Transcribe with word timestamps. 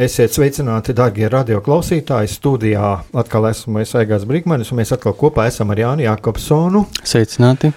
esiet 0.00 0.32
sveicināti, 0.32 0.94
darbie 0.96 1.28
radioklausītāji. 1.30 2.30
Studijā 2.32 2.90
atkal 3.20 3.50
esmu 3.50 3.82
es 3.82 3.92
Aigās 3.98 4.24
Brīsmanis, 4.28 4.72
un 4.72 4.80
mēs 4.80 4.94
atkal 4.96 5.14
kopā 5.18 5.46
esam 5.50 5.72
ar 5.74 5.82
Jānu 5.82 6.06
Jākopsonu. 6.06 6.86
Sveicināti! 7.04 7.72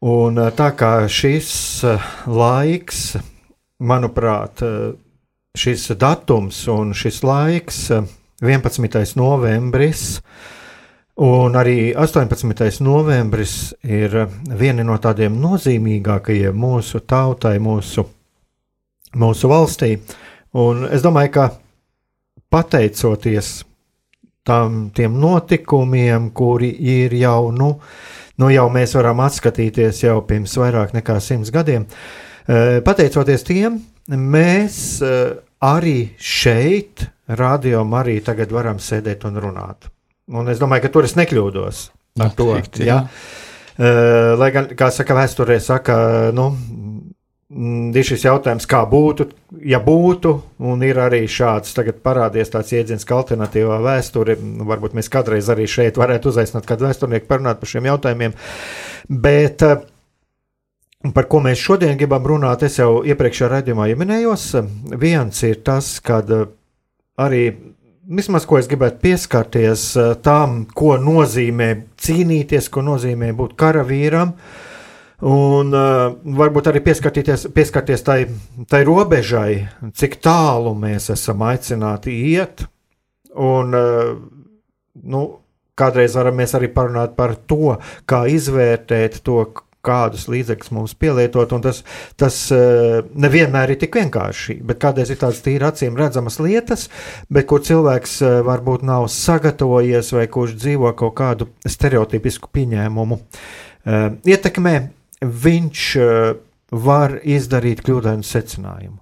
Un 0.00 0.40
tā 0.56 0.70
kā 0.80 0.94
šis 1.12 1.50
laiks 2.24 3.02
manuprāt, 3.84 4.62
šis 5.56 5.90
datums 6.00 6.62
un 6.72 6.94
šis 6.96 7.20
laiks, 7.26 7.82
11. 8.40 9.12
novembris, 9.20 10.06
un 11.20 11.58
arī 11.60 11.92
18. 11.92 12.80
novembris, 12.80 13.74
ir 13.84 14.16
viena 14.56 14.86
no 14.88 14.96
tādiem 14.96 15.36
nozīmīgākajiem 15.42 16.56
mūsu 16.56 17.02
tautai, 17.04 17.58
mūsu, 17.60 18.06
mūsu 19.20 19.52
valstī. 19.52 19.92
Un 20.58 20.86
es 20.90 21.04
domāju, 21.04 21.34
ka 21.36 21.50
pateicoties 22.50 23.60
tam, 24.46 24.88
tiem 24.94 25.20
notikumiem, 25.20 26.32
kuri 26.34 26.72
ir 26.72 27.14
jau, 27.14 27.52
nu, 27.54 27.74
nu 28.40 28.50
jau 28.50 28.66
mēs 28.72 28.96
varam 28.98 29.22
atskatīties 29.22 30.02
jau 30.02 30.16
pirms 30.26 30.56
vairāk 30.58 30.96
nekā 30.96 31.20
simts 31.22 31.52
gadiem, 31.54 31.86
Eh, 32.50 32.80
pateicoties 32.82 33.44
tiem, 33.46 33.76
mēs 34.10 34.76
eh, 35.06 35.36
arī 35.62 36.14
šeit, 36.18 37.04
radio 37.38 37.84
arī 37.94 38.16
tagad 38.26 38.50
varam 38.50 38.80
sēdēt 38.82 39.26
un 39.28 39.38
runāt. 39.38 39.90
Un 40.34 40.48
es 40.50 40.58
domāju, 40.58 40.86
ka 40.86 40.90
tur 40.94 41.06
es 41.06 41.14
nekļūdos 41.18 41.82
ar 42.24 42.32
to. 42.34 42.48
Ja? 42.82 43.04
Eh, 43.78 44.32
lai 44.40 44.50
gan, 44.56 44.66
kā 44.74 44.88
saka, 44.90 45.14
vēsturē 45.20 45.60
saka, 45.62 45.98
nu, 46.34 46.48
ir 47.50 48.06
šis 48.06 48.24
jautājums, 48.28 48.66
kā 48.70 48.84
būtu, 48.86 49.26
ja 49.66 49.80
būtu, 49.82 50.34
un 50.70 50.82
ir 50.86 51.00
arī 51.02 51.24
šāds 51.26 51.74
tagad 51.74 51.98
parādījies 52.04 52.52
tāds 52.54 52.74
jēdziens, 52.74 53.06
kā 53.06 53.18
alternatīvā 53.18 53.80
vēsture. 53.84 54.36
Varbūt 54.70 54.94
mēs 54.98 55.10
kādreiz 55.12 55.50
arī 55.50 55.66
šeit 55.70 55.98
varētu 56.00 56.30
uzaicināt 56.30 56.68
kādu 56.68 56.86
vēsturnieku 56.86 57.30
parunāt 57.30 57.62
par 57.62 57.72
šiem 57.72 57.90
jautājumiem. 57.90 58.36
Bet 59.10 59.66
uh, 59.66 59.80
Par 61.00 61.24
ko 61.32 61.38
mēs 61.40 61.56
šodien 61.56 61.96
gribam 61.96 62.26
runāt, 62.28 62.60
es 62.66 62.74
jau 62.76 63.00
iepriekšējā 63.08 63.46
raidījumā 63.48 63.86
minējos. 63.96 64.42
Viens 65.00 65.38
ir 65.48 65.62
tas, 65.64 65.94
ka 66.04 66.18
eh, 66.20 66.42
arī 67.16 67.44
vismaz 68.04 68.44
ko 68.44 68.58
es 68.60 68.68
gribētu 68.68 69.00
pieskarties 69.06 69.84
eh, 69.96 70.10
tam, 70.20 70.66
ko 70.76 70.98
nozīmē 71.00 71.70
cīnīties, 72.04 72.68
ko 72.68 72.84
nozīmē 72.84 73.32
būt 73.38 73.56
karavīram. 73.56 74.34
Un 75.20 75.74
uh, 75.76 76.14
varbūt 76.24 76.70
arī 76.70 76.80
pieskarties, 76.80 78.04
tai, 78.06 78.22
tai 78.70 78.80
robežai, 78.88 79.66
cik 79.92 80.16
tālu 80.24 80.72
mēs 80.80 81.10
esam 81.12 81.44
aicināti 81.44 82.14
iet. 82.32 82.64
Un, 83.36 83.76
uh, 83.76 84.14
nu, 85.04 85.24
kādreiz 85.76 86.16
varam 86.16 86.40
arī 86.40 86.70
parunāt 86.72 87.18
par 87.18 87.36
to, 87.36 87.76
kā 88.08 88.24
izvērtēt 88.32 89.20
to, 89.26 89.44
kādus 89.84 90.26
līdzekļus 90.28 90.72
mums 90.76 90.92
pielietot, 91.00 91.54
tas, 91.64 91.78
tas 92.20 92.36
eh, 92.52 92.98
nevienmēr 93.16 93.72
ir 93.72 93.78
tik 93.80 93.96
vienkārši, 93.96 94.58
bet 94.68 94.76
kādreiz 94.82 95.08
ir 95.08 95.16
tādas 95.22 95.40
tīri 95.40 95.64
acīm 95.64 95.96
redzamas 95.96 96.36
lietas, 96.36 96.90
bet 97.32 97.48
kur 97.48 97.64
cilvēks 97.64 98.18
varbūt 98.44 98.84
nav 98.84 99.08
sagatavojies 99.08 100.12
vai 100.18 100.26
kurš 100.28 100.58
dzīvo 100.60 100.92
kaut 101.00 101.16
kādu 101.22 101.48
stereotipisku 101.64 102.52
pieņēmumu 102.52 103.22
ietekmē, 104.28 104.74
viņš 105.20 105.84
var 106.70 107.16
izdarīt 107.26 107.82
kļūdainu 107.82 108.24
secinājumu. 108.24 108.98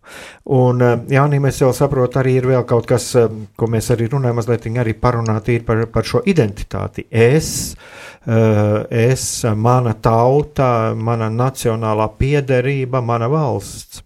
Un, 0.57 0.83
Jānis, 1.13 1.43
mēs 1.45 1.61
jau 1.61 1.71
saprotam, 1.77 2.23
arī 2.23 2.39
ir 2.41 2.49
vēl 2.49 2.65
kaut 2.69 2.89
kas, 2.89 3.11
ko 3.59 3.69
mēs 3.71 3.91
arī 3.93 4.09
runājam, 4.09 4.39
mazliet 4.41 4.69
arī 4.73 4.95
parunāt 4.97 5.51
par, 5.67 5.85
par 5.93 6.09
šo 6.09 6.23
identitāti. 6.25 7.05
Es, 7.11 7.77
es, 8.25 9.25
mana 9.55 9.95
tauta, 9.95 10.95
mana 10.97 11.29
nacionālā 11.29 12.09
piederība, 12.19 13.03
mana 13.05 13.29
valsts. 13.29 14.03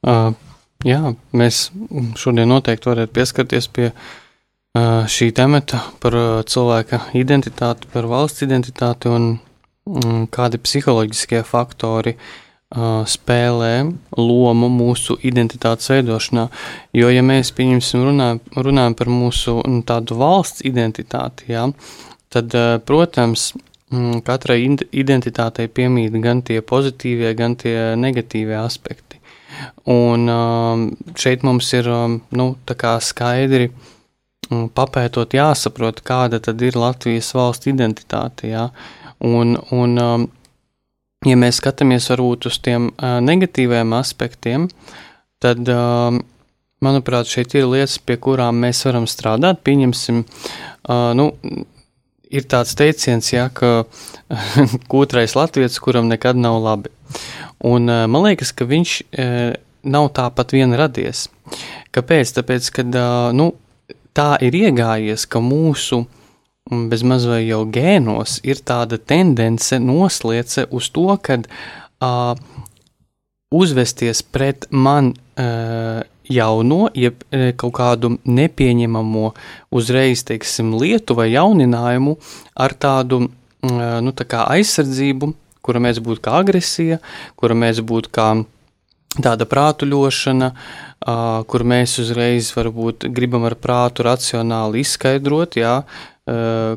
Uh, 0.00 0.32
jā, 0.80 1.12
mēs 1.36 1.68
šodien 2.16 2.48
noteikti 2.48 2.88
varētu 2.88 3.12
pieskarties 3.12 3.66
pie 3.68 3.90
uh, 3.90 5.04
šī 5.04 5.28
temata 5.36 5.82
par 6.00 6.16
uh, 6.16 6.28
cilvēka 6.48 7.02
identitāti, 7.20 7.90
par 7.92 8.08
valsts 8.08 8.46
identitāti 8.46 9.12
un 9.12 9.34
kādi 10.34 10.60
psiholoģiskie 10.62 11.40
faktori 11.46 12.16
uh, 12.16 13.00
spēlē 13.06 13.72
lomu 14.18 14.68
mūsu 14.72 15.16
identitātes 15.26 15.90
veidošanā. 15.92 16.46
Jo, 16.96 17.10
ja 17.10 17.24
mēs 17.26 17.54
pieņemsim 17.56 18.06
runājam, 18.10 18.44
runājam 18.56 18.96
par 18.98 19.10
mūsu 19.10 19.58
nu, 19.66 19.82
tādu 19.86 20.18
valsts 20.20 20.64
identitāti, 20.68 21.52
jā, 21.54 21.66
uh, 21.70 22.06
tad, 22.30 22.54
eh, 22.54 22.78
protams, 22.86 23.52
mm, 23.90 24.22
katrai 24.22 24.62
identitātei 24.92 25.68
piemīt 25.68 26.14
gan 26.22 26.42
tie 26.42 26.60
pozitīvie, 26.62 27.34
gan 27.36 27.56
tie 27.56 27.96
negatīvie 27.98 28.58
aspekti. 28.64 29.18
Un 29.90 30.28
um, 30.30 30.84
šeit 31.18 31.42
mums 31.42 31.72
ir 31.74 31.88
um, 31.90 32.20
nu, 32.30 32.46
skaidri 33.02 33.66
mm, 34.50 34.70
papētot, 34.76 35.34
jāsaprot, 35.34 36.00
kāda 36.06 36.38
ir 36.38 36.78
Latvijas 36.78 37.34
valsts 37.34 37.66
identitāte. 37.66 38.48
Jā. 38.54 38.70
Un, 39.26 39.56
un, 39.76 39.96
um, 40.00 40.26
ja 41.26 41.36
mēs 41.36 41.60
skatāmies 41.60 42.08
varbūt 42.12 42.48
uz 42.50 42.60
tiem 42.64 42.90
uh, 42.92 43.18
negatīviem 43.24 43.92
aspektiem, 43.98 44.68
tad, 45.40 45.68
manuprāt, 46.84 47.28
šeit 47.28 47.54
ir 47.56 47.64
lietas, 47.68 47.96
pie 48.04 48.18
kurām 48.20 48.58
mēs 48.60 48.82
varam 48.84 49.06
strādāt. 49.08 49.62
Pieņemsim, 49.64 50.24
uh, 50.24 51.12
nu, 51.16 51.30
ir 52.30 52.46
tāds 52.50 52.76
teiciens, 52.78 53.32
ja, 53.32 53.48
ka 53.52 53.84
kūtrais 54.92 55.34
latviečs, 55.36 55.80
kuram 55.82 56.08
nekad 56.10 56.38
nav 56.38 56.60
labi. 56.62 56.92
Un 57.66 57.90
eh, 57.90 58.06
man 58.10 58.28
liekas, 58.28 58.54
ka 58.56 58.68
viņš 58.68 58.94
eh, 59.10 59.52
nav 59.82 60.10
tāpat 60.16 60.54
vien 60.56 60.72
radies. 60.78 61.26
Kāpēc? 61.94 62.36
Tāpēc, 62.38 62.70
ka 62.76 62.86
nu, 63.34 63.50
tā 64.16 64.30
ir 64.46 64.56
iegājies, 64.56 65.26
ka 65.26 65.42
mūsu 65.42 66.04
mm, 66.70 66.86
bezmaz 66.92 67.26
vai 67.28 67.42
jau 67.44 67.64
gēnos 67.66 68.38
ir 68.46 68.62
tāda 68.64 68.98
tendence 68.98 69.78
nosliece 69.82 70.66
uz 70.70 70.88
to, 70.94 71.08
ka 71.22 71.40
uh, 71.42 72.34
uzvesties 73.50 74.22
pret 74.22 74.70
man 74.70 75.12
uh, 75.12 76.00
jauno, 76.30 76.88
jeb 76.94 77.24
e, 77.34 77.50
kaut 77.58 77.74
kādu 77.74 78.14
nepieņemamo 78.22 79.32
uzreiz, 79.74 80.22
teiksim, 80.26 80.72
lietu 80.78 81.16
vai 81.18 81.30
jauninājumu 81.32 82.16
ar 82.54 82.74
tādu, 82.78 83.24
nu, 83.66 84.12
tā 84.16 84.26
kā 84.30 84.44
aizsardzību, 84.54 85.32
kura 85.60 85.82
mēs 85.82 86.00
būtu 86.02 86.22
kā 86.24 86.38
agresija, 86.40 87.00
kura 87.36 87.56
mēs 87.58 87.82
būtu 87.84 88.12
kā 88.14 88.28
tāda 89.18 89.46
prātuļošana, 89.50 90.52
kur 91.50 91.66
mēs 91.66 91.98
uzreiz 92.02 92.52
varbūt 92.54 93.08
gribam 93.10 93.44
ar 93.48 93.56
prātu 93.58 94.06
racionāli 94.06 94.84
izskaidrot, 94.84 95.58
jā, 95.60 95.80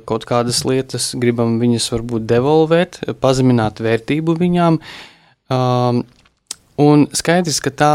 kaut 0.10 0.26
kādas 0.30 0.64
lietas, 0.66 1.12
gribam 1.20 1.60
viņas 1.62 1.92
varbūt 1.94 2.26
devolvēt, 2.30 3.00
pazemināt 3.22 3.82
vērtību 3.84 4.36
viņām. 4.40 4.80
Un 6.84 7.06
skaidrs, 7.14 7.60
ka 7.62 7.74
tā 7.74 7.94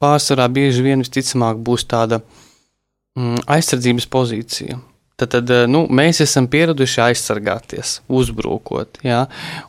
pārsvarā 0.00 0.48
bieži 0.52 0.84
vien 0.84 1.04
visticamāk 1.04 1.60
būs 1.64 1.86
tāda 1.88 2.20
mm, 2.20 3.46
aizsardzības 3.48 4.08
pozīcija. 4.12 4.80
Tad, 5.20 5.34
tad 5.34 5.50
nu, 5.68 5.82
mēs 5.92 6.22
esam 6.24 6.46
pieraduši 6.48 7.02
aizsargāties, 7.10 7.98
uzbrukot. 8.08 9.02
Ja? 9.04 9.26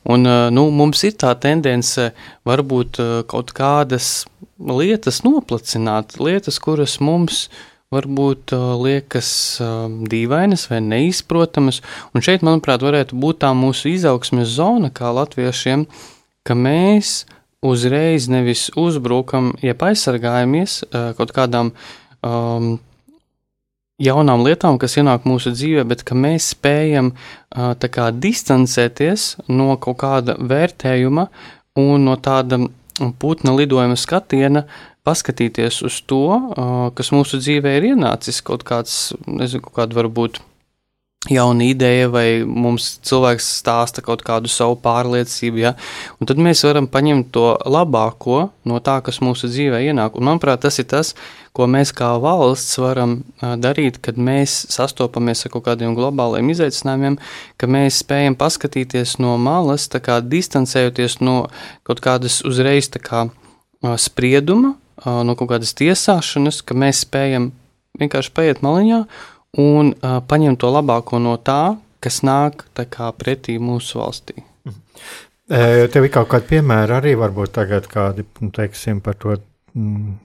Un, 0.07 0.23
nu, 0.55 0.69
mums 0.71 1.03
ir 1.07 1.17
tā 1.19 1.33
tendence 1.43 2.11
varbūt 2.47 3.01
kaut 3.31 3.51
kādas 3.55 4.21
lietas 4.55 5.19
noplacināt, 5.25 6.15
lietas, 6.23 6.59
kuras 6.63 6.99
mums 7.03 7.49
varbūt 7.91 8.53
liekas 8.79 9.29
dīvainas 10.11 10.69
vai 10.71 10.79
neizprotamas. 10.85 11.81
Un 12.15 12.23
šeit, 12.23 12.43
manuprāt, 12.45 12.83
varētu 12.85 13.17
būt 13.19 13.41
tā 13.43 13.51
mūsu 13.57 13.91
izaugsmes 13.91 14.53
zona 14.55 14.91
kā 14.95 15.11
latviešiem, 15.11 15.83
ka 16.47 16.55
mēs 16.55 17.25
uzreiz 17.61 18.29
nevis 18.31 18.69
uzbrukam, 18.79 19.51
jeb 19.61 19.83
aizsargājamies 19.85 20.79
kaut 21.17 21.35
kādām 21.35 21.73
um, 22.23 22.77
jaunām 24.01 24.45
lietām, 24.47 24.79
kas 24.81 24.97
ienāk 24.97 25.27
mūsu 25.29 25.53
dzīvē, 25.53 25.85
bet 25.91 26.05
ka 26.07 26.17
mēs 26.17 26.53
spējam 26.55 27.11
uh, 27.13 27.75
kā, 27.75 28.09
distancēties 28.15 29.49
no 29.51 29.75
kaut 29.83 29.99
kāda 30.01 30.39
vērtējuma 30.39 31.27
un 31.81 32.07
no 32.07 32.15
tāda 32.17 32.63
putna 33.21 33.53
lidojuma 33.55 33.97
skatiena, 33.97 34.65
paskatīties 35.07 35.81
uz 35.87 35.97
to, 36.05 36.23
kas 36.97 37.11
mūsu 37.15 37.41
dzīvē 37.41 37.77
ir 37.79 37.91
ienācis, 37.93 38.43
kaut 38.45 38.65
kāds, 38.67 39.11
nezinu, 39.25 39.63
kaut 39.65 39.79
kāda 39.81 39.97
varbūt 39.97 40.41
jauna 41.29 41.67
ideja, 41.69 42.07
vai 42.09 42.41
mums 42.45 42.95
cilvēks 43.05 43.45
stāsta 43.59 44.01
kaut 44.01 44.23
kādu 44.25 44.49
savu 44.49 44.73
pārliecību, 44.81 45.59
ja? 45.61 45.75
un 46.17 46.29
tad 46.29 46.41
mēs 46.41 46.63
varam 46.65 46.87
paņemt 46.89 47.29
to 47.35 47.45
labāko 47.69 48.47
no 48.65 48.79
tā, 48.81 48.97
kas 49.05 49.21
mūsu 49.21 49.51
dzīvē 49.51 49.83
ienāk. 49.85 50.17
Un, 50.17 50.25
manuprāt, 50.31 50.63
tas 50.65 50.81
ir 50.81 50.87
tas, 50.89 51.13
ko 51.53 51.67
mēs 51.69 51.93
kā 51.93 52.09
valsts 52.23 52.79
varam 52.81 53.19
darīt, 53.41 53.99
kad 54.01 54.17
mēs 54.17 54.63
sastopamies 54.73 55.45
ar 55.45 55.53
kaut 55.53 55.67
kādiem 55.69 55.93
globāliem 55.97 56.49
izaicinājumiem, 56.55 57.19
ka 57.61 57.69
mēs 57.69 58.01
spējam 58.01 58.37
paskatīties 58.39 59.19
no 59.21 59.37
malas, 59.37 59.91
kā 59.93 60.23
distancējoties 60.25 61.19
no 61.21 61.43
kaut 61.85 62.01
kādas 62.01 62.41
uzreiz 62.47 62.89
kā, 62.97 63.27
sprieduma, 64.01 64.73
no 65.05 65.35
kaut 65.37 65.51
kādas 65.53 65.73
tiesāšanas, 65.77 66.61
ka 66.65 66.77
mēs 66.77 67.03
spējam 67.05 67.51
vienkārši 67.99 68.33
paiet 68.37 68.61
maliņā 68.65 69.01
un 69.61 69.93
paņemt 70.01 70.61
to 70.61 70.71
labāko 70.71 71.19
no 71.19 71.35
tā, 71.37 71.75
kas 72.01 72.21
nāk 72.25 72.65
kā, 72.77 73.11
pretī 73.17 73.57
mūsu 73.61 73.99
valstī. 73.99 74.45
Tev 75.51 76.05
ir 76.07 76.11
kaut 76.13 76.29
kādi 76.31 76.53
piemēri 76.53 76.95
arī, 76.95 77.15
varbūt 77.19 77.57
tagad 77.57 77.89
kādi, 77.91 78.23
nu, 78.39 78.53
teiksim, 78.55 79.01
par 79.03 79.17
to 79.19 79.35
Mm. 79.75 80.19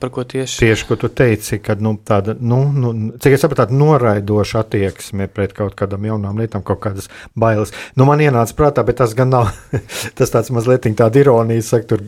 Par 0.00 0.10
ko 0.14 0.22
tieši? 0.24 0.60
Tieši, 0.62 0.84
ko 0.88 0.96
tu 0.96 1.08
teici, 1.12 1.58
ka 1.60 1.74
nu, 1.82 1.96
tāda, 1.98 2.36
nu, 2.38 2.60
nu, 2.72 2.92
cik 3.20 3.34
es 3.34 3.42
saprotu, 3.42 3.74
noraidoša 3.76 4.62
attieksme 4.62 5.26
pret 5.28 5.52
kaut 5.56 5.74
kādām 5.76 6.06
jaunām 6.06 6.38
lietām, 6.40 6.62
kaut 6.66 6.80
kādas 6.84 7.10
bailes. 7.36 7.74
Nu, 7.98 8.06
man 8.08 8.22
ienāca 8.22 8.56
prātā, 8.56 8.84
bet 8.86 9.00
tas 9.02 9.12
gan 9.18 9.34
nav, 9.34 9.50
tas 10.18 10.32
tāds 10.32 10.52
mazliet 10.54 10.86
tāda 10.96 11.20
ironija, 11.20 11.64
saka, 11.66 11.90
tur 11.92 12.06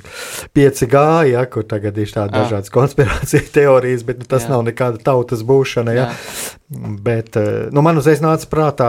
5G, 0.57 1.03
ja, 1.35 1.45
kur 1.51 1.67
tagad 1.69 1.99
ir 1.99 2.15
tādas 2.15 2.47
dažādas 2.47 2.73
konspirācija 2.73 3.43
teorijas, 3.59 4.07
bet 4.07 4.23
nu, 4.23 4.31
tas 4.31 4.47
Jā. 4.47 4.55
nav 4.55 4.65
nekāda 4.71 5.03
tautas 5.11 5.45
būšana, 5.47 5.99
ja. 5.99 6.09
Jā. 6.09 6.58
Bet, 6.69 7.33
nu, 7.73 7.81
man 7.81 7.97
uzreiz 7.97 8.21
nāca 8.21 8.45
prātā, 8.51 8.89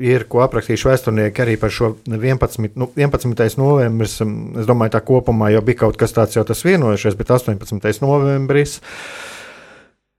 ir 0.00 0.22
ko 0.32 0.40
aprakstījuši 0.46 0.88
vēsturnieki 0.88 1.42
arī 1.44 1.56
par 1.60 1.72
šo 1.74 1.90
11, 2.08 2.70
nu, 2.80 2.88
11. 2.96 3.58
novembris, 3.60 4.14
es 4.22 4.68
domāju, 4.68 4.94
tā 4.94 5.02
kopumā 5.04 5.50
jau 5.52 5.60
bija 5.66 5.82
kaut 5.84 5.98
kas 6.00 6.16
tāds 6.16 6.38
jau 6.38 6.46
tas 6.48 6.64
vienojušies, 6.64 7.18
bet 7.18 7.34
18. 7.36 8.00
novembris. 8.00 8.78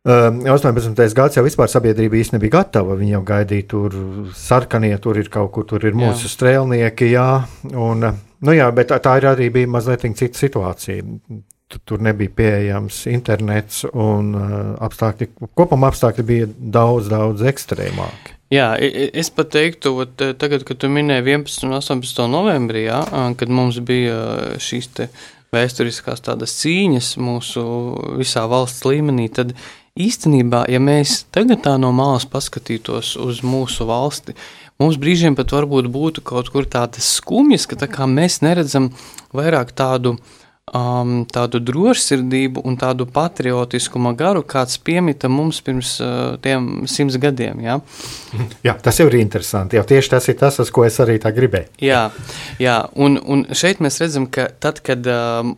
18. 0.05 0.93
gads 1.17 1.35
jau 1.35 1.43
vispār 1.43 1.73
sabiedrība 1.73 2.21
īstenībā 2.21 2.37
nebija 2.37 2.57
gatava. 2.59 2.95
Viņi 3.01 3.17
jau 3.17 3.25
gaidīja, 3.27 3.67
tur 3.73 3.97
sarkanie, 4.37 4.93
tur 5.01 5.17
ir 5.19 5.33
kaut 5.33 5.51
kur, 5.57 5.65
tur 5.67 5.89
ir 5.89 5.97
mūsu 5.97 6.29
jā. 6.29 6.33
strēlnieki. 6.37 7.09
Jā, 7.11 7.29
un, 7.73 8.11
nu 8.45 8.55
jā, 8.55 8.69
bet 8.77 8.93
tā 8.93 9.17
ir 9.19 9.27
arī 9.33 9.49
bija 9.57 9.73
mazliet 9.73 10.05
cita 10.13 10.37
situācija. 10.37 11.03
Tur 11.69 12.01
nebija 12.01 12.33
pieejams 12.33 13.03
internets, 13.11 13.83
un 13.93 14.31
apstākļi, 14.81 15.27
kopumā 15.53 15.91
apstākļi 15.93 16.25
bija 16.25 16.47
daudz, 16.57 17.11
daudz 17.11 17.45
ekstrēmāki. 17.51 18.33
Jā, 18.49 18.71
es 18.81 19.29
pat 19.29 19.51
teiktu, 19.53 19.91
ka 20.17 20.31
tagad, 20.41 20.65
kad 20.65 20.79
tu 20.81 20.89
minēji 20.89 21.27
11. 21.27 21.67
un 21.67 21.75
18. 21.77 22.23
novembrī, 22.33 22.87
jā, 22.87 23.03
kad 23.37 23.53
mums 23.53 23.77
bija 23.85 24.55
šīs 24.57 24.89
te, 24.97 25.05
uh, 25.05 25.27
vēsturiskās 25.55 26.21
tādas 26.25 26.53
cīņas 26.61 27.15
mūsu 27.21 27.63
visā 28.19 28.45
valsts 28.49 28.85
līmenī, 28.85 29.29
tad 29.33 29.55
īstenībā, 29.99 30.65
ja 30.71 30.81
mēs 30.81 31.23
tagad 31.33 31.63
tā 31.65 31.75
no 31.81 31.91
malas 31.95 32.27
paskatītos 32.29 33.15
uz 33.19 33.41
mūsu 33.45 33.87
valsti, 33.89 34.35
mums 34.81 34.99
brīžiem 35.01 35.37
pat 35.37 35.55
varbūt 35.55 35.89
būtu 35.91 36.25
kaut 36.25 36.51
kur 36.53 36.69
tādas 36.69 37.09
skumjas, 37.17 37.65
ka 37.69 37.79
tā 37.81 37.89
kā 37.91 38.07
mēs 38.09 38.41
neredzam 38.45 38.91
vairāk 39.35 39.73
tādu 39.77 40.15
uh, 40.15 40.37
um, 40.75 41.13
tādu 41.29 41.61
drošsirdību 41.63 42.63
un 42.67 42.77
tādu 42.79 43.07
patriotiskuma 43.09 44.13
garu, 44.17 44.43
kāds 44.47 44.79
piemita 44.81 45.29
mums 45.31 45.61
pirms 45.65 45.95
uh, 46.03 46.35
tiem 46.43 46.87
simts 46.89 47.19
gadiem. 47.21 47.61
Ja? 47.63 47.79
Jā, 48.67 48.75
tas 48.83 48.99
jau 49.01 49.07
ir 49.11 49.19
interesanti. 49.21 49.79
Jā, 49.79 49.85
tieši 49.87 50.13
tas 50.15 50.29
ir 50.31 50.37
tas, 50.39 50.59
uz 50.61 50.71
ko 50.73 50.85
es 50.87 50.99
arī 51.03 51.19
tā 51.21 51.33
gribēju. 51.35 51.71
Jā, 51.83 52.07
jā 52.61 52.77
un, 52.95 53.19
un 53.23 53.47
šeit 53.55 53.81
mēs 53.83 53.99
redzam, 54.03 54.29
ka 54.31 54.49
tad, 54.61 54.81
kad 54.85 55.05
um, 55.09 55.55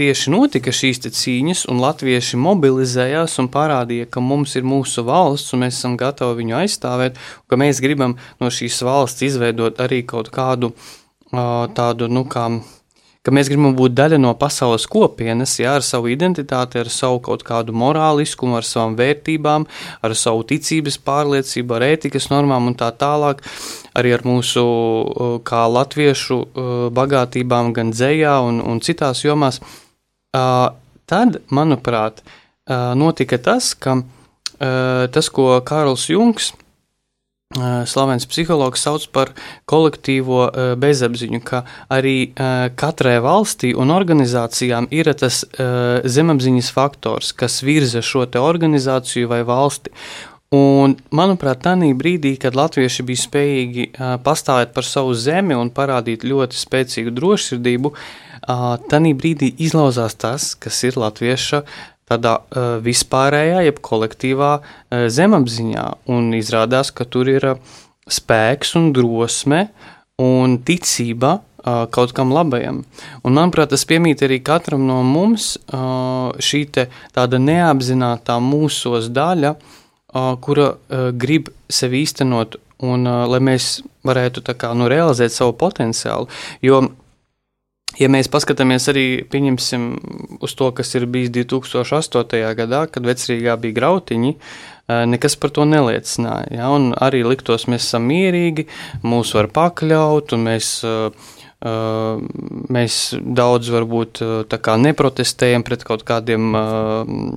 tieši 0.00 0.32
notika 0.34 0.72
šīs 0.74 1.02
cīņas, 1.04 1.64
un 1.70 1.82
latvieši 1.82 2.38
mobilizējās 2.40 3.38
un 3.42 3.50
parādīja, 3.54 4.08
ka 4.10 4.22
mums 4.24 4.56
ir 4.58 4.66
mūsu 4.66 5.04
valsts, 5.06 5.54
un 5.54 5.64
mēs 5.64 5.78
esam 5.78 5.98
gatavi 6.00 6.42
viņu 6.42 6.58
aizstāvēt, 6.64 7.20
ka 7.46 7.58
mēs 7.60 7.82
gribam 7.84 8.16
no 8.42 8.50
šīs 8.50 8.80
valsts 8.86 9.26
izveidot 9.26 9.78
arī 9.84 10.02
kaut 10.08 10.32
kādu 10.34 10.72
uh, 10.74 11.66
tādu, 11.76 12.10
nu, 12.10 12.24
kā 12.26 12.48
ka 13.24 13.32
mēs 13.32 13.48
gribam 13.48 13.72
būt 13.76 13.94
daļa 13.96 14.18
no 14.20 14.34
pasaules 14.36 14.84
kopienas, 14.90 15.56
jā, 15.60 15.76
ar 15.78 15.84
savu 15.86 16.10
identitāti, 16.12 16.80
ar 16.82 16.90
savu 16.92 17.22
kaut 17.24 17.44
kādu 17.46 17.74
morāliskumu, 17.76 18.58
ar 18.58 18.68
savām 18.68 18.98
vērtībām, 18.98 19.66
ar 20.04 20.16
savu 20.18 20.44
ticības 20.50 20.98
pārliecību, 21.06 21.76
ar 21.76 21.86
ētikas 21.88 22.28
normām 22.32 22.68
un 22.70 22.76
tā 22.78 22.90
tālāk, 23.00 23.40
arī 23.96 24.14
ar 24.16 24.26
mūsu 24.28 24.64
uh, 24.64 25.36
kā 25.46 25.64
latviešu 25.72 26.40
uh, 26.40 26.72
bagātībām 26.94 27.72
gan 27.76 27.94
dzējā 27.94 28.38
un, 28.44 28.60
un 28.60 28.82
citās 28.84 29.24
jomās. 29.24 29.62
Uh, 30.34 30.74
tad, 31.08 31.40
manuprāt, 31.52 32.24
notika 32.96 33.36
tas, 33.36 33.74
ka 33.76 33.98
tas, 35.12 35.26
ko 35.28 35.58
Kārls 35.68 36.06
Junks 36.08 36.54
slavens 37.86 38.26
psihologs 38.26 38.82
sauc 38.86 39.06
par 39.14 39.30
kolektīvo 39.70 40.48
bezapziņu, 40.80 41.40
ka 41.46 41.62
arī 41.92 42.32
katrai 42.80 43.16
valstī 43.22 43.70
un 43.78 43.94
organizācijām 43.94 44.88
ir 44.90 45.12
tas 45.18 45.44
zemapziņas 46.16 46.70
faktors, 46.74 47.32
kas 47.32 47.62
virza 47.62 48.02
šo 48.02 48.26
organizāciju 48.42 49.30
vai 49.30 49.42
valsti. 49.46 49.94
Un, 50.54 50.92
manuprāt, 51.14 51.62
tādā 51.64 51.88
brīdī, 51.98 52.34
kad 52.38 52.54
latvieši 52.54 53.04
bija 53.06 53.22
spējīgi 53.24 53.86
uh, 53.88 54.14
pastāvēt 54.22 54.74
par 54.76 54.86
savu 54.86 55.14
zemi 55.18 55.56
un 55.56 55.72
parādīt 55.74 56.26
ļoti 56.26 56.58
spēcīgu 56.60 57.14
drošsirdību, 57.16 57.90
uh, 57.90 58.76
tādā 58.90 59.14
brīdī 59.18 59.50
izlauzās 59.66 60.14
tas, 60.20 60.52
kas 60.54 60.82
ir 60.86 61.00
latvieša 61.00 61.64
tādā 62.10 62.36
uh, 62.40 62.76
vispārējā, 62.84 63.64
jeb 63.68 63.80
kolektīvā 63.84 64.52
uh, 64.60 65.06
zemapziņā. 65.08 65.86
Un 66.12 66.32
izrādās, 66.36 66.92
ka 66.94 67.06
tur 67.08 67.30
ir 67.32 67.48
uh, 67.54 67.74
spēks 68.10 68.74
un 68.80 68.92
drosme 68.96 69.68
un 70.20 70.58
ticība 70.62 71.38
uh, 71.38 71.84
kaut 71.90 72.12
kam 72.16 72.32
labajam. 72.34 72.82
Un, 73.24 73.36
manuprāt, 73.36 73.72
tas 73.72 73.86
piemīt 73.88 74.22
arī 74.26 74.40
katram 74.44 74.84
no 74.88 75.00
mums 75.06 75.54
uh, 75.56 76.34
šī 76.38 76.66
tāda 76.74 77.40
neapzināta 77.40 78.38
mūsos 78.42 79.08
daļa, 79.14 79.54
uh, 79.56 80.34
kura 80.44 80.74
uh, 80.74 81.08
grib 81.16 81.50
sevi 81.72 82.04
īstenot 82.04 82.60
un 82.84 83.08
uh, 83.08 83.24
lai 83.30 83.40
mēs 83.44 83.78
varētu 84.04 84.44
kā, 84.52 84.74
nu, 84.76 84.90
realizēt 84.90 85.32
savu 85.32 85.56
potenciālu. 85.58 86.28
Jo 86.64 86.84
Ja 88.00 88.08
mēs 88.10 88.26
paskatāmies 88.30 88.88
arī 88.90 89.06
uz 90.42 90.54
to, 90.58 90.70
kas 90.74 90.94
ir 90.98 91.06
bijis 91.10 91.30
2008. 91.34 92.40
gadā, 92.58 92.84
kad 92.90 93.06
vecrīgā 93.06 93.54
bija 93.60 93.76
grautiņi, 93.76 94.34
eh, 94.34 95.04
nekas 95.06 95.36
par 95.38 95.50
to 95.54 95.62
neliecināja. 95.62 96.50
Ja? 96.50 96.70
Un 96.74 96.92
arī 96.94 97.22
liktos, 97.22 97.68
mēs 97.70 97.86
esam 97.86 98.08
mierīgi, 98.10 98.66
mūs 99.02 99.34
var 99.34 99.46
pakļaut, 99.46 100.32
un 100.34 100.44
mēs, 100.44 100.82
eh, 100.82 101.10
eh, 101.62 102.18
mēs 102.68 103.14
daudz 103.22 103.70
varbūt 103.70 104.22
neprotestējam 104.48 105.64
pret 105.64 105.84
kaut 105.84 106.04
kādiem 106.04 106.50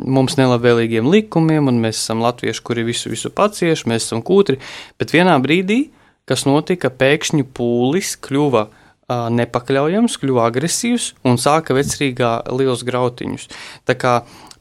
mums 0.06 0.36
nelabvēlīgiem 0.36 1.06
likumiem, 1.06 1.68
un 1.68 1.82
mēs 1.82 2.02
esam 2.02 2.20
latvieši, 2.20 2.64
kuri 2.64 2.84
visu, 2.84 3.10
visu 3.10 3.30
pacieš, 3.30 3.86
mēs 3.86 4.10
esam 4.10 4.24
kūtri. 4.24 4.58
Bet 4.98 5.12
vienā 5.12 5.38
brīdī, 5.40 5.90
kas 6.26 6.46
notika, 6.46 6.90
pēkšņi 6.90 7.46
pūlis 7.54 8.18
kļuva 8.20 8.68
uh, 8.68 8.87
nepakļaujams, 9.08 10.18
kļuva 10.20 10.50
agresīvs 10.50 11.14
un 11.28 11.40
sāka 11.40 11.76
vecrīgā 11.78 12.32
liels 12.52 12.84
grautiņus. 12.88 13.48
Tā 13.88 13.96
kā 13.96 14.14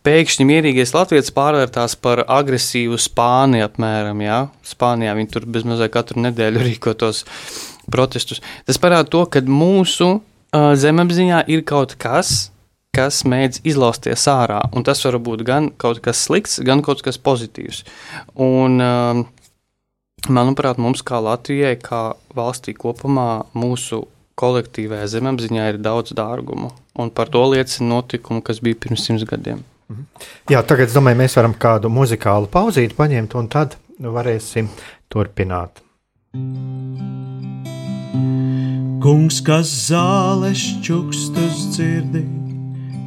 pēkšņi 0.06 0.46
mierīgais 0.46 0.94
latviečs 0.94 1.34
pārvērtās 1.34 1.96
par 1.98 2.22
agresīvu 2.30 2.98
spāni 3.00 3.64
apmēram, 3.64 4.22
jā, 4.22 4.40
Spānijā 4.66 5.16
viņi 5.18 5.32
tur 5.34 5.48
bezmazliet 5.50 5.94
katru 5.94 6.22
nedēļu 6.28 6.62
rīkotos 6.68 7.24
protestus. 7.90 8.42
Tas 8.68 8.78
parāda 8.82 9.10
to, 9.10 9.24
ka 9.26 9.42
mūsu 9.42 10.12
uh, 10.14 10.70
zemapziņā 10.78 11.42
ir 11.50 11.66
kaut 11.66 11.96
kas, 11.98 12.52
kas 12.94 13.24
mēdz 13.28 13.64
izlausties 13.66 14.24
ārā, 14.30 14.62
un 14.72 14.86
tas 14.86 15.02
var 15.04 15.18
būt 15.20 15.42
gan 15.46 15.72
kaut 15.74 15.98
kas 16.04 16.22
slikts, 16.28 16.60
gan 16.62 16.86
kaut 16.86 17.02
kas 17.04 17.18
pozitīvs. 17.18 17.82
Un, 18.38 18.78
uh, 18.78 19.26
manuprāt, 20.30 20.78
mums 20.78 21.02
kā 21.06 21.18
Latvijai, 21.22 21.74
kā 21.82 22.12
valstī 22.38 22.78
kopumā, 22.78 23.46
mūsu 23.58 24.06
kolektīvajā 24.36 25.06
zemapziņā 25.16 25.70
ir 25.72 25.80
daudz 25.80 26.12
dārgumu, 26.16 26.70
un 27.00 27.10
par 27.10 27.30
to 27.32 27.42
liecina 27.52 27.88
notikumi, 27.94 28.44
kas 28.44 28.60
bija 28.60 28.78
pirms 28.84 29.06
simts 29.08 29.24
gadiem. 29.28 29.64
Mhm. 29.88 30.06
Jā, 30.50 30.62
tagad 30.66 30.90
es 30.90 30.96
domāju, 30.96 31.20
mēs 31.22 31.36
varam 31.38 31.54
kādu 31.54 31.90
muzikālu 31.92 32.50
pauzīti 32.50 32.96
paņemt, 32.98 33.36
un 33.38 33.48
tad 33.48 33.76
varēsim 34.02 34.68
turpināt. 35.12 35.82
Kungs, 39.00 39.38
kas 39.46 39.70
zāles 39.86 40.64
čukstus 40.82 41.68
dzirdī, 41.76 42.24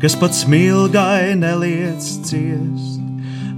kas 0.01 0.15
pats 0.15 0.45
smilgai 0.45 1.35
neliec 1.35 1.99
ciest. 2.29 2.97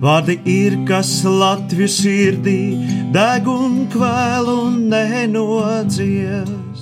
Vārdi 0.01 0.39
ir, 0.49 0.79
kas 0.89 1.21
Latviju 1.23 1.85
sirdī 1.85 2.61
deg 3.13 3.45
un 3.45 3.85
kvēl 3.93 4.49
un 4.49 4.89
nenodzies. 4.89 6.81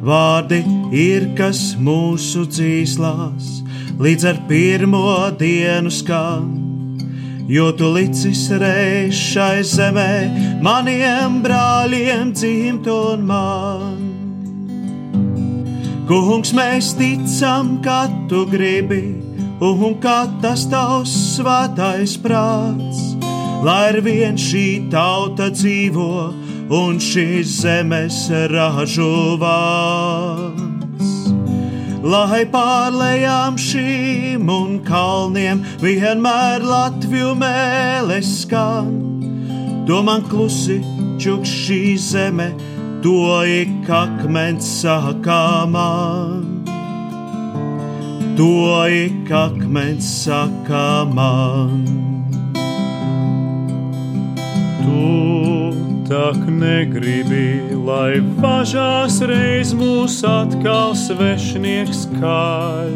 Vārdi 0.00 0.62
ir, 0.96 1.26
kas 1.36 1.74
mūsu 1.76 2.46
dzīslās 2.48 3.60
līdz 4.00 4.24
ar 4.30 4.38
pirmo 4.48 5.28
dienu 5.36 5.92
skan. 5.92 6.46
Jo 7.50 7.68
tu 7.76 7.90
licis 7.92 8.46
reiz 8.62 9.12
šai 9.12 9.60
zemē, 9.66 10.12
maniem 10.64 11.40
brāļiem 11.44 12.32
dzimt 12.32 12.88
un 12.88 13.26
man. 13.28 13.98
Kungs, 16.08 16.54
mēs 16.56 16.94
ticam, 16.96 17.76
ka 17.84 18.06
tu 18.30 18.46
gribi, 18.48 19.04
un 19.60 19.98
kā 20.00 20.24
tas 20.40 20.64
tavs 20.70 21.12
svētais 21.36 22.16
prāts, 22.24 23.04
lai 23.66 23.82
ar 23.92 24.00
vien 24.06 24.40
šī 24.40 24.88
tauta 24.90 25.52
dzīvo 25.52 26.39
un 26.70 27.00
šīs 27.02 27.60
zemes 27.64 28.24
ražu 28.52 29.36
vārds 29.42 30.70
lai 32.02 32.44
pārlējām 32.48 33.58
šīm 33.60 34.48
un 34.50 34.78
kalniem 34.86 35.62
vienmēr 35.82 36.64
Latviju 36.64 37.34
mēlēs 37.38 38.30
skan. 38.44 38.90
To 39.88 40.00
man 40.06 40.24
klusi 40.30 40.80
čukš 41.20 41.52
šī 41.66 41.82
zeme, 42.00 42.50
to 43.04 43.42
ik 43.44 43.90
akmens 43.90 44.68
saka 44.80 45.66
man. 45.68 46.64
To 48.38 48.86
ik 48.88 49.28
akmens 49.28 50.08
saka 50.24 51.04
man. 51.04 51.84
Tu 54.80 55.39
tak 56.10 56.42
negribi, 56.50 57.70
lai 57.86 58.18
važās 58.42 59.20
reiz 59.30 59.70
mūs 59.78 60.16
atkal 60.26 60.90
svešnieks 60.98 62.08
kaļ. 62.16 62.90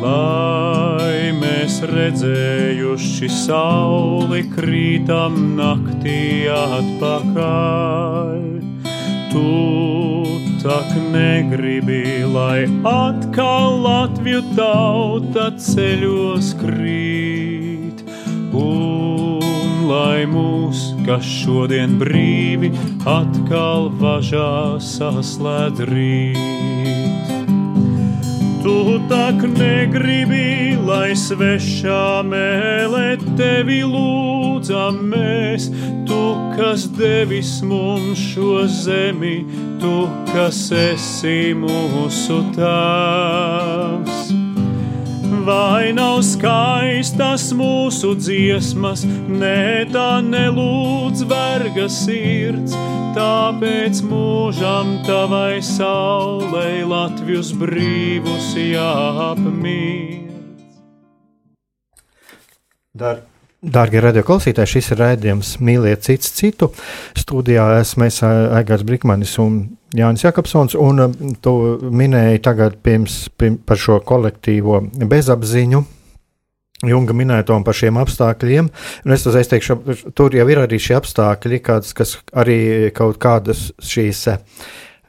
Lai 0.00 1.34
mēs 1.36 1.82
redzējuši 1.90 3.28
sauli 3.34 4.40
krītam 4.54 5.36
naktī 5.58 6.48
atpakaļ. 6.54 8.40
Tu 9.28 9.52
tak 10.64 10.88
negribi, 11.12 12.24
lai 12.24 12.64
atkal 12.88 13.82
Latviju 13.84 14.40
tauta 14.56 15.50
ceļos 15.60 16.54
krīt. 16.62 18.00
Un 18.56 19.84
lai 19.90 20.24
mūs, 20.30 20.97
kas 21.08 21.24
šodien 21.24 21.94
brīvi 21.96 22.68
atkal 23.08 23.86
važā 23.96 24.76
saslēdz 24.84 25.86
rīt. 25.88 27.30
Tu 28.60 28.74
tak 29.08 29.40
negribi, 29.54 30.76
lai 30.84 31.16
svešā 31.16 32.20
mēlē 32.28 33.16
tevi 33.40 33.80
lūdzam 33.88 35.00
mēs, 35.14 35.70
tu, 36.04 36.20
kas 36.58 36.84
devis 36.98 37.54
mums 37.64 38.20
šo 38.34 38.66
zemi, 38.68 39.38
tu, 39.80 39.96
kas 40.34 40.66
esi 40.76 41.54
mūsu 41.56 42.42
tēvs 42.58 44.17
vai 45.48 45.92
nav 45.96 46.20
skaistas 46.26 47.48
mūsu 47.56 48.12
dziesmas, 48.18 49.04
ne 49.28 49.86
tā 49.92 50.20
nelūdz 50.24 51.24
verga 51.30 51.86
sirds, 51.92 52.76
tāpēc 53.16 54.02
mūžam 54.10 54.98
tavai 55.08 55.62
saulei 55.64 56.84
Latvijas 56.84 57.54
brīvus 57.56 58.52
jāapmīd. 58.60 60.28
Dar. 62.98 63.27
Dārgie 63.58 63.98
radioklausītāji, 63.98 64.70
šis 64.70 64.92
ir 64.94 65.00
raidījums 65.02 65.48
Mīliet 65.58 66.04
cits 66.06 66.30
citu. 66.36 66.68
Studijā 67.18 67.64
esmu 67.80 68.06
es 68.06 68.20
Aigars 68.22 68.84
Brikmanis 68.86 69.32
un 69.42 69.56
Jānis 69.98 70.22
Jakobsons, 70.22 70.76
un 70.78 71.02
um, 71.02 71.16
tu 71.42 71.54
minēji 71.82 72.38
tagad 72.46 72.76
pirms, 72.86 73.24
pirms 73.34 73.64
par 73.66 73.80
šo 73.82 73.98
kolektīvo 74.06 74.78
bezapziņu. 75.10 75.82
Junga 76.86 77.18
minēto 77.18 77.58
par 77.66 77.74
šiem 77.74 77.98
apstākļiem, 77.98 78.70
un 79.02 79.16
es 79.16 79.26
uzreiz 79.26 79.50
teikšu, 79.50 79.80
tur 80.14 80.38
jau 80.38 80.46
ir 80.46 80.62
arī 80.62 80.78
šie 80.78 80.94
apstākļi, 81.00 81.58
kāds, 81.66 81.90
kas 81.98 82.14
arī 82.38 82.60
kaut 82.94 83.18
kādas 83.18 83.72
šīs 83.82 84.22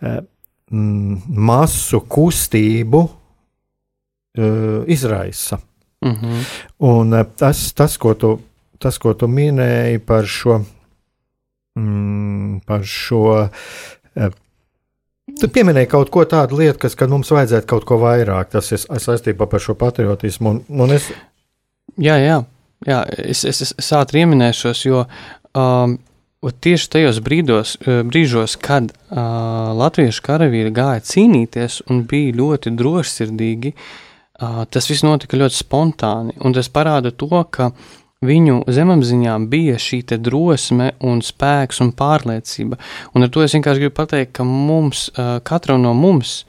mm, 0.01 1.21
masu 1.37 2.01
kustību 2.09 3.05
uh, 3.05 4.81
izraisa. 4.89 5.61
Mm 6.05 6.11
-hmm. 6.11 6.43
Un 6.77 7.13
eh, 7.13 7.25
tas, 7.35 7.73
tas, 7.73 7.97
ko 7.97 8.13
tu, 8.13 8.39
tas, 8.77 8.97
ko 8.97 9.13
tu 9.13 9.27
minēji 9.27 9.99
par 9.99 10.25
šo, 10.25 10.63
mm, 11.75 12.59
par 12.65 12.83
šo 12.83 13.49
uh, 14.15 14.29
Tu 15.39 15.47
pieminēji 15.47 15.87
kaut 15.91 16.09
ko 16.09 16.23
tādu 16.25 16.57
lietu, 16.59 16.79
kas 16.79 16.95
mums 17.07 17.29
vajadzētu 17.31 17.67
kaut 17.67 17.85
ko 17.85 17.99
vairāk. 18.01 18.49
Tas 18.49 18.71
ir 18.71 18.79
saistībā 18.79 19.47
ar 19.51 19.59
šo 19.59 19.75
patriotismu. 19.77 20.49
Un, 20.49 20.61
un 20.83 20.91
es... 20.91 21.11
Jā, 21.97 22.17
jā, 22.17 22.43
jā 22.87 22.99
es, 23.17 23.45
es, 23.45 23.61
es, 23.61 23.73
es 23.77 23.91
ātri 23.93 24.23
ieminēšos, 24.23 24.85
jo 24.85 25.05
um, 25.53 25.97
tieši 26.41 26.89
tajos 26.89 27.21
brīdos, 27.21 27.77
uh, 27.85 28.01
brīžos, 28.09 28.57
kad 28.57 28.91
uh, 28.91 29.71
latviešu 29.79 30.25
karavīri 30.25 30.73
gāja 30.75 31.05
cīnīties 31.05 31.83
un 31.89 32.03
bija 32.09 32.35
ļoti 32.41 32.73
drošsirdīgi, 32.79 33.75
uh, 33.75 34.08
tas 34.39 34.89
viss 34.89 35.03
notika 35.03 35.39
ļoti 35.39 35.59
spontāni. 35.59 36.37
Un 36.43 36.55
tas 36.55 36.71
parāda 36.71 37.11
to, 37.11 37.31
ka 37.51 37.73
Viņu 38.19 38.65
zemapziņā 38.67 39.37
bija 39.47 39.77
šī 39.79 40.01
drosme, 40.19 40.89
un 40.99 41.21
spēks 41.23 41.79
un 41.79 41.93
pārliecība. 41.95 42.75
Un 43.15 43.23
ar 43.23 43.29
to 43.31 43.45
es 43.45 43.55
vienkārši 43.55 43.85
gribu 43.85 43.95
pateikt, 43.95 44.33
ka 44.35 44.43
mums, 44.43 45.05
katram 45.47 45.79
no 45.85 45.93
mums, 45.95 46.43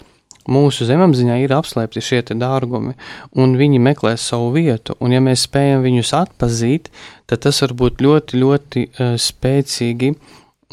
mūsu 0.50 0.88
zemapziņā 0.88 1.38
ir 1.44 1.54
apslēpti 1.54 2.02
šie 2.02 2.20
dārgumi, 2.34 2.96
un 3.38 3.54
viņi 3.54 3.78
meklē 3.78 4.16
savu 4.18 4.50
vietu. 4.58 4.98
Un, 4.98 5.14
ja 5.14 5.22
mēs 5.22 5.46
spējam 5.46 5.86
viņus 5.86 6.12
atpazīt, 6.24 6.90
tad 7.30 7.46
tas 7.46 7.62
var 7.62 7.78
būt 7.78 8.02
ļoti, 8.02 8.42
ļoti 8.42 8.86
spēcīgi 9.30 10.14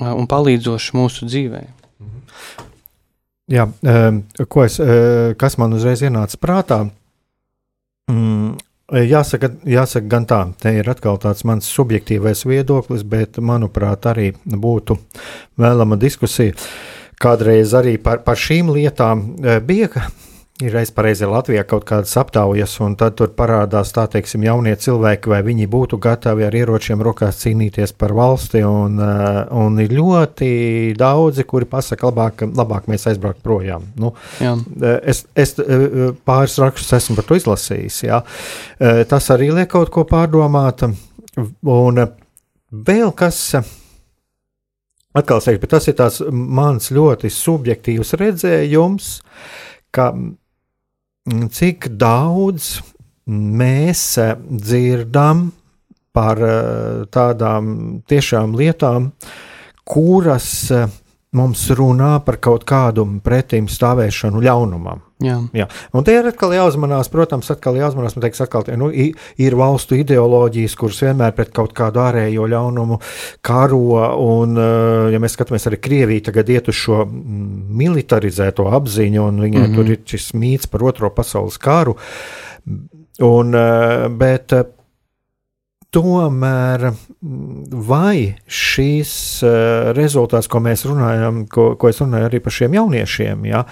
un 0.01 0.25
palīdzoši 0.25 0.97
mūsu 0.97 1.29
dzīvē. 1.29 1.65
Jā, 3.53 3.69
um, 3.69 4.23
ko 4.49 4.65
es, 4.65 4.81
kas 5.37 5.61
man 5.61 5.77
uzreiz 5.77 6.01
ienāca 6.01 6.41
prātā? 6.41 6.87
Mm, 8.11 8.55
Jāsaka, 8.87 9.49
jāsaka, 9.67 10.07
gan 10.07 10.23
tā, 10.23 10.37
te 10.63 10.71
ir 10.79 10.87
atkal 10.87 11.17
tāds 11.19 11.43
mans 11.43 11.65
subjektīvais 11.67 12.45
viedoklis, 12.47 13.01
bet, 13.03 13.35
manuprāt, 13.43 14.05
arī 14.07 14.29
būtu 14.47 14.95
vēlama 15.59 15.97
diskusija. 15.99 16.55
Kādreiz 17.19 17.73
arī 17.75 17.97
par, 17.99 18.21
par 18.23 18.39
šīm 18.39 18.71
lietām 18.71 19.25
bija 19.67 20.05
ir 20.63 20.73
reiz 20.73 20.89
pareizi 20.93 21.27
Latvijā 21.29 21.61
kaut 21.69 21.85
kādas 21.85 22.15
aptaujas, 22.17 22.71
un 22.81 22.95
tad 22.97 23.17
tur 23.19 23.29
parādās 23.37 23.91
tā 23.93 24.07
teiksim 24.09 24.41
jaunie 24.45 24.73
cilvēki, 24.81 25.29
vai 25.29 25.41
viņi 25.45 25.67
būtu 25.69 25.99
gatavi 26.01 26.47
ar 26.47 26.55
ieročiem 26.57 27.01
rokās 27.05 27.43
cīnīties 27.43 27.93
par 27.97 28.15
valsti, 28.17 28.63
un, 28.65 28.97
uh, 28.97 29.43
un 29.53 29.77
ir 29.83 29.93
ļoti 29.93 30.49
daudzi, 30.97 31.45
kuri 31.45 31.69
pasaka, 31.69 32.09
labāk, 32.09 32.41
labāk 32.57 32.89
mēs 32.89 33.05
aizbraukt 33.11 33.43
projām. 33.45 33.85
Nu, 34.01 34.15
jā. 34.41 34.55
es, 35.05 35.25
es 35.37 35.53
pāris 36.25 36.57
rakstus 36.63 36.97
esmu 36.97 37.19
par 37.19 37.29
to 37.29 37.37
izlasījis, 37.37 37.99
jā. 38.07 38.23
tas 39.11 39.29
arī 39.35 39.51
liek 39.53 39.69
kaut 39.75 39.93
ko 39.93 40.07
pārdomāt, 40.09 40.87
un 41.37 42.05
vēl 42.71 43.13
kas. 43.17 43.43
Atkal 45.17 45.39
teiktu, 45.41 45.63
bet 45.63 45.71
tas 45.97 46.19
ir 46.21 46.33
mans 46.33 46.91
ļoti 46.93 47.29
subjektīvs 47.33 48.11
redzējums, 48.21 49.13
ka 49.95 50.11
cik 51.27 51.89
daudz 51.99 52.77
mēs 53.27 54.03
dzirdam 54.47 55.49
par 56.15 56.41
eh, 56.41 57.05
tādām 57.13 57.73
tiešām 58.09 58.55
lietām, 58.57 59.11
kuras 59.87 60.49
eh, 60.71 60.87
mums 61.35 61.65
runā 61.75 62.17
par 62.25 62.37
kaut 62.39 62.63
kādu 62.67 63.03
pretim 63.23 63.67
stāvēšanu 63.67 64.39
ļaunumam. 64.45 65.03
Jā. 65.23 65.39
Jā. 65.57 65.65
Un 65.97 66.05
te 66.05 66.13
ir 66.13 66.27
atkal 66.29 66.53
jāuzmanās, 66.53 67.09
protams, 67.09 67.49
atkal 67.49 67.79
jāuzmanās, 67.79 68.13
man 68.15 68.23
teiks, 68.27 68.41
atkal, 68.45 68.67
nu, 68.77 68.91
ir 68.93 69.57
valstu 69.57 69.97
ideoloģijas, 69.97 70.75
kuras 70.77 71.01
vienmēr 71.01 71.33
pret 71.35 71.49
kaut 71.57 71.73
kādu 71.77 72.03
ārējo 72.03 72.45
ļaunumu 72.53 72.99
karo, 73.45 73.81
un, 74.21 74.55
eh, 74.61 75.09
ja 75.15 75.21
mēs 75.23 75.33
skatāmies 75.35 75.67
arī 75.67 75.81
Krieviju, 75.81 76.27
tagad 76.29 76.53
iet 76.53 76.69
uz 76.69 76.77
šo 76.77 77.03
militarizēto 77.09 78.69
apziņu, 78.77 79.25
un 79.25 79.41
viņai 79.41 79.63
mm 79.63 79.67
-hmm. 79.71 79.75
tur 79.75 79.91
ir 79.91 80.01
šis 80.05 80.31
mīts 80.37 80.69
par 80.69 80.85
otro 80.85 81.09
pasaules 81.09 81.57
karu, 81.57 81.97
un, 83.19 83.55
eh, 83.55 84.07
bet 84.09 84.53
eh, 84.53 84.63
Tomēr, 85.95 86.89
vai 87.87 88.35
šīs 88.43 89.11
rezultāts, 89.95 90.49
ko 90.51 90.59
mēs 90.59 90.83
runājam, 90.89 91.45
ko, 91.47 91.69
ko 91.79 91.89
es 91.89 92.01
runāju 92.03 92.27
arī 92.27 92.41
par 92.43 92.55
šiem 92.57 92.75
jauniešiem, 92.75 93.45
ja, 93.47 93.63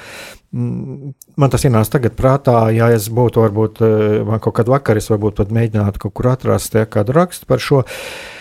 Mm, 0.56 1.12
man 1.36 1.52
tas 1.52 1.66
ienāca 1.68 1.98
tagad 1.98 2.14
prātā, 2.16 2.70
ja 2.72 2.88
es 2.96 3.10
būtu, 3.12 3.42
varbūt, 3.44 3.82
eh, 3.84 4.22
man 4.28 4.40
kaut 4.40 4.56
kad 4.56 4.70
vakar 4.72 4.96
es 4.96 5.10
varbūt 5.12 5.42
pat 5.42 5.52
mēģinātu 5.52 6.06
kaut 6.06 6.14
kur 6.16 6.32
atrast 6.32 6.78
ja, 6.80 6.86
kādu 6.86 7.16
rakstu 7.18 7.50
par 7.50 7.60
šo. 7.60 7.82
Uh, 7.84 8.35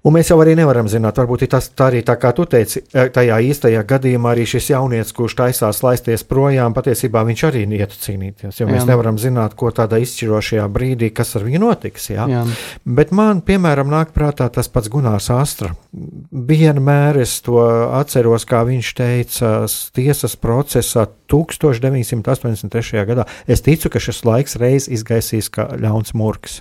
Un 0.00 0.14
mēs 0.16 0.30
jau 0.30 0.38
arī 0.40 0.54
nevaram 0.56 0.88
zināt, 0.88 1.18
varbūt 1.20 1.44
tas 1.52 1.66
tā 1.76 1.90
arī 1.90 2.00
tā 2.06 2.14
kā 2.20 2.30
tu 2.36 2.46
teici, 2.48 2.80
e, 2.88 3.02
tajā 3.12 3.36
īstajā 3.50 3.82
gadījumā 3.88 4.32
arī 4.32 4.46
šis 4.48 4.70
jaunietis, 4.72 5.12
kurš 5.16 5.36
taisās 5.36 5.82
laisties 5.84 6.24
projām, 6.24 6.72
patiesībā 6.76 7.20
viņš 7.28 7.42
arī 7.50 7.66
ietu 7.76 7.98
cīnīties. 8.00 8.62
Jo 8.62 8.68
jā. 8.68 8.72
mēs 8.72 8.88
nevaram 8.88 9.20
zināt, 9.20 9.56
ko 9.60 9.68
tādā 9.76 10.00
izšķirošajā 10.00 10.64
brīdī, 10.72 11.10
kas 11.12 11.34
ar 11.36 11.44
viņu 11.44 11.60
notiks. 11.66 12.08
Jā? 12.14 12.24
Jā. 12.32 12.46
Bet 12.88 13.12
man, 13.12 13.44
piemēram, 13.44 13.92
nāk 13.92 14.14
prātā 14.16 14.48
tas 14.52 14.72
pats 14.72 14.88
Gunārs 14.92 15.28
Astra. 15.34 15.74
Vienmēr 15.92 17.20
es 17.20 17.36
to 17.44 17.60
atceros, 18.00 18.48
kā 18.48 18.64
viņš 18.68 18.94
teica 19.02 19.54
tiesas 19.96 20.38
procesā 20.40 21.10
1983. 21.30 23.04
gadā. 23.08 23.26
Es 23.46 23.62
ticu, 23.66 23.90
ka 23.92 24.02
šis 24.02 24.24
laiks 24.26 24.58
reiz 24.60 24.88
izgaisīs 24.90 25.50
kā 25.52 25.70
ļauns 25.80 26.14
murgs. 26.18 26.60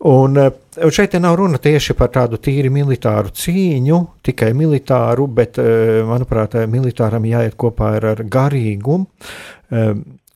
Un, 0.00 0.38
uh, 0.40 0.54
Un 0.76 0.92
šeit 0.92 1.14
nav 1.20 1.38
runa 1.40 1.56
tieši 1.62 1.94
par 1.96 2.10
tādu 2.12 2.36
tīri 2.36 2.68
militāru 2.68 3.30
cīņu, 3.32 4.00
tikai 4.28 4.50
militāru, 4.52 5.24
bet, 5.26 5.56
eh, 5.58 6.02
manuprāt, 6.04 6.54
eh, 6.54 6.66
militāram 6.66 7.24
jāiet 7.24 7.56
kopā 7.56 7.96
ar, 7.96 8.06
ar 8.06 8.16
garīgumu. 8.16 9.06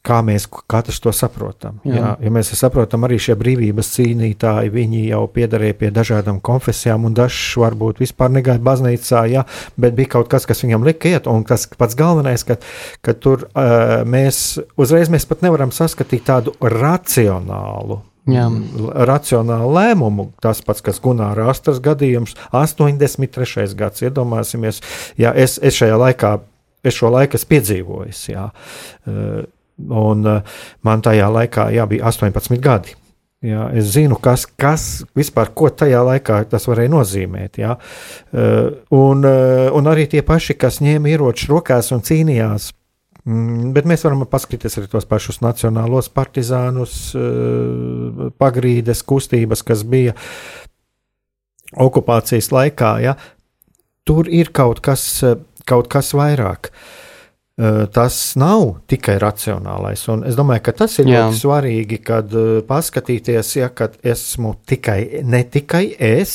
Kā 0.01 0.23
mēs 0.25 0.47
katrs 0.49 0.97
to 1.05 1.13
saprotam. 1.13 1.77
Jā. 1.85 1.97
Jā, 1.99 2.11
ja 2.25 2.31
mēs 2.33 2.55
saprotam, 2.57 3.05
arī 3.05 3.19
šie 3.21 3.35
brīvības 3.37 3.91
cīnītāji, 3.99 4.73
viņi 4.73 5.03
jau 5.11 5.27
piederēja 5.29 5.77
pie 5.77 5.91
dažādām 5.93 6.39
konfesijām, 6.41 7.05
un 7.05 7.17
dažs 7.19 7.59
varbūt 7.61 8.01
vispār 8.01 8.33
negāja 8.33 8.63
baznīcā, 8.65 9.27
jā, 9.29 9.45
bet 9.77 9.99
bija 9.99 10.15
kaut 10.17 10.31
kas, 10.33 10.49
kas 10.49 10.65
viņam 10.65 10.89
lika 10.89 11.13
iet, 11.13 11.29
un 11.29 11.45
tas 11.45 11.69
pats 11.77 11.99
galvenais, 12.01 12.47
ka, 12.49 12.57
ka 13.05 13.13
tur 13.13 13.45
uh, 13.51 14.01
mēs 14.09 14.61
uzreiz 14.81 15.13
mēs 15.13 15.29
pat 15.29 15.45
nevaram 15.45 15.75
saskatīt 15.75 16.25
tādu 16.33 16.57
racionālu 16.65 18.01
Jā. 18.31 18.47
racionālu 19.09 19.71
lēmumu. 19.75 20.27
Tas 20.43 20.61
pats, 20.65 20.83
kas 20.85 21.01
Gunārs 21.03 21.53
Astras 21.53 21.81
gadījums, 21.83 22.37
83. 22.57 23.69
gads, 23.79 24.05
iedomāsimies, 24.05 24.83
ja 25.21 25.33
es, 25.33 25.59
es 25.63 25.79
šajā 25.81 25.97
laikā, 26.01 26.35
es 26.85 26.97
šo 26.97 27.13
laiku 27.13 27.41
esmu 27.41 27.53
piedzīvojis, 27.55 28.27
jā, 28.33 28.49
un 29.89 30.27
eh, 30.27 30.57
man 30.87 31.05
tajā 31.05 31.29
laikā 31.33 31.71
jā, 31.75 31.87
bija 31.91 32.11
18 32.11 32.61
gadi. 32.61 32.97
Jā, 33.41 33.71
es 33.73 33.95
zinu, 33.95 34.19
kas, 34.21 34.45
kas 34.45 34.83
vispār, 35.17 35.49
tajā 35.57 36.03
laikā 36.05 36.43
tas 36.51 36.67
varēja 36.69 36.93
nozīmēt. 36.93 37.57
Jā. 37.63 37.79
Eh, 38.33 38.67
un, 38.93 39.25
un 39.25 39.89
arī 39.89 40.05
tie 40.13 40.21
paši, 40.27 40.59
kas 40.61 40.83
ņēma 40.85 41.15
ieročus 41.15 41.49
rokās 41.49 41.89
un 41.97 42.05
cīnījās 42.05 42.73
Mm, 43.29 43.75
bet 43.77 43.85
mēs 43.89 44.05
varam 44.07 44.25
paskatīties 44.29 44.79
arī 44.81 44.89
tos 44.89 45.07
pašus 45.09 45.43
nacionālos 45.45 46.09
partizānus, 46.13 47.13
eh, 47.15 48.31
pagrīdes 48.41 49.05
kustības, 49.05 49.63
kas 49.67 49.85
bija 49.85 50.15
okupācijas 51.77 52.51
laikā. 52.51 52.95
Ja? 53.05 53.17
Tur 54.05 54.29
ir 54.29 54.51
kaut 54.57 54.81
kas, 54.81 55.23
kaut 55.67 55.89
kas 55.93 56.15
vairāk. 56.17 56.71
Eh, 56.73 57.10
tas 57.93 58.17
nav 58.41 58.81
tikai 58.91 59.19
racionālais. 59.21 60.07
Un 60.13 60.25
es 60.29 60.39
domāju, 60.39 60.65
ka 60.69 60.77
tas 60.83 60.99
ir 61.03 61.11
Jā. 61.11 61.27
ļoti 61.27 61.41
svarīgi, 61.43 62.01
kad 62.07 62.33
eh, 62.33 62.49
paskatīties, 62.69 63.55
ja 63.59 63.71
kad 63.75 63.99
esmu 64.03 64.57
tikai, 64.71 65.23
ne 65.27 65.45
tikai 65.45 65.87
es, 65.99 66.35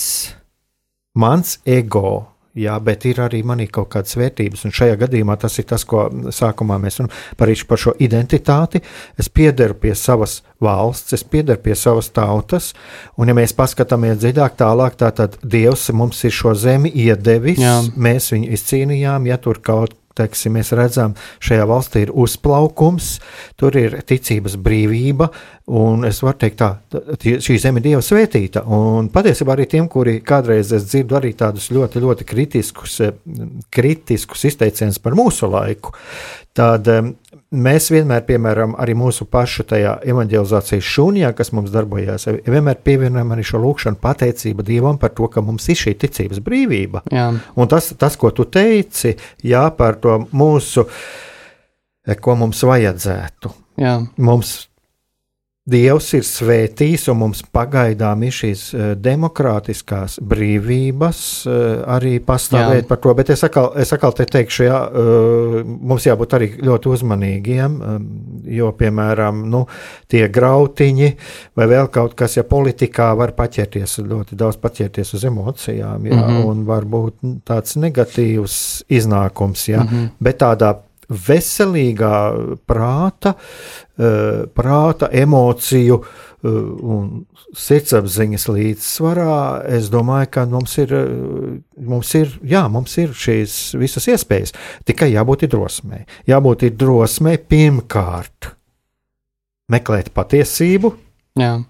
mans 1.16 1.60
ego 1.66 2.36
Jā, 2.56 2.78
bet 2.80 3.04
ir 3.04 3.18
arī 3.20 3.42
manī 3.44 3.66
kaut 3.68 3.90
kādas 3.92 4.16
vērtības, 4.16 4.62
un 4.64 4.72
šajā 4.76 4.96
gadījumā 5.02 5.36
tas 5.40 5.58
ir 5.60 5.66
tas, 5.68 5.84
ko 5.84 6.06
sākumā 6.32 6.78
mēs 6.80 7.02
runājam 7.02 7.36
par, 7.36 7.52
šo 7.84 7.92
identitāti. 8.00 8.80
Es 9.20 9.28
piederu 9.28 9.76
pie 9.76 9.92
savas 10.00 10.38
valsts, 10.64 11.18
es 11.18 11.26
piederu 11.28 11.60
pie 11.60 11.76
savas 11.76 12.08
tautas, 12.16 12.72
un 13.20 13.28
ja 13.28 13.36
mēs 13.36 13.52
paskatāmies 13.58 14.22
dziļāk, 14.24 14.56
tālāk, 14.62 14.96
tad 14.96 15.36
Dievs 15.44 15.90
mums 15.92 16.24
ir 16.24 16.32
šo 16.32 16.56
zemi 16.56 16.94
iedevis, 16.96 17.60
Jā. 17.60 17.76
mēs 17.92 18.32
viņu 18.32 18.56
izcīnījām, 18.56 19.28
ja 19.28 19.36
tur 19.36 19.60
kaut 19.60 20.00
teiksim, 20.16 20.56
mēs 20.58 20.72
redzam, 20.78 21.16
šajā 21.44 21.66
valstī 21.70 22.06
ir 22.06 22.14
uzplaukums, 22.16 23.16
tur 23.60 23.76
ir 23.80 23.98
ticības 24.08 24.58
brīvība, 24.62 25.30
un 25.76 26.06
es 26.08 26.22
varu 26.24 26.40
teikt, 26.44 26.62
tā, 26.62 27.02
šī 27.44 27.58
zeme 27.62 27.82
ir 27.82 27.88
Dieva 27.90 28.04
svētīta. 28.06 28.66
Un 28.66 29.10
patiesībā 29.14 29.56
arī 29.56 29.68
tiem, 29.72 29.90
kuri 29.92 30.20
kādreiz 30.26 30.74
dzirdu 30.76 31.20
arī 31.20 31.34
tādus 31.38 31.70
ļoti, 31.74 32.04
ļoti 32.06 32.28
kritiskus, 32.30 33.00
kritiskus 33.74 34.48
izteicienus 34.52 35.02
par 35.04 35.18
mūsu 35.18 35.50
laiku, 35.52 35.96
tad 36.56 36.88
mēs 37.54 37.90
vienmēr, 37.94 38.24
piemēram, 38.28 38.76
arī 38.82 38.96
mūsu 38.98 39.28
pašu 39.30 39.66
tajā 39.70 39.96
evanģelizācijas 40.08 40.90
šūnijā, 40.90 41.32
kas 41.38 41.52
mums 41.56 41.74
darbojās, 41.74 42.28
vienmēr 42.48 42.80
pievienojam 42.86 43.34
arī 43.36 43.46
šo 43.46 43.62
lūkšanu 43.64 44.02
pateicību 44.02 44.66
Dievam 44.66 45.00
par 45.02 45.14
to, 45.18 45.30
ka 45.32 45.44
mums 45.46 45.68
ir 45.70 45.80
šī 45.80 45.96
ticības 46.02 46.42
brīvība. 46.46 47.06
Jā. 47.14 47.30
Un 47.56 47.72
tas, 47.72 47.92
tas, 48.00 48.18
ko 48.20 48.32
tu 48.36 48.48
teici, 48.50 49.16
jā, 49.46 49.66
par 49.78 50.00
to 50.02 50.20
mūsu, 50.36 50.88
ko 52.22 52.38
mums 52.40 52.64
vajadzētu. 52.66 53.54
Jā. 53.82 54.00
Mums 54.18 54.58
Dievs 55.66 56.12
ir 56.14 56.22
svētījis, 56.22 57.08
un 57.10 57.18
mums 57.24 57.40
pagaidām 57.56 58.22
ir 58.28 58.34
šīs 58.38 58.66
uh, 58.76 58.84
demokrātiskās 59.02 60.20
brīvības 60.22 61.22
uh, 61.50 61.56
arī 61.90 62.20
pastāvēt 62.22 62.84
jā. 62.84 62.90
par 62.92 63.00
to. 63.02 63.16
Bet 63.18 63.32
es 63.34 63.42
atkal, 63.48 63.72
es 63.82 63.90
atkal 63.96 64.14
te 64.14 64.28
teikšu, 64.30 64.68
jā, 64.68 64.78
uh, 64.86 65.58
mums 65.66 66.06
jābūt 66.06 66.38
arī 66.38 66.52
ļoti 66.70 66.94
uzmanīgiem, 66.94 67.82
jo, 68.54 68.70
piemēram, 68.78 69.42
nu, 69.50 69.64
tie 70.12 70.28
grautiņi 70.30 71.12
vai 71.58 71.70
vēl 71.74 71.90
kaut 71.98 72.14
kas, 72.20 72.38
ja 72.38 72.46
politikā 72.46 73.10
var 73.18 73.34
paķerties, 73.34 73.98
ļoti 74.06 74.38
daudz 74.38 74.62
paķerties 74.62 75.18
uz 75.18 75.26
emocijām, 75.26 76.06
jā, 76.06 76.22
mm 76.22 76.30
-hmm. 76.30 76.46
un 76.46 76.66
var 76.70 76.86
būt 76.86 77.42
tāds 77.42 77.74
negatīvs 77.82 78.86
iznākums, 78.86 79.66
jā, 79.74 79.82
mm 79.82 79.90
-hmm. 79.90 80.10
bet 80.20 80.44
tādā 80.46 80.76
veselīgā 81.10 82.16
prāta, 82.68 83.36
eh, 83.98 84.46
prāta 84.54 85.10
emociju 85.12 86.00
eh, 86.02 86.50
un 86.50 87.26
sirdsapziņas 87.56 88.48
līdzsvarā, 88.50 89.38
es 89.78 89.90
domāju, 89.90 90.32
ka 90.32 90.46
mums 90.46 90.78
ir, 90.78 90.94
eh, 90.94 91.62
mums 91.78 92.16
ir, 92.16 92.34
jā, 92.44 92.66
mums 92.72 92.98
ir 92.98 93.10
šīs 93.10 93.78
visas 93.80 94.08
iespējas. 94.08 94.54
Tikai 94.86 95.12
jābūt 95.14 95.48
drosmei. 95.50 96.06
Jābūt 96.28 96.70
drosmei 96.78 97.38
pirmkārt 97.38 98.52
meklēt 99.72 100.12
patiesību. 100.14 100.94
Jā. 101.40 101.64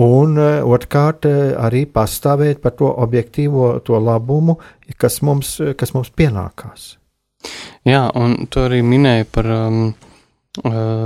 Un 0.00 0.38
otrkārt, 0.38 1.26
arī 1.58 1.82
pastāvēt 1.84 2.62
par 2.62 2.72
to 2.78 2.88
objektīvo 2.94 3.82
to 3.84 3.98
labumu, 3.98 4.56
kas 4.96 5.20
mums, 5.20 5.58
kas 5.76 5.92
mums 5.92 6.12
pienākās. 6.14 6.99
Jā, 7.88 8.04
un 8.14 8.46
tu 8.52 8.64
arī 8.66 8.82
minēji 8.84 9.28
par 9.32 9.48
um, 9.54 9.82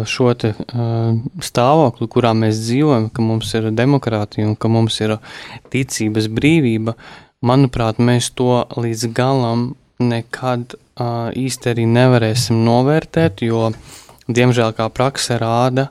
šo 0.08 0.32
te, 0.40 0.54
stāvokli, 1.44 2.08
kurā 2.08 2.32
mēs 2.36 2.62
dzīvojam, 2.64 3.10
ka 3.12 3.22
mums 3.22 3.52
ir 3.54 3.68
demokrātija 3.76 4.48
un 4.48 4.56
ka 4.56 4.70
mums 4.72 4.96
ir 5.04 5.18
ticības 5.70 6.30
brīvība, 6.32 6.96
manuprāt, 7.44 8.00
mēs 8.00 8.32
to 8.34 8.64
līdz 8.76 9.12
galam 9.14 9.74
nekad 10.00 10.74
īsti 11.36 11.70
arī 11.74 11.86
nevarēsim 11.90 12.64
novērtēt, 12.64 13.44
jo, 13.44 13.70
diemžēl, 14.28 14.72
kā 14.76 14.88
prakse 14.94 15.38
rāda, 15.38 15.90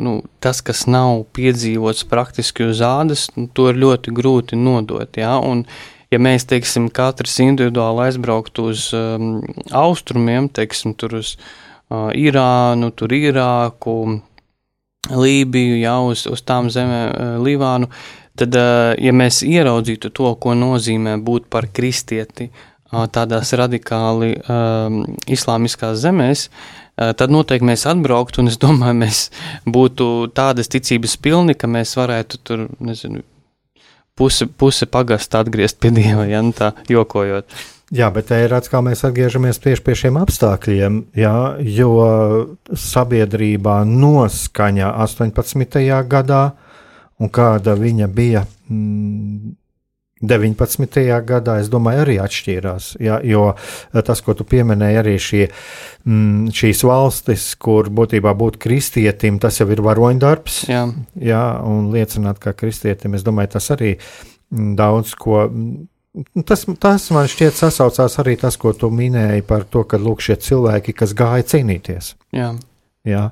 nu, 0.00 0.22
tas, 0.40 0.62
kas 0.64 0.86
nav 0.90 1.26
piedzīvots 1.36 2.06
praktiski 2.08 2.70
uz 2.70 2.80
ādas, 2.82 3.28
nu, 3.36 3.46
to 3.52 3.68
ir 3.70 3.78
ļoti 3.82 4.14
grūti 4.16 4.58
nodot. 4.58 5.20
Ja? 5.20 5.36
Un, 5.38 5.66
ja 6.16 6.22
mēs, 6.22 6.46
teiksim, 6.48 6.88
katrs 6.94 7.36
individuāli 7.44 8.06
aizbrauktu 8.08 8.70
uz 8.72 8.88
um, 8.96 9.40
austrumiem, 9.76 10.48
teiksim, 10.48 10.96
tur 10.98 11.18
uz 11.20 11.36
uh, 11.36 12.08
Irānu, 12.16 12.92
tur 12.96 13.12
Irāku, 13.16 13.96
Lībiju, 15.06 15.76
ja 15.78 15.98
uz, 16.02 16.24
uz 16.30 16.42
tām 16.46 16.70
zemēm, 16.72 17.10
uh, 17.10 17.34
Līvānu, 17.44 17.90
tad, 18.38 18.56
uh, 18.56 18.94
ja 18.98 19.12
mēs 19.14 19.42
ieraudzītu 19.46 20.10
to, 20.16 20.32
ko 20.40 20.56
nozīmē 20.58 21.18
būt 21.26 21.50
par 21.52 21.68
kristieti 21.76 22.48
uh, 22.50 23.04
tādās 23.12 23.52
radikāli 23.60 24.32
um, 24.40 25.04
islāmiskās 25.30 26.00
zemēs, 26.02 26.48
uh, 26.48 27.12
tad 27.18 27.34
noteikti 27.34 27.70
mēs 27.70 27.86
atbrauktu, 27.92 28.42
un 28.42 28.50
es 28.50 28.58
domāju, 28.62 28.98
mēs 29.04 29.22
būtu 29.68 30.32
tādas 30.34 30.72
ticības 30.72 31.20
pilni, 31.22 31.54
ka 31.54 31.70
mēs 31.70 31.94
varētu 32.00 32.42
tur, 32.42 32.68
nezinu, 32.80 33.22
puse, 34.16 34.48
puse 34.48 34.88
pagasta 34.90 35.44
atgriezt 35.44 35.80
pie 35.80 35.92
dieva, 35.94 36.26
ja 36.28 36.42
nu 36.44 36.54
tā 36.56 36.72
jokojot. 36.90 37.48
Jā, 37.94 38.08
bet 38.10 38.26
te 38.32 38.38
ir 38.42 38.50
atkal 38.56 38.82
mēs 38.82 39.04
atgriežamies 39.06 39.60
tieši 39.62 39.82
pie 39.86 39.94
šiem 39.94 40.16
apstākļiem, 40.18 40.96
jā, 41.14 41.36
jo 41.62 41.92
sabiedrībā 42.74 43.76
noskaņa 43.86 44.88
18. 45.04 45.84
gadā 46.10 46.42
un 47.22 47.30
kāda 47.30 47.76
viņa 47.78 48.08
bija 48.10 48.42
mm, 48.42 49.54
19. 50.28 51.00
gadā, 51.26 51.58
es 51.62 51.70
domāju, 51.72 52.02
arī 52.04 52.16
atšķīrās. 52.22 52.92
Ja, 53.02 53.18
jo 53.24 53.48
tas, 53.94 54.22
ko 54.24 54.36
tu 54.38 54.46
pieminēji, 54.48 55.00
arī 55.00 55.16
šie, 55.22 55.42
mm, 56.04 56.52
šīs 56.56 56.84
valstis, 56.86 57.48
kur 57.60 57.90
būtībā 57.90 58.34
būt 58.38 58.60
kristietim, 58.62 59.40
tas 59.42 59.60
jau 59.60 59.68
ir 59.72 59.82
varoņdarbs. 59.86 60.62
Jā. 60.70 60.86
Jā, 61.20 61.44
un 61.66 61.90
liecināt, 61.94 62.40
kā 62.42 62.54
kristietim, 62.56 63.18
es 63.18 63.26
domāju, 63.26 63.54
tas 63.56 63.70
arī 63.76 63.96
mm, 63.96 64.72
daudz 64.78 65.16
ko. 65.18 65.44
Mm, 65.48 66.44
tas, 66.46 66.66
tas 66.82 67.10
man 67.14 67.28
šķiet 67.30 67.58
sasaucās 67.58 68.18
arī 68.22 68.38
tas, 68.40 68.58
ko 68.60 68.74
tu 68.76 68.90
minēji 68.92 69.46
par 69.46 69.68
to, 69.68 69.84
ka 69.88 70.00
lūk, 70.00 70.24
šie 70.24 70.38
cilvēki, 70.48 70.96
kas 70.96 71.16
gāja 71.16 71.46
cīnīties. 71.54 72.14
Jā. 72.36 72.54
Jā. 73.06 73.28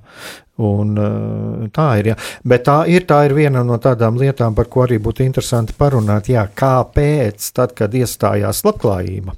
Un, 0.57 0.99
eh, 0.99 1.69
tā 1.75 1.87
ir. 1.99 2.13
Jā. 2.13 2.17
Bet 2.47 2.65
tā 2.69 2.85
ir, 2.87 3.03
tā 3.09 3.25
ir 3.27 3.35
viena 3.35 3.65
no 3.67 3.79
tādām 3.83 4.19
lietām, 4.21 4.55
par 4.55 4.69
ko 4.71 4.85
arī 4.87 5.01
būtu 5.03 5.25
interesanti 5.25 5.75
parunāt. 5.75 6.29
Jā, 6.31 6.47
kāpēc, 6.47 7.53
tad, 7.53 7.75
kad 7.75 7.91
iestājās 7.91 8.63
labklājība? 8.63 9.35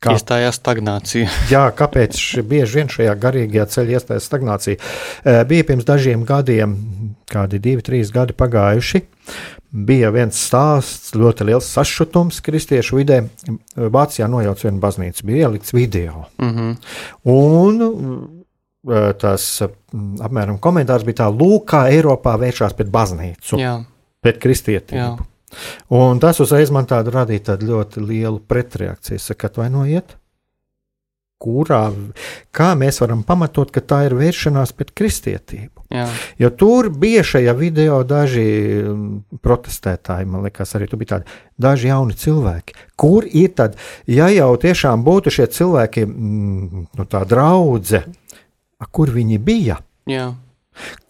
Kā, 0.00 0.14
iestājās 0.16 0.56
stagnācija. 0.60 1.28
jā, 1.54 1.64
kāpēc 1.76 2.42
bieži 2.48 2.78
vien 2.78 2.92
šajā 2.92 3.14
garīgajā 3.20 3.66
ceļā 3.72 3.96
iestājās 3.96 4.28
stagnācija? 4.28 4.76
Eh, 5.24 5.40
bija 5.48 5.64
pirms 5.72 5.88
dažiem 5.88 6.26
gadiem, 6.28 6.76
kādi 7.30 7.60
divi, 7.60 7.84
trīs 7.84 8.12
gadi 8.12 8.36
pagājuši. 8.36 9.00
Bija 9.70 10.10
viens 10.10 10.34
stāsts, 10.34 11.14
ļoti 11.14 11.46
liels 11.46 11.68
sašutums 11.72 12.40
kristiešu 12.42 12.98
vidē. 12.98 13.20
Vācijā 13.76 14.26
nojauts 14.28 14.66
vienu 14.66 14.82
baznīcu, 14.82 15.24
bija 15.24 15.46
ielikts 15.46 15.72
video. 15.72 16.26
Mm 16.42 16.50
-hmm. 16.56 16.76
Un 17.24 18.39
tas 19.20 19.46
apmēram 19.62 20.60
komentārs 20.62 21.04
bija 21.04 21.24
tā, 21.24 21.26
lūk, 21.32 21.66
kā 21.74 21.82
Eiropā 21.92 22.36
vēršās 22.40 22.76
pret 22.78 22.88
baznīcu, 22.92 23.58
Jā. 23.60 23.74
pret 24.24 24.40
kristietību. 24.40 25.18
Jā. 25.18 25.28
Un 25.98 26.20
tas 26.22 26.38
uzreiz 26.40 26.70
man 26.72 26.86
tādu 26.88 27.12
radīja 27.14 27.50
tādu 27.52 27.72
ļoti 27.72 28.04
lielu 28.04 28.38
pretreakciju. 28.48 29.18
Saka, 29.18 29.50
atvainojiet, 29.50 30.14
kurā, 31.40 31.88
kā 32.54 32.70
mēs 32.78 33.00
varam 33.02 33.22
pamatot, 33.26 33.72
ka 33.72 33.80
tā 33.80 34.02
ir 34.06 34.14
vēršanās 34.18 34.74
pret 34.76 34.92
kristietību. 34.96 35.86
Jā. 35.90 36.06
Jo 36.38 36.52
tur 36.54 36.90
bija 36.94 37.24
šajā 37.26 37.54
video 37.58 38.02
daži 38.06 38.44
protestētāji, 39.42 40.28
man 40.30 40.44
liekas, 40.46 40.76
arī 40.78 40.86
tur 40.90 41.00
bija 41.00 41.16
tādi 41.16 41.38
daži 41.60 41.90
jauni 41.90 42.16
cilvēki. 42.20 42.76
Kur 43.00 43.26
ir 43.26 43.54
tad, 43.58 43.78
ja 44.06 44.28
jau 44.30 44.52
tiešām 44.60 45.02
būtu 45.06 45.32
šie 45.34 45.48
cilvēki, 45.56 46.06
mm, 46.06 46.84
nu, 47.00 47.08
tā 47.10 47.24
draudzene, 47.26 48.14
kur 48.88 49.12
viņi 49.12 49.40
bija. 49.44 49.80
Jā. 50.08 50.30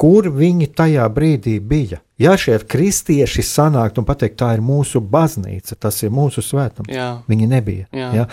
Kur 0.00 0.26
viņi 0.32 0.70
tajā 0.74 1.04
brīdī 1.12 1.58
bija? 1.62 2.00
Ja 2.20 2.34
šie 2.36 2.58
kristieši 2.68 3.42
sanāktu 3.46 4.02
un 4.02 4.06
pateikt, 4.08 4.36
tā 4.42 4.50
ir 4.52 4.60
mūsu 4.64 5.00
baznīca, 5.00 5.76
tas 5.80 6.02
ir 6.04 6.10
mūsu 6.12 6.42
svētums, 6.44 6.90
jā. 6.92 7.06
viņi 7.30 7.46
nebija. 7.48 7.86
Jā. 7.96 8.08
Ja? 8.18 8.24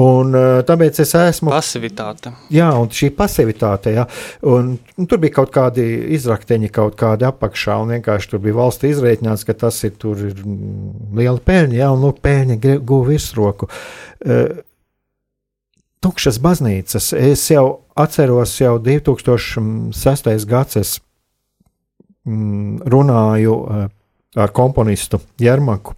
Un, 0.00 0.32
tāpēc 0.68 1.02
es 1.04 1.12
esmu. 1.20 1.52
Pasivitāte. 1.52 2.32
Jā, 2.52 2.70
un 2.80 2.88
šī 2.88 3.10
pasivitāte, 3.16 3.92
jā, 3.98 4.06
un, 4.48 4.72
un 4.96 5.10
tur 5.10 5.20
bija 5.20 5.36
kaut 5.40 5.52
kādi 5.52 5.84
izrakteņi, 6.16 6.72
kaut 6.72 6.96
kādi 7.00 7.28
apakšā, 7.28 7.76
un 7.82 7.92
vienkārši 7.98 8.32
tur 8.32 8.44
bija 8.46 8.56
valsts 8.56 8.88
izreikināts, 8.88 9.44
ka 9.48 9.56
tas 9.66 9.82
ir, 9.84 9.98
ir 10.30 10.40
liela 11.20 11.36
pēļņa, 11.36 11.76
jā, 11.82 11.90
un 11.92 12.06
lūk, 12.08 12.22
pēļņa 12.24 12.78
guva 12.88 13.10
virsroku. 13.10 13.68
Uh, 14.24 14.62
tukšas 16.04 16.38
baznīcas. 16.42 17.12
Es 17.16 17.50
jau 17.50 17.66
atceros, 17.96 18.60
jau 18.60 18.76
2006. 18.82 20.46
gads 20.48 20.80
es 20.80 20.96
mm, 22.26 22.82
runāju 22.86 23.60
uh, 23.60 23.86
ar 24.36 24.52
komponistu 24.52 25.20
Jermaku. 25.40 25.94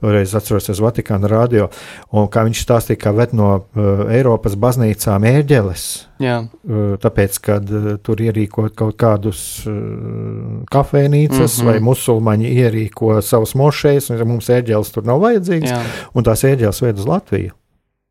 Toreiz 0.00 0.34
atceros 0.36 0.66
uz 0.68 0.80
Vatikāna 0.84 1.28
radio, 1.30 1.70
un 2.12 2.26
kā 2.28 2.42
viņš 2.44 2.60
stāstīja, 2.66 2.98
ka 3.00 3.12
ved 3.16 3.32
no 3.36 3.46
uh, 3.56 4.02
Eiropas 4.12 4.52
baznīcām 4.60 5.24
ērģeles. 5.24 5.84
Jā. 6.20 6.34
Uh, 6.66 6.98
tāpēc, 7.00 7.38
kad 7.46 7.72
uh, 7.72 7.86
tur 8.04 8.20
ierīko 8.20 8.66
kaut 8.76 8.98
kādus 9.00 9.40
uh, 9.64 9.78
kafejnīcas, 10.72 11.38
mm 11.38 11.62
-hmm. 11.62 11.70
vai 11.70 11.80
musulmaņi 11.80 12.52
ierīko 12.58 13.22
savus 13.22 13.54
mošejas, 13.56 14.10
un 14.10 14.26
mums 14.28 14.50
ērģeles 14.52 14.92
tur 14.92 15.08
nav 15.08 15.22
vajadzīgas, 15.24 15.72
Jā. 15.72 15.80
un 16.12 16.28
tās 16.28 16.44
ērģeles 16.44 16.82
ved 16.82 17.00
uz 17.00 17.08
Latviju. 17.08 17.56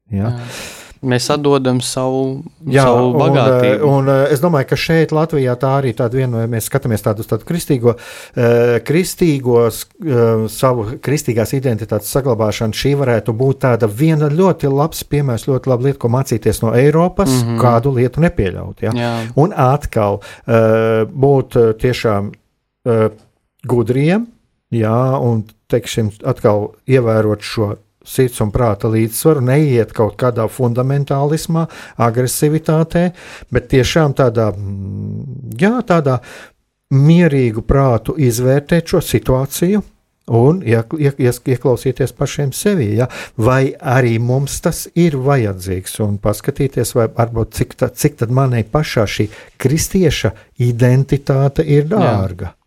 Jā. 0.09 0.33
Jā. 0.33 0.84
Mēs 1.05 1.27
atdodam 1.33 1.81
savu, 1.83 2.43
Jā, 2.71 2.85
savu 2.87 3.11
bagātību. 3.19 3.87
Un, 3.87 4.07
un 4.09 4.31
es 4.31 4.41
domāju, 4.43 4.69
ka 4.69 4.77
šeit 4.79 5.11
Latvijā 5.15 5.55
tā 5.59 5.73
arī 5.79 5.91
tāda 5.97 6.19
viena, 6.19 6.43
ja 6.45 6.51
mēs 6.51 6.69
skatāmies 6.69 7.03
tādu, 7.05 7.25
tādu 7.27 7.47
kristīgo, 7.47 7.95
kristīgos, 8.87 9.81
savu 10.55 10.87
kristīgās 11.05 11.55
identitātes 11.57 12.13
saglabāšanu, 12.15 12.77
šī 12.77 12.93
varētu 13.01 13.35
būt 13.37 13.61
tāda 13.67 13.89
viena 13.91 14.29
ļoti 14.31 14.71
labs 14.71 15.03
piemērs, 15.11 15.47
ļoti 15.49 15.71
laba 15.73 15.89
lieta, 15.89 16.01
ko 16.01 16.11
mācīties 16.15 16.61
no 16.63 16.73
Eiropas, 16.77 17.31
mm 17.31 17.47
-hmm. 17.47 17.61
kādu 17.61 17.95
lietu 17.99 18.23
nepieļaut. 18.23 18.81
Ja? 18.85 18.95
Jā. 18.95 19.13
Un 19.35 19.53
atkal 19.55 20.21
būt 20.45 21.59
tiešām 21.81 22.31
gudriem, 23.65 24.27
jā, 24.71 24.99
un 25.21 25.43
teiksim, 25.71 26.11
atkal 26.23 26.71
ievērot 26.87 27.41
šo 27.41 27.75
sirds 28.09 28.41
un 28.45 28.51
prāta 28.55 28.89
līdzsvaru, 28.91 29.43
neiet 29.49 29.93
kaut 29.95 30.17
kādā 30.21 30.47
fundamentālismā, 30.51 31.65
agresivitātē, 32.01 33.09
bet 33.51 33.69
tiešām 33.73 34.15
tādā, 34.17 34.51
mm, 34.53 35.57
jā, 35.59 35.75
tādā 35.87 36.19
mierīgu 36.93 37.65
prātu 37.65 38.15
izvērtēt 38.21 38.95
šo 38.95 39.03
situāciju. 39.03 39.83
Un 40.25 40.63
ieklausīties 40.65 42.15
pašiem 42.17 42.49
sevi, 42.57 42.87
ja? 42.97 43.05
vai 43.37 43.75
arī 43.77 44.15
mums 44.17 44.57
tas 44.65 44.87
ir 44.97 45.19
vajadzīgs, 45.21 45.99
un 46.01 46.17
paskatīties, 46.17 46.95
vai 46.97 47.05
varbūt 47.13 47.53
cik, 47.59 47.75
tā, 47.77 47.91
cik 47.93 48.17
tad 48.23 48.33
manai 48.33 48.63
pašā 48.65 49.05
šī 49.05 49.27
kristieša 49.61 50.33
identitāte 50.65 51.61
ir 51.61 51.85
dārga. 51.91 52.49
Jā. 52.49 52.64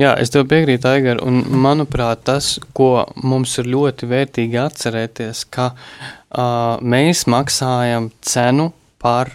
Jā, 0.00 0.12
es 0.20 0.32
tev 0.32 0.46
piekrītu, 0.50 0.88
Aigar, 0.90 1.22
un 1.24 1.40
manuprāt, 1.62 2.24
tas, 2.28 2.56
ko 2.76 3.06
mums 3.24 3.56
ir 3.62 3.70
ļoti 3.72 4.08
vērtīgi 4.10 4.60
atcerēties, 4.60 5.46
ka 5.52 5.70
uh, 5.72 6.76
mēs 6.84 7.24
maksājam 7.32 8.10
cenu 8.20 8.70
par 9.02 9.32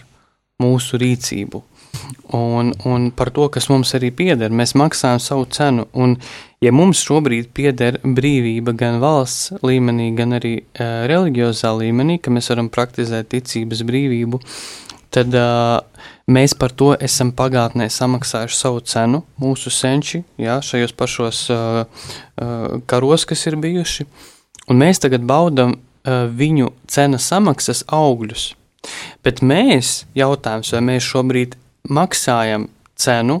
mūsu 0.62 1.00
rīcību. 1.02 1.62
Un, 2.32 2.70
un 2.88 3.10
par 3.12 3.28
to, 3.36 3.48
kas 3.52 3.66
mums 3.68 3.90
arī 3.98 4.08
pieder, 4.16 4.54
mēs 4.54 4.72
maksājam 4.78 5.20
savu 5.20 5.44
cenu. 5.52 5.84
Un, 5.92 6.14
ja 6.64 6.72
mums 6.72 7.02
šobrīd 7.04 7.50
pieder 7.52 7.98
brīvība 8.02 8.72
gan 8.78 8.96
valsts 9.02 9.52
līmenī, 9.66 10.12
gan 10.16 10.38
arī 10.38 10.54
uh, 10.62 11.04
reliģiozā 11.10 11.74
līmenī, 11.82 12.20
ka 12.22 12.32
mēs 12.32 12.48
varam 12.54 12.70
praktizēt 12.72 13.32
ticības 13.34 13.84
brīvību, 13.88 14.40
tad 15.12 15.36
uh, 15.36 16.08
Mēs 16.30 16.54
par 16.54 16.70
to 16.70 16.92
esam 17.02 17.32
pagātnē 17.34 17.88
samaksājuši 17.90 18.54
savu 18.54 18.82
cenu, 18.86 19.22
mūsu 19.42 19.72
senči, 19.74 20.22
jā, 20.38 20.60
šajos 20.62 20.94
pašos 20.94 21.40
uh, 21.50 21.82
uh, 21.82 22.76
karos, 22.86 23.24
kas 23.26 23.42
ir 23.50 23.58
bijuši, 23.58 24.06
un 24.70 24.78
mēs 24.78 25.02
tagad 25.02 25.26
baudam 25.26 25.74
uh, 25.74 26.28
viņu 26.30 26.70
cenas 26.86 27.26
samaksas 27.26 27.82
augļus. 27.90 28.52
Bet 29.26 29.42
mēs, 29.42 30.04
jautājums, 30.18 30.70
vai 30.74 30.82
mēs 30.92 31.08
šobrīd 31.10 31.56
maksājam 31.90 32.68
cenu 32.98 33.40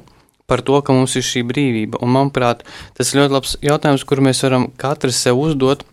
par 0.50 0.62
to, 0.66 0.80
ka 0.82 0.94
mums 0.94 1.14
ir 1.18 1.26
šī 1.26 1.44
brīvība. 1.46 2.02
Un, 2.02 2.10
manuprāt, 2.16 2.66
tas 2.98 3.12
ir 3.12 3.22
ļoti 3.22 3.36
labs 3.36 3.54
jautājums, 3.62 4.06
kuru 4.06 4.26
mēs 4.26 4.42
varam 4.42 4.66
katrs 4.78 5.22
sev 5.22 5.38
uzdot, 5.38 5.86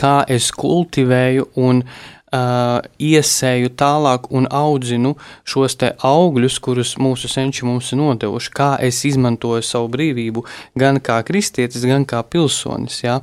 kā 0.00 0.22
es 0.32 0.48
kultivēju 0.56 1.50
un 1.60 1.84
uh, 1.84 2.19
uh, 2.32 2.80
iesēju 3.00 3.72
tālāk 3.78 4.28
un 4.34 4.46
audzinu 4.50 5.14
šos 5.48 5.76
te 5.80 5.92
augļus, 6.06 6.58
kurus 6.62 6.94
mūsu 7.00 7.30
senči 7.30 7.66
mums 7.66 7.90
ir 7.92 8.00
nodevuši, 8.00 8.52
kā 8.54 8.70
es 8.86 9.02
izmantoju 9.08 9.64
savu 9.66 9.90
brīvību, 9.92 10.44
gan 10.78 11.00
kā 11.02 11.20
kristietis, 11.26 11.84
gan 11.88 12.06
kā 12.08 12.22
pilsonis. 12.22 13.00
Ja? 13.04 13.20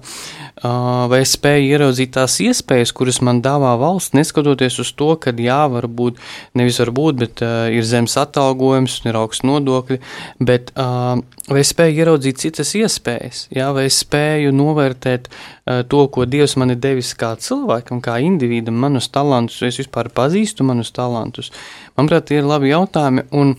Uh, 0.57 1.07
vai 1.11 1.21
es 1.23 1.35
spēju 1.37 1.71
ieraudzīt 1.75 2.15
tās 2.17 2.39
iespējas, 2.43 2.93
kuras 2.95 3.21
man 3.25 3.41
dāvā 3.45 3.75
valsts, 3.79 4.15
neskatoties 4.17 4.79
uz 4.83 4.93
to, 4.97 5.13
ka 5.21 5.35
jā, 5.37 5.63
varbūt 5.71 6.19
nevis 6.57 6.81
varbūt, 6.83 7.21
bet 7.23 7.45
uh, 7.45 7.67
ir 7.73 7.87
zemes 7.87 8.17
atalgojums 8.19 9.01
un 9.01 9.11
ir 9.11 9.19
augsts 9.19 9.45
nodokļi, 9.47 9.99
bet 10.43 10.73
uh, 10.75 11.19
vai 11.47 11.63
es 11.63 11.71
spēju 11.73 12.03
ieraudzīt 12.03 12.41
citas 12.43 12.73
iespējas, 12.77 13.47
ja? 13.55 13.71
vai 13.75 13.87
es 13.91 14.01
spēju 14.03 14.53
novērtēt 14.55 15.29
uh, 15.31 15.83
to, 15.87 16.03
ko 16.11 16.25
Dievs 16.27 16.57
man 16.59 16.73
ir 16.73 16.81
devis 16.83 17.13
kā 17.17 17.33
cilvēkam, 17.39 18.01
kā 18.03 18.17
individam, 18.23 18.79
man 18.81 18.96
manus 18.97 19.11
talantus, 19.13 19.61
es 19.61 19.77
vispār 19.77 20.09
pazīstu 20.09 20.65
manus 20.65 20.89
talantus? 20.91 21.51
Manuprāt, 21.97 22.27
tie 22.27 22.39
ir 22.41 22.47
labi 22.47 22.71
jautājumi. 22.71 23.27
Un, 23.37 23.55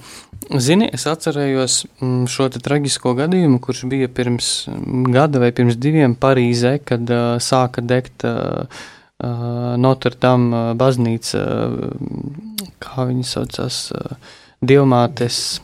zini, 0.59 0.89
es 0.91 1.07
atcerējos 1.07 1.85
mm, 2.01 2.27
šo 2.27 2.49
traģisko 2.51 3.15
gadījumu, 3.19 3.61
kurš 3.63 3.87
bija 3.89 4.09
pirms 4.11 4.67
mm, 4.67 5.07
gada 5.15 5.39
vai 5.39 5.53
pirms 5.55 5.79
diviem 5.79 6.17
Parīzē, 6.19 6.79
kad 6.83 7.07
uh, 7.07 7.39
sāka 7.39 7.85
degt 7.85 8.27
uh, 8.27 8.67
uh, 8.67 9.77
Notre 9.79 10.19
Dame 10.19 10.75
baznīca, 10.79 11.39
uh, 11.39 12.69
kā 12.83 13.07
viņi 13.09 13.27
saucas, 13.27 13.89
uh, 13.95 14.37
Dievmātes 14.59 15.61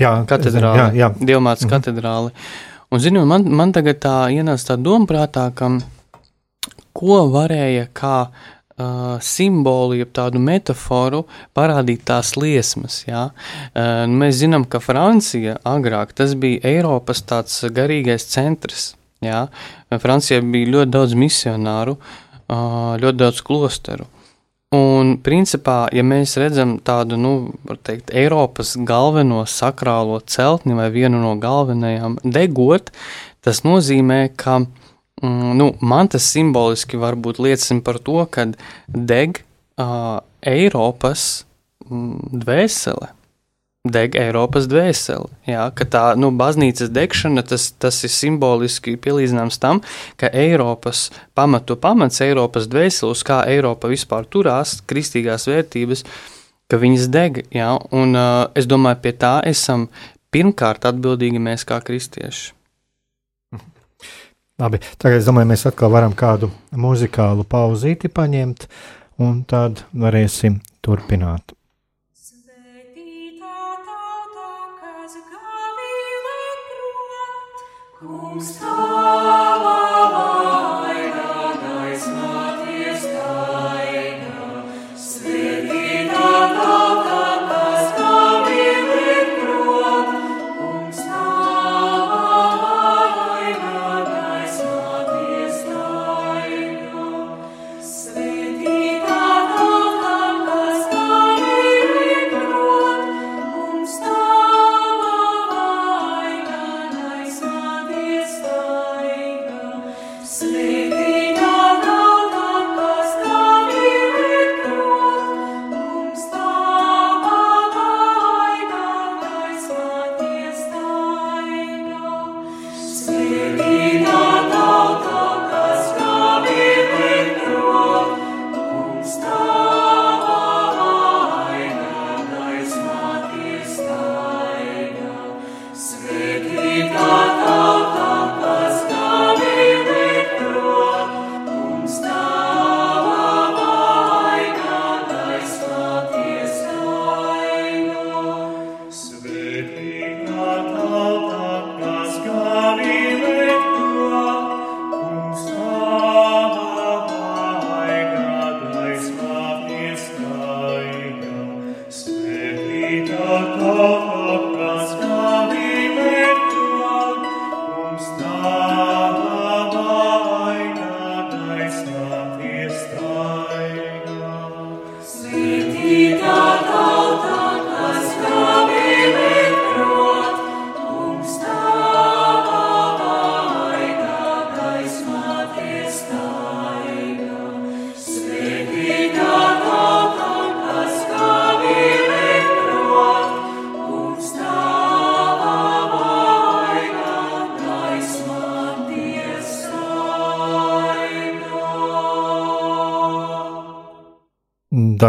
jā, 0.00 0.14
katedrāli. 0.24 0.80
Jā, 0.80 0.90
jā. 0.96 1.12
Dievmātes 1.20 1.66
mhm. 1.66 1.74
katedrāli. 1.74 2.32
Un, 2.90 2.98
zini, 3.04 3.20
man, 3.28 3.44
man 3.52 3.76
tagad 3.76 4.00
tā 4.02 4.14
ienāca 4.32 4.72
tā 4.72 4.80
doma 4.80 5.06
prātā, 5.06 5.50
ka 5.54 5.68
ko 6.96 7.26
varēja 7.30 7.86
kā 7.94 8.30
simbolu, 9.24 9.96
jeb 9.98 10.12
tādu 10.16 10.40
metaforu 10.42 11.24
parādīt 11.56 12.04
tās 12.08 12.34
liesmas. 12.38 13.02
Ja? 13.08 13.28
Uh, 13.74 14.06
mēs 14.08 14.40
zinām, 14.42 14.66
ka 14.68 14.82
Francija 14.82 15.58
agrāk 15.66 16.14
tas 16.18 16.36
bija 16.38 16.62
Eiropas 16.76 17.22
tāds 17.26 17.62
garīgais 17.74 18.28
centrs. 18.30 18.94
Ja? 19.24 19.48
Francijā 19.90 20.40
bija 20.44 20.72
ļoti 20.76 20.94
daudz 20.94 21.18
misionāru, 21.18 21.98
ļoti 22.50 23.20
daudz 23.20 23.42
klosteru. 23.46 24.06
Un, 24.74 25.16
principā, 25.18 25.88
ja 25.90 26.04
mēs 26.06 26.36
redzam 26.38 26.76
tādu, 26.86 27.18
nu, 27.18 27.32
teikt, 27.82 28.12
Eiropas 28.14 28.76
galveno 28.86 29.42
sakrālo 29.50 30.20
celtni 30.30 30.76
vai 30.78 30.86
vienu 30.94 31.18
no 31.18 31.34
galvenajām 31.42 32.20
degot, 32.22 32.92
tas 33.42 33.64
nozīmē, 33.66 34.20
ka 34.38 34.60
uh, 34.62 34.89
nu, 35.22 35.70
man 35.80 36.08
tas 36.08 36.26
simboliski 36.32 37.00
varbūt 37.00 37.40
liecina 37.42 37.84
par 37.84 38.00
to, 38.04 38.18
ka 38.32 38.46
deg 38.88 39.42
uh, 39.80 40.20
Eiropas 40.46 41.44
mm, 41.88 42.42
dvēsele. 42.44 43.10
Deg 43.90 44.16
Eiropas 44.20 44.66
dvēseli. 44.68 45.30
Jā, 45.48 45.70
ka 45.72 45.86
tā 45.88 46.02
nu, 46.20 46.28
baznīcas 46.36 46.92
degšana 46.92 47.44
tas, 47.48 47.70
tas 47.80 48.02
ir 48.04 48.12
simboliski 48.12 48.98
pielīdzināms 49.00 49.56
tam, 49.60 49.80
ka 50.20 50.28
Eiropas 50.36 51.06
pamatu 51.36 51.78
pamats, 51.80 52.20
Eiropas 52.24 52.68
dvēseli, 52.68 53.14
uz 53.16 53.24
kā 53.24 53.40
Eiropa 53.48 53.88
vispār 53.88 54.28
turās, 54.28 54.78
kristīgās 54.84 55.48
vērtības, 55.48 56.04
ka 56.68 56.80
viņas 56.80 57.10
deg. 57.12 57.42
Jā, 57.56 57.72
un 57.96 58.16
uh, 58.16 58.46
es 58.52 58.68
domāju, 58.68 59.00
pie 59.04 59.16
tā 59.16 59.38
esam 59.48 59.88
pirmkārt 60.30 60.84
atbildīgi 60.88 61.40
mēs 61.42 61.64
kā 61.68 61.80
kristieši. 61.84 62.59
Labi, 64.60 64.76
tagad 65.00 65.22
es 65.22 65.24
domāju, 65.24 65.48
mēs 65.48 65.62
atkal 65.70 65.88
varam 65.88 66.12
kādu 66.12 66.50
muzikālu 66.76 67.46
pauzīti 67.48 68.10
paņemt, 68.12 68.66
un 69.24 69.38
tad 69.48 69.86
varēsim 69.96 70.58
turpināt. 70.84 71.54
Kungs, 78.00 78.52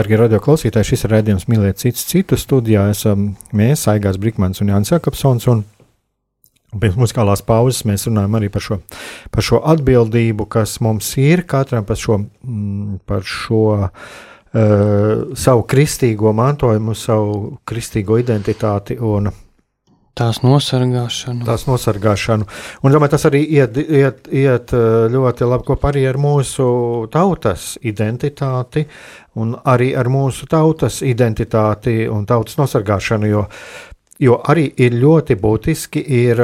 Darbie 0.02 0.18
radioklausītāji, 0.18 0.96
šis 0.96 1.04
ir 1.06 1.12
redzējums 1.14 1.44
mīlēt 1.46 1.78
citus 1.78 2.08
citu 2.10 2.38
studijā. 2.40 2.88
Esam 2.90 3.36
mēs, 3.54 3.84
Aigās 3.92 4.18
Brikmans 4.18 4.64
un 4.64 4.72
Jānis 4.72 4.90
Jakobsons. 4.90 5.46
Un 5.52 5.62
Pirms 6.72 6.96
muzikālās 6.98 7.44
pauzes 7.46 7.84
mēs 7.86 8.08
runājam 8.08 8.38
arī 8.40 8.48
par 8.50 8.64
šo, 8.66 8.78
par 9.30 9.46
šo 9.46 9.60
atbildību, 9.74 10.48
kas 10.50 10.78
mums 10.82 11.12
ir 11.22 11.44
katram 11.44 11.86
par 11.86 12.00
šo, 12.00 12.18
mm, 12.18 13.02
par 13.06 13.28
šo 13.28 13.62
uh, 13.76 13.92
savu 15.44 15.66
kristīgo 15.76 16.34
mantojumu, 16.34 16.96
savu 16.98 17.60
kristīgo 17.68 18.18
identitāti. 18.24 18.98
Un, 18.98 19.30
Tās 20.12 20.41
nosargāšanu. 20.43 21.45
Tās 21.47 21.63
nosargāšanu. 21.69 22.47
Un 22.84 22.91
domāju, 22.91 23.13
tas 23.13 23.26
arī 23.30 23.45
iet, 23.47 23.78
iet, 23.80 24.26
iet 24.28 24.74
ļoti 25.13 25.47
labi 25.47 25.67
kopā 25.69 25.93
ar 26.10 26.19
mūsu 26.19 26.65
tautas 27.12 27.78
identitāti 27.82 28.84
un 29.39 29.56
arī 29.56 29.93
ar 29.95 30.10
mūsu 30.12 30.50
tautas 30.52 31.00
identitāti 31.08 32.10
un 32.12 32.26
tautas 32.28 32.60
nosargāšanu, 32.60 33.30
jo, 33.32 33.45
jo 34.19 34.36
arī 34.52 34.67
ir 34.84 35.00
ļoti 35.00 35.39
būtiski, 35.39 36.04
ir, 36.04 36.43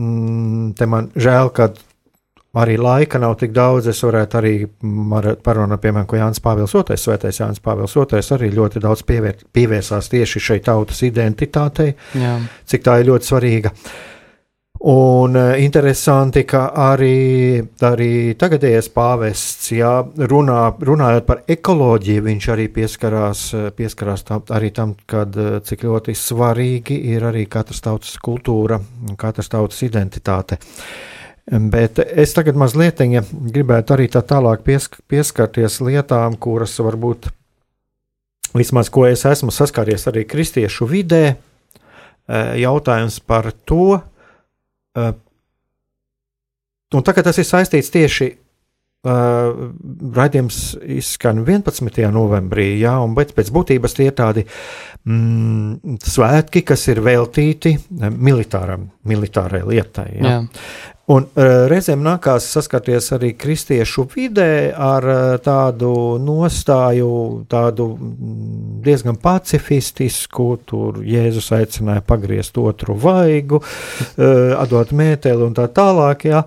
mm, 0.00 0.72
te 0.78 0.88
man 0.88 1.10
žēl, 1.12 1.52
ka 1.52 1.68
arī 2.56 2.76
laika 2.80 3.20
nav 3.22 3.36
tik 3.40 3.54
daudz. 3.56 3.90
Es 3.92 4.02
varētu 4.04 4.40
arī 4.40 4.54
parunāt, 5.44 5.82
piemēram, 5.82 6.08
ko 6.08 6.20
Jānis 6.20 6.42
Pāvils 6.44 6.74
II, 6.76 6.98
Svētais 7.00 7.40
Jānis 7.42 7.62
Pāvils 7.64 7.96
II, 7.96 8.24
arī 8.38 8.50
ļoti 8.56 8.82
daudz 8.84 9.04
pievēr, 9.06 9.46
pievērsās 9.56 10.12
tieši 10.12 10.44
šai 10.50 10.60
tautas 10.64 11.04
identitātei, 11.06 11.94
Jā. 12.16 12.36
cik 12.66 12.86
tā 12.86 13.00
ir 13.00 13.10
ļoti 13.12 13.32
svarīga. 13.32 13.74
Un 14.86 15.32
uh, 15.40 15.54
interesanti, 15.56 16.42
ka 16.44 16.66
arī, 16.92 17.62
arī 17.88 18.10
tagadējais 18.36 18.90
pāvests, 18.92 19.70
jā, 19.72 19.92
runā, 20.28 20.58
runājot 20.84 21.26
par 21.26 21.40
ekoloģiju, 21.48 22.26
viņš 22.28 22.48
arī 22.52 22.68
pieskarās, 22.76 23.46
pieskarās 23.78 24.26
tam, 24.28 24.44
arī 24.52 24.70
tam, 24.76 24.92
kad, 25.08 25.32
cik 25.64 25.88
ļoti 25.88 26.14
svarīgi 26.20 27.00
ir 27.16 27.24
arī 27.24 27.46
katras 27.48 27.80
tautas 27.88 28.14
kultūra, 28.20 28.78
katras 29.16 29.48
tautas 29.56 29.80
identitāte. 29.88 30.60
Uh, 30.60 31.15
Bet 31.46 32.00
es 32.02 32.32
tagad 32.34 32.56
mazliet 32.58 32.98
gribētu 33.54 33.94
arī 33.94 34.08
tā 34.10 34.22
tālāk 34.26 34.64
piesk 34.66 34.96
pieskarties 35.06 35.78
lietām, 35.78 36.34
kuras 36.34 36.74
varbūt 36.82 37.28
vismaz 38.56 38.90
ko 38.90 39.04
es 39.06 39.22
esmu 39.28 39.54
saskāries 39.54 40.08
arī 40.10 40.24
kristiešu 40.26 40.88
vidē. 40.90 41.36
Eh, 42.26 42.56
jautājums 42.64 43.20
par 43.22 43.52
to, 43.64 44.00
eh, 44.96 45.12
un 46.94 47.02
tagad 47.02 47.24
tas 47.24 47.38
ir 47.38 47.44
saistīts 47.44 47.92
tieši 47.94 48.32
Uh, 49.06 49.68
raidījums 50.16 50.56
izskan 50.96 51.44
11. 51.44 52.00
novembrī, 52.10 52.72
jā, 52.80 52.96
un 52.98 53.12
bet 53.14 53.36
pēc 53.36 53.52
būtības 53.54 53.94
tie 53.94 54.08
ir 54.08 54.16
tādi 54.18 54.42
mm, 55.06 56.00
svētki, 56.02 56.64
kas 56.66 56.88
ir 56.90 56.98
veltīti 57.06 57.76
militāram, 58.10 58.88
militārai 59.06 59.62
lietai. 59.68 60.08
Jā. 60.16 60.32
Jā. 60.32 60.40
Un 61.14 61.22
uh, 61.22 61.68
reizēm 61.70 62.00
nākās 62.02 62.48
saskarties 62.50 63.12
arī 63.14 63.28
kristiešu 63.38 64.08
vidē 64.10 64.72
ar 64.74 65.04
uh, 65.06 65.18
tādu 65.38 65.92
nostāju, 66.18 67.10
tādu 67.46 67.92
mm, 67.94 68.80
diezgan 68.82 69.20
pacifistisku, 69.22 70.48
tur 70.66 70.98
Jēzus 71.06 71.52
aicināja 71.54 72.02
pagriezt 72.02 72.58
otru 72.58 72.98
vaigu, 72.98 73.62
uh, 73.62 74.56
atdot 74.58 74.90
mēteli 74.98 75.46
un 75.46 75.54
tā 75.54 75.68
tālāk. 75.70 76.26
Jā. 76.32 76.42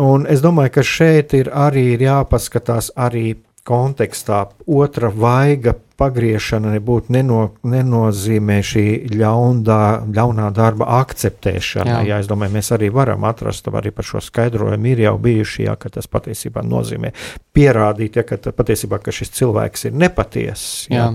Un 0.00 0.26
es 0.30 0.42
domāju, 0.42 0.74
ka 0.78 0.82
šeit 0.86 1.34
ir 1.38 1.52
arī 1.54 1.92
ir 1.94 2.06
jāpaskatās 2.08 2.90
arī 2.98 3.36
kontekstā 3.64 4.44
otra 4.66 5.08
vaiga 5.08 5.72
pagriešana 5.96 6.72
nebūtu 6.74 7.14
neno, 7.14 7.40
nenozīmē 7.70 8.58
šī 8.66 8.84
ļaundā, 9.14 9.80
ļaunā 10.14 10.48
darba 10.54 10.88
akceptēšana. 10.98 11.92
Jā. 11.92 12.00
jā, 12.08 12.18
es 12.24 12.30
domāju, 12.30 12.56
mēs 12.56 12.72
arī 12.74 12.90
varam 12.92 13.24
atrast 13.28 13.70
arī 13.70 13.94
par 13.94 14.08
šo 14.08 14.22
skaidrojumu. 14.24 14.90
Ir 14.90 15.04
jau 15.06 15.14
bijuši, 15.22 15.68
jā, 15.68 15.76
ka 15.80 15.92
tas 15.94 16.10
patiesībā 16.10 16.64
nozīmē 16.66 17.14
pierādīt, 17.54 18.18
ja, 18.18 18.26
ka 18.26 18.40
patiesībā 18.50 18.98
ka 19.04 19.14
šis 19.14 19.32
cilvēks 19.38 19.88
ir 19.88 19.96
nepatiess. 20.02 20.88
Jā. 20.90 21.06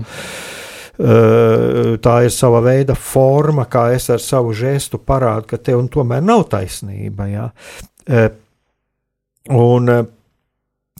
Tā 1.00 2.14
ir 2.26 2.32
sava 2.34 2.60
veida 2.64 2.96
forma, 2.96 3.64
kā 3.70 3.86
es 3.94 4.10
ar 4.12 4.20
savu 4.20 4.52
žestu 4.56 4.98
parādu, 5.00 5.46
ka 5.52 5.60
tev 5.70 5.80
tomēr 5.92 6.24
nav 6.24 6.48
taisnība. 6.52 7.28
Jā. 7.30 7.46
Un, 9.48 9.88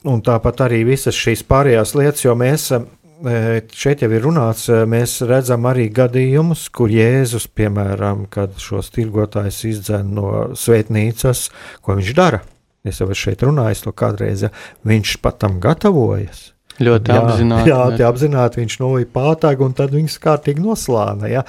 un 0.09 0.23
tāpat 0.25 0.65
arī 0.65 0.81
visas 0.87 1.17
šīs 1.17 1.45
pārējās 1.45 1.93
lietas, 1.99 2.25
jo 2.25 2.33
mēs 2.39 2.71
E, 3.21 3.61
šeit 3.77 4.01
jau 4.01 4.09
ir 4.09 4.23
runāts, 4.25 4.63
e, 4.73 4.79
mēs 4.89 5.19
redzam 5.29 5.67
arī 5.69 5.85
gadījumus, 5.93 6.63
kur 6.73 6.89
Jēzus, 6.89 7.45
piemēram, 7.53 8.23
kad 8.33 8.55
šos 8.61 8.89
tirgotājus 8.95 9.59
izdzen 9.69 10.15
no 10.17 10.31
svētnīcas, 10.57 11.43
ko 11.85 11.99
viņš 11.99 12.15
dara. 12.17 12.41
Es 12.81 12.97
jau 12.97 13.11
šeit 13.13 13.43
runāju, 13.45 13.83
to 13.85 13.93
kādreiz 13.93 14.47
ja, 14.47 14.49
viņš 14.89 15.19
pat 15.21 15.37
tam 15.43 15.59
gatavojas. 15.61 16.47
Ļoti 16.81 17.13
jā, 17.13 17.19
apzināti. 17.21 17.69
Jā, 17.69 17.79
tā 17.99 18.07
apzināti 18.09 18.61
viņš 18.63 18.79
nolīja 18.81 19.11
pātāgu, 19.13 19.67
un 19.67 19.77
tad 19.77 19.93
viņš 19.93 20.17
kārtīgi 20.23 20.63
noslāna. 20.65 21.29
Ja. 21.29 21.43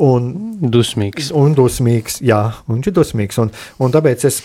Un, 0.00 0.30
dusmīgs. 0.72 1.34
Un 1.36 1.52
dusmīgs, 1.58 2.22
jā, 2.24 2.46
un 2.64 2.78
viņš 2.78 2.88
ir 2.88 2.96
dusmīgs. 2.96 3.42
Un, 3.44 3.52
un 3.84 3.92
tāpēc 3.92 4.24
es 4.30 4.40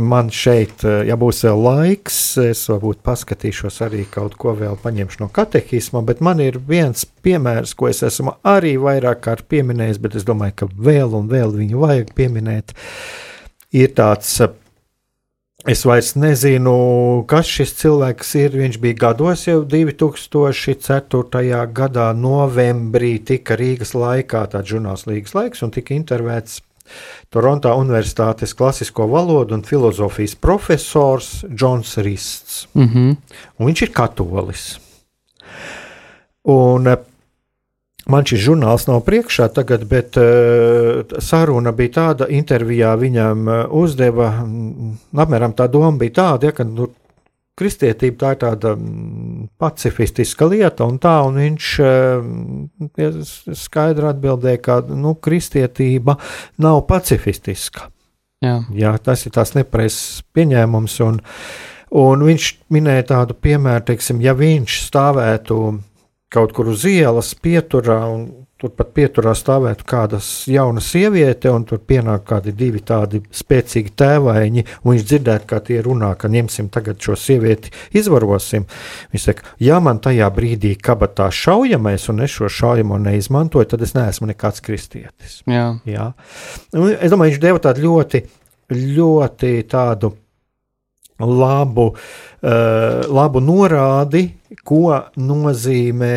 Man 0.00 0.30
šeit, 0.32 0.80
eh, 0.88 1.02
ja 1.04 1.18
būs 1.20 1.42
vēl 1.44 1.58
laiks, 1.66 2.38
es 2.40 2.62
varbūt 2.70 3.02
paskatīšos 3.04 3.82
arī 3.84 4.06
kaut 4.08 4.38
ko 4.40 4.54
vēl 4.56 4.78
paņemšu 4.80 5.20
no 5.20 5.28
katehisma, 5.28 6.00
bet 6.08 6.22
man 6.24 6.40
ir 6.40 6.56
viens 6.56 7.04
piemērs, 7.04 7.74
ko 7.76 7.90
es 7.90 8.00
esmu 8.00 8.32
arī 8.40 8.80
vairāk 8.80 9.20
kārt 9.20 9.44
pieminējis, 9.52 10.00
bet 10.00 10.16
es 10.16 10.24
domāju, 10.24 10.54
ka 10.56 10.66
vēl 10.72 11.12
un 11.12 11.28
vēl 11.28 11.52
viņu 11.52 11.76
vajag 11.84 12.16
pieminēt. 12.16 12.72
Ir 13.76 13.92
tāds, 13.92 14.32
eh, 14.40 14.48
es 15.68 15.84
vairs 15.84 16.16
nezinu, 16.16 17.26
kas 17.28 17.44
šis 17.44 17.76
cilvēks 17.84 18.34
ir. 18.40 18.50
Viņš 18.64 18.80
bija 18.80 18.94
gados 18.94 19.44
jau 19.44 19.62
2004. 19.62 21.68
gadā, 21.68 22.16
novembrī, 22.16 23.22
tika 23.22 23.60
Rīgas 23.60 23.92
laikā, 23.92 24.48
tāds 24.48 24.72
žurnāls 24.72 25.04
Rīgas 25.04 25.34
laiks, 25.34 25.62
un 25.62 25.70
tika 25.70 25.92
intervēts 25.92 26.62
Toronto 27.32 27.72
Universitātes 27.76 28.54
klasisko 28.54 29.06
valodu 29.06 29.54
un 29.54 29.62
filozofijas 29.62 30.34
profesors 30.34 31.44
Džons 31.48 31.96
Rists. 31.98 32.66
Mm 32.74 32.88
-hmm. 32.88 33.16
Un 33.58 33.66
viņš 33.66 33.82
ir 33.82 33.92
katolis. 33.92 34.78
Un, 36.44 36.86
eh, 36.86 36.96
Man 38.10 38.26
šis 38.26 38.40
žurnāls 38.42 38.88
nav 38.88 39.04
priekšā 39.06 39.46
tagad, 39.54 39.84
bet 39.86 40.16
uh, 40.18 41.04
saruna 41.22 41.70
bija 41.72 41.92
tāda, 41.94 42.26
intervijā 42.34 42.96
viņam 42.98 43.46
uh, 43.46 43.60
uzdeva, 43.78 44.42
mm, 44.42 44.96
apmēram 45.22 45.54
tā 45.54 45.68
doma 45.70 45.92
bija 46.00 46.16
tāda, 46.16 46.50
ja, 46.50 46.56
ka 46.56 46.66
nu, 46.66 46.88
kristietība 47.58 48.18
tā 48.22 48.30
ir 48.34 48.40
tāda 48.42 48.74
mm, 48.76 49.48
pacifistiska 49.60 50.48
lieta, 50.48 50.86
un 50.88 50.98
tā, 51.02 51.14
un 51.26 51.38
viņš 51.40 51.72
eh, 51.86 53.18
skaidri 53.58 54.08
atbildēja, 54.12 54.62
ka 54.64 54.78
nu, 54.88 55.14
kristietība 55.20 56.16
nav 56.62 56.84
pacifistiska. 56.88 57.90
Jā. 58.42 58.56
Jā, 58.74 58.96
tas 58.98 59.22
ir 59.26 59.34
tās 59.36 59.54
nepreizs 59.54 60.22
pieņēmums, 60.34 60.98
un, 61.06 61.20
un 62.02 62.24
viņš 62.26 62.48
minēja 62.74 63.06
tādu 63.12 63.36
piemēru, 63.38 63.84
teiksim, 63.92 64.22
ja 64.24 64.34
viņš 64.34 64.80
stāvētu 64.88 65.58
kaut 66.32 66.54
kur 66.56 66.72
uz 66.72 66.86
ielas 66.88 67.34
pieturā 67.38 68.00
un 68.08 68.24
turpat 68.62 68.92
pieturā 68.94 69.32
stāvētu 69.34 69.86
kāda 69.88 70.20
jauna 70.50 70.82
sieviete, 70.84 71.50
un 71.50 71.64
tur 71.66 71.80
pienāk 71.82 72.24
kādi 72.28 72.54
divi 72.54 72.82
tādi 72.86 73.22
spēcīgi 73.34 73.90
tēvaiņi, 73.98 74.64
un 74.82 74.92
viņš 74.92 75.06
dzirdētu, 75.08 75.48
kā 75.50 75.58
tie 75.66 75.80
runā, 75.82 76.12
ka 76.18 76.30
ņemsim 76.30 76.70
tagad 76.72 77.02
šo 77.02 77.16
sievieti, 77.18 77.72
izvarosim. 77.98 78.68
Viņš 79.12 79.26
saka, 79.26 79.48
ja 79.62 79.80
man 79.82 79.98
tajā 80.04 80.28
brīdī 80.34 80.76
kabatā 80.78 81.28
šaujamais, 81.34 82.06
un 82.12 82.22
es 82.22 82.36
šo 82.36 82.50
šaujamo 82.52 83.00
neizmantoju, 83.02 83.72
tad 83.74 83.82
es 83.82 83.96
neesmu 83.98 84.30
nekāds 84.30 84.62
kristietis. 84.64 85.40
Jā. 85.50 85.66
Jā. 85.88 86.12
Un 86.76 86.94
es 86.94 87.10
domāju, 87.10 87.34
viņš 87.34 87.42
deva 87.42 87.62
tādu 87.66 87.88
ļoti, 87.88 88.22
ļoti 88.70 89.54
tādu 89.70 90.14
labu, 91.22 91.90
uh, 91.92 93.02
labu 93.10 93.42
norādi, 93.42 94.24
ko 94.66 95.02
nozīmē 95.18 96.16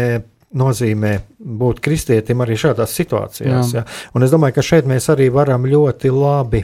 nozīmē 0.58 1.14
būt 1.40 1.82
kristietim 1.84 2.44
arī 2.44 2.58
šādās 2.60 2.96
situācijās. 2.98 3.74
Jā. 3.76 3.84
Ja? 3.84 4.14
Un 4.16 4.26
es 4.26 4.34
domāju, 4.34 4.58
ka 4.58 4.66
šeit 4.66 4.90
mēs 4.90 5.10
arī 5.14 5.30
varam 5.34 5.68
ļoti 5.70 6.12
labi 6.14 6.64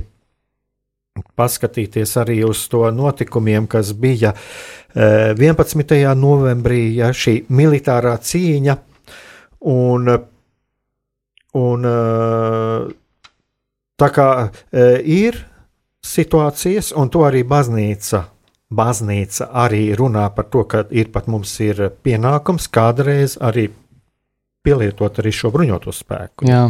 paskatīties 1.36 2.15
arī 2.21 2.39
uz 2.47 2.63
to 2.71 2.86
notikumiem, 2.95 3.67
kas 3.67 3.91
bija 3.93 4.34
11. 4.95 5.95
Eh, 5.95 6.08
novembrī, 6.15 6.82
ja 6.97 7.12
šī 7.15 7.41
militārā 7.51 8.15
cīņa. 8.17 8.77
Un, 9.71 10.10
un 11.62 11.88
eh, 11.91 12.91
tā 14.01 14.12
kā 14.15 14.30
eh, 14.49 14.99
ir 15.04 15.41
situācijas, 16.01 16.95
un 16.97 17.12
to 17.13 17.27
arī 17.27 17.43
baznīca 17.45 18.25
baznīca 18.71 19.49
arī 19.63 19.91
runā 19.99 20.30
par 20.36 20.47
to, 20.51 20.63
ka 20.63 20.86
ir 20.95 21.11
pat 21.11 21.28
mums 21.28 21.51
ir 21.63 21.89
pienākums 22.03 22.70
kādreiz 22.72 23.36
arī 23.43 23.68
pielietot 24.64 25.22
arī 25.22 25.34
šo 25.34 25.51
bruņoto 25.53 25.93
spēku. 25.95 26.47
Jā. 26.49 26.66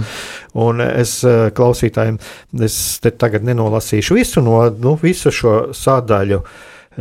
Un 0.64 0.84
es 0.86 1.18
eh, 1.28 1.50
klausītājiem, 1.56 2.20
es 2.64 2.78
te 3.04 3.12
tagad 3.12 3.46
nenolasīšu 3.48 4.18
visu 4.18 4.44
no 4.46 4.64
nu, 4.72 4.96
visu 5.02 5.34
šo 5.36 5.56
sādaļu. 5.76 6.44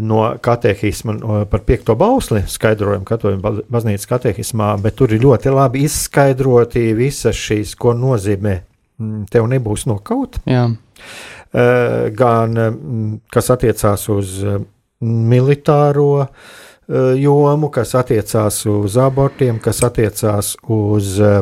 No 0.01 0.21
katehisma 0.39 1.17
par 1.51 1.65
piekto 1.67 1.97
bausli 1.99 2.45
skaidrojumu, 2.47 3.03
katoļu 3.09 3.65
baznīcas 3.75 4.07
katehismā, 4.07 4.69
bet 4.79 4.95
tur 5.01 5.11
ir 5.11 5.19
ļoti 5.25 5.51
labi 5.51 5.83
izskaidroti 5.83 6.93
visas 6.95 7.35
šīs, 7.35 7.73
ko 7.75 7.97
nozīmē 7.99 8.53
mm, 8.55 9.25
tev 9.35 9.49
nebūs 9.51 9.89
nokaut, 9.91 10.39
Jā. 10.47 10.69
eh, 10.71 12.07
gan 12.15 12.55
mm, 12.55 13.19
kas 13.35 13.51
attiecās 13.51 14.07
uz 14.15 14.37
eh, 14.47 14.63
militāro 15.03 16.09
eh, 16.23 16.55
jomu, 16.91 17.71
kas 17.71 17.95
attiecās 17.99 18.65
uz 18.67 18.97
abortiem, 18.99 19.61
kas 19.63 19.83
attiecās 19.87 20.57
uz 20.67 21.19
eh, 21.23 21.41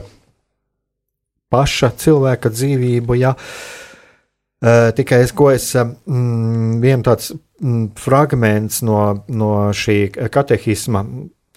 paša 1.49 1.93
cilvēka 1.97 2.53
dzīvību. 2.53 3.19
Ja. 3.19 3.35
Uh, 4.59 4.89
tikai 4.91 5.21
es, 5.23 5.31
ko 5.39 5.53
es 5.55 5.69
mm, 5.79 6.81
vienu 6.83 7.05
tāds 7.07 7.31
mm, 7.31 7.93
fragments 7.95 8.81
no, 8.83 9.23
no 9.31 9.51
šī 9.71 10.09
katehisma 10.35 11.05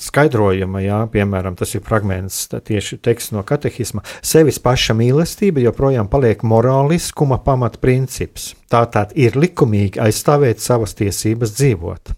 skaidrojuma, 0.02 0.84
jā, 0.86 1.00
piemēram, 1.10 1.58
tas 1.58 1.74
ir 1.74 1.84
fragments 1.86 2.44
tieši 2.54 3.00
teksts 3.02 3.34
no 3.36 3.42
katehisma. 3.48 4.06
Sevis 4.22 4.62
paša 4.62 4.94
mīlestība 4.98 5.66
joprojām 5.66 6.10
paliek 6.14 6.46
morāliskuma 6.46 7.42
pamatprincips. 7.46 8.52
Tātad 8.72 9.18
ir 9.18 9.38
likumīgi 9.38 10.02
aizstāvēt 10.02 10.62
savas 10.62 10.94
tiesības 11.02 11.58
dzīvot. 11.58 12.16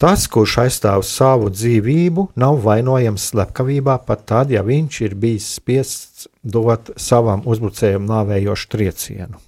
Tas, 0.00 0.24
kurš 0.32 0.54
aizstāv 0.62 1.02
savu 1.04 1.50
dzīvību, 1.52 2.30
nav 2.40 2.62
vainojams 2.64 3.26
slepkavībā 3.34 3.98
pat 4.06 4.22
tad, 4.30 4.52
ja 4.54 4.62
viņš 4.64 5.00
ir 5.04 5.16
bijis 5.20 5.48
spiests 5.58 6.28
dot 6.40 6.88
savam 6.96 7.42
uzbrucējam 7.44 8.06
nāvējošu 8.08 8.70
triecienu. 8.72 9.42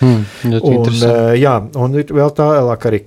Hmm, 0.00 0.24
Un, 0.48 0.88
eh, 0.88 1.34
jā, 1.42 1.58
un 1.76 1.98
ir 2.00 2.14
vēl 2.16 2.32
tālāk 2.32 2.86
arī. 2.88 3.02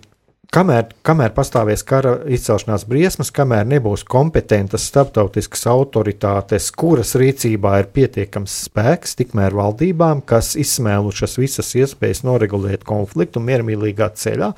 Kamēr, 0.53 0.91
kamēr 1.01 1.31
pastāvēs 1.33 1.81
kara 1.89 2.11
izcelšanās 2.29 2.83
briesmas, 2.85 3.31
kamēr 3.33 3.63
nebūs 3.71 4.03
kompetentas 4.05 4.85
starptautiskas 4.91 5.65
autoritātes, 5.71 6.67
kuras 6.77 7.15
rīcībā 7.17 7.71
ir 7.81 7.89
pietiekams 7.95 8.59
spēks, 8.67 9.15
tikmēr 9.17 9.57
valdībām, 9.57 10.21
kas 10.29 10.51
izsmēlušas 10.61 11.39
visas 11.41 11.73
iespējas 11.79 12.21
noregulēt 12.27 12.85
konfliktu 12.85 13.41
miermīlīgā 13.41 14.11
ceļā, 14.13 14.51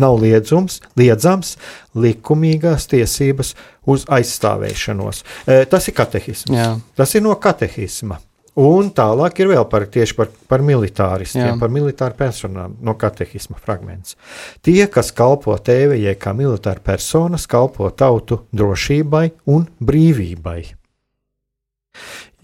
nav 0.00 0.16
liedzums, 0.24 0.80
liedzams 0.96 1.58
likumīgās 1.92 2.88
tiesības 2.94 3.52
uz 3.84 4.08
aizstāvēšanos. 4.08 5.26
Eh, 5.44 5.66
Tas 5.68 5.92
ir 5.92 6.00
katehisms. 6.00 6.56
Jā. 6.56 6.78
Tas 6.96 7.12
ir 7.18 7.26
no 7.26 7.36
katehisma. 7.36 8.16
Un 8.60 8.92
tālāk 8.94 9.40
ir 9.42 9.48
vēl 9.50 9.64
par, 9.66 9.88
tieši 9.90 10.14
par, 10.14 10.28
par 10.50 10.62
militāristiem, 10.62 11.48
Jā. 11.48 11.56
par 11.58 11.72
militāru 11.74 12.14
personām 12.18 12.76
no 12.86 12.94
katehisma 12.94 13.58
fragments. 13.58 14.14
Tie, 14.62 14.84
kas 14.86 15.10
kalpo 15.16 15.56
tēvējai 15.58 16.14
kā 16.22 16.30
militāra 16.38 16.78
personas, 16.78 17.48
kalpo 17.50 17.90
tautu 17.90 18.44
drošībai 18.54 19.26
un 19.50 19.66
brīvībai. 19.82 20.60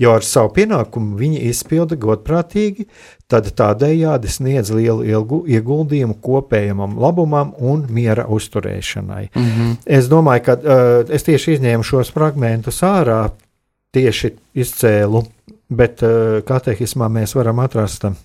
Jo 0.01 0.15
ar 0.17 0.25
savu 0.25 0.51
pienākumu 0.57 1.19
viņi 1.21 1.43
izpilda 1.51 1.99
godprātīgi, 2.01 2.87
tad 3.31 3.51
tādējādi 3.55 4.31
sniedz 4.33 4.73
lielu 4.73 5.05
ilgu, 5.07 5.43
ieguldījumu 5.47 6.17
kopējam 6.25 6.97
labumam 6.99 7.53
un 7.59 7.85
miera 7.93 8.25
uzturēšanai. 8.27 9.29
Mm 9.35 9.51
-hmm. 9.51 9.77
Es 9.87 10.09
domāju, 10.09 10.43
ka 10.47 10.57
uh, 10.57 11.15
es 11.15 11.23
tieši 11.23 11.59
izņēmu 11.59 11.87
šos 11.87 12.11
fragmentus 12.17 12.83
ārā, 12.83 13.29
tieši 13.93 14.33
izcēlu, 14.55 15.25
bet 15.71 16.05
uh, 16.05 16.41
katehismā 16.47 17.09
mēs 17.13 17.35
varam 17.39 17.63
atrast 17.63 18.07
uh, 18.09 18.19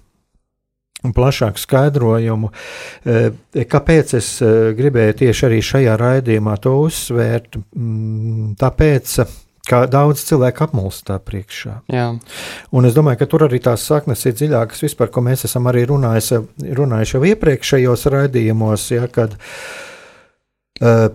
plašāku 1.16 1.62
skaidrojumu, 1.62 2.52
uh, 2.52 3.66
kāpēc 3.72 4.16
es 4.20 4.30
gribēju 4.78 5.18
tieši 5.24 5.50
arī 5.50 5.64
šajā 5.64 5.98
raidījumā 6.02 6.58
to 6.64 6.76
uzsvērt. 6.86 7.60
Mm, 7.78 8.56
tāpēc, 8.62 9.18
ka 9.66 9.84
daudz 9.90 10.24
cilvēku 10.28 10.66
apmulst 10.68 11.06
tā 11.10 11.18
priekšā. 11.22 11.80
Jā. 11.94 12.08
Un 12.76 12.90
es 12.90 12.98
domāju, 12.98 13.22
ka 13.22 13.30
tur 13.30 13.48
arī 13.48 13.62
tās 13.66 13.86
saknes 13.88 14.26
ir 14.26 14.36
dziļākas, 14.38 14.84
vispār, 14.86 15.12
ko 15.14 15.24
mēs 15.26 15.48
esam 15.50 15.70
arī 15.72 15.86
runājuši, 15.90 16.42
runājuši 16.78 17.18
jau 17.18 17.24
iepriekšējos 17.32 18.10
raidījumos, 18.14 18.90
ja, 18.94 19.10
kad, 19.12 19.38
uh, 20.82 21.08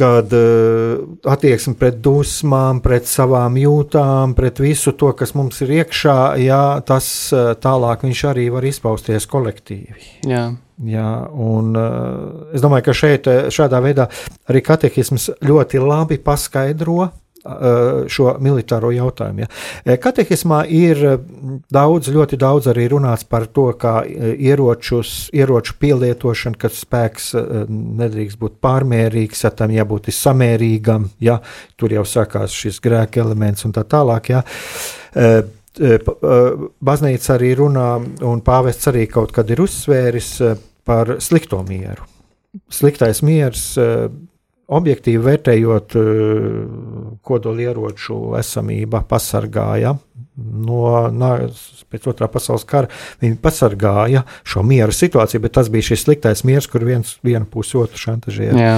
kad 0.00 0.32
uh, 0.36 1.04
attieksme 1.28 1.76
pret 1.80 2.00
dusmām, 2.04 2.80
pret 2.84 3.08
savām 3.10 3.58
jūtām, 3.60 4.34
pret 4.38 4.62
visu 4.62 4.94
to, 4.96 5.12
kas 5.16 5.34
mums 5.36 5.60
ir 5.66 5.76
iekšā, 5.80 6.18
ja, 6.40 6.62
tas 6.86 7.06
uh, 7.36 7.52
tālāk 7.60 8.06
viņš 8.08 8.24
arī 8.32 8.48
var 8.54 8.66
izpausties 8.68 9.28
kolektīvi. 9.30 10.10
Jā. 10.30 10.48
Jā, 10.80 11.08
un 11.36 11.74
uh, 11.76 12.52
es 12.56 12.62
domāju, 12.64 12.86
ka 12.86 12.96
šeit, 12.96 13.26
šādā 13.52 13.82
veidā 13.84 14.06
arī 14.48 14.62
katehisms 14.64 15.28
ļoti 15.44 15.82
labi 15.84 16.16
paskaidro 16.24 17.02
uh, 17.04 17.10
šo 18.10 18.34
militāro 18.42 18.90
jautājumu. 18.92 19.44
Ja. 19.44 19.48
Eh, 19.84 19.96
Katehismā 20.00 20.60
ir 20.68 21.04
eh, 21.08 21.16
daudz, 21.72 22.10
ļoti 22.12 22.38
daudz 22.40 22.68
arī 22.72 22.88
runāts 22.92 23.24
par 23.28 23.46
to, 23.48 23.70
kā 23.80 24.00
eh, 24.04 24.34
ieročus, 24.50 25.30
ieroču 25.36 25.76
pielietošana, 25.80 26.58
ka 26.60 26.70
spēks 26.74 27.30
eh, 27.38 27.64
nedrīkst 27.70 28.40
būt 28.40 28.58
pārmērīgs, 28.64 29.44
ja 29.46 29.52
tam 29.56 29.72
jābūt 29.74 30.10
samērīgam, 30.14 31.08
ja 31.24 31.40
tur 31.80 31.94
jau 31.94 32.04
sākās 32.04 32.54
šis 32.54 32.80
grēka 32.84 33.24
elements 33.24 33.64
un 33.64 33.74
tā 33.76 33.86
tālāk. 33.88 34.32
Ja. 34.34 34.44
Eh, 35.14 35.42
eh, 35.80 35.96
eh, 35.96 36.64
Baznīca 36.84 37.36
arī 37.38 37.54
runā, 37.58 37.90
un 38.26 38.44
pāvests 38.44 38.90
arī 38.92 39.06
kaut 39.10 39.32
kad 39.36 39.50
ir 39.50 39.64
uzsvēris 39.64 40.32
eh, 40.44 40.58
par 40.84 41.16
slikto 41.22 41.62
mieru. 41.66 42.06
Sliktais 42.70 43.22
miers, 43.22 43.64
eh, 43.78 44.08
objektīvi 44.70 45.22
vērtējot 45.24 45.96
eh, 45.98 46.04
kodolieroču 47.26 48.20
esamība, 48.38 49.02
pasargāja 49.08 49.96
no 50.40 50.84
nāves 51.12 51.82
pēc 51.90 52.06
otrā 52.12 52.28
pasaules 52.32 52.64
kara. 52.68 52.88
Viņi 53.20 53.40
pasargāja 53.42 54.22
šo 54.46 54.62
miera 54.66 54.94
situāciju, 54.94 55.42
bet 55.44 55.56
tas 55.58 55.68
bija 55.72 55.90
šis 55.90 56.06
sliktais 56.06 56.44
miers, 56.48 56.68
kur 56.70 56.86
viens 56.86 57.16
viena 57.26 57.44
puse 57.50 57.76
otru 57.80 58.00
šantažēja 58.00 58.54
Jā. 58.56 58.76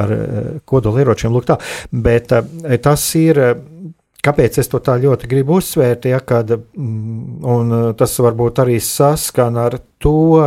ar 0.00 0.16
eh, 0.16 0.48
kodolieročiem. 0.66 1.34
Lūk 1.34 1.50
tā. 1.52 1.60
Bet 1.92 2.34
eh, 2.34 2.78
tas 2.82 3.06
ir. 3.20 3.42
Kāpēc 4.24 4.54
es 4.56 4.70
to 4.72 4.78
tā 4.80 4.94
ļoti 4.96 5.28
gribu 5.28 5.58
uzsvērt? 5.60 6.06
Ja, 6.08 6.16
kad, 6.24 6.48
mm, 6.48 7.42
un 7.44 7.74
tas 7.92 8.14
varbūt 8.24 8.62
arī 8.62 8.78
saskan 8.80 9.58
ar 9.60 9.76
to, 10.00 10.46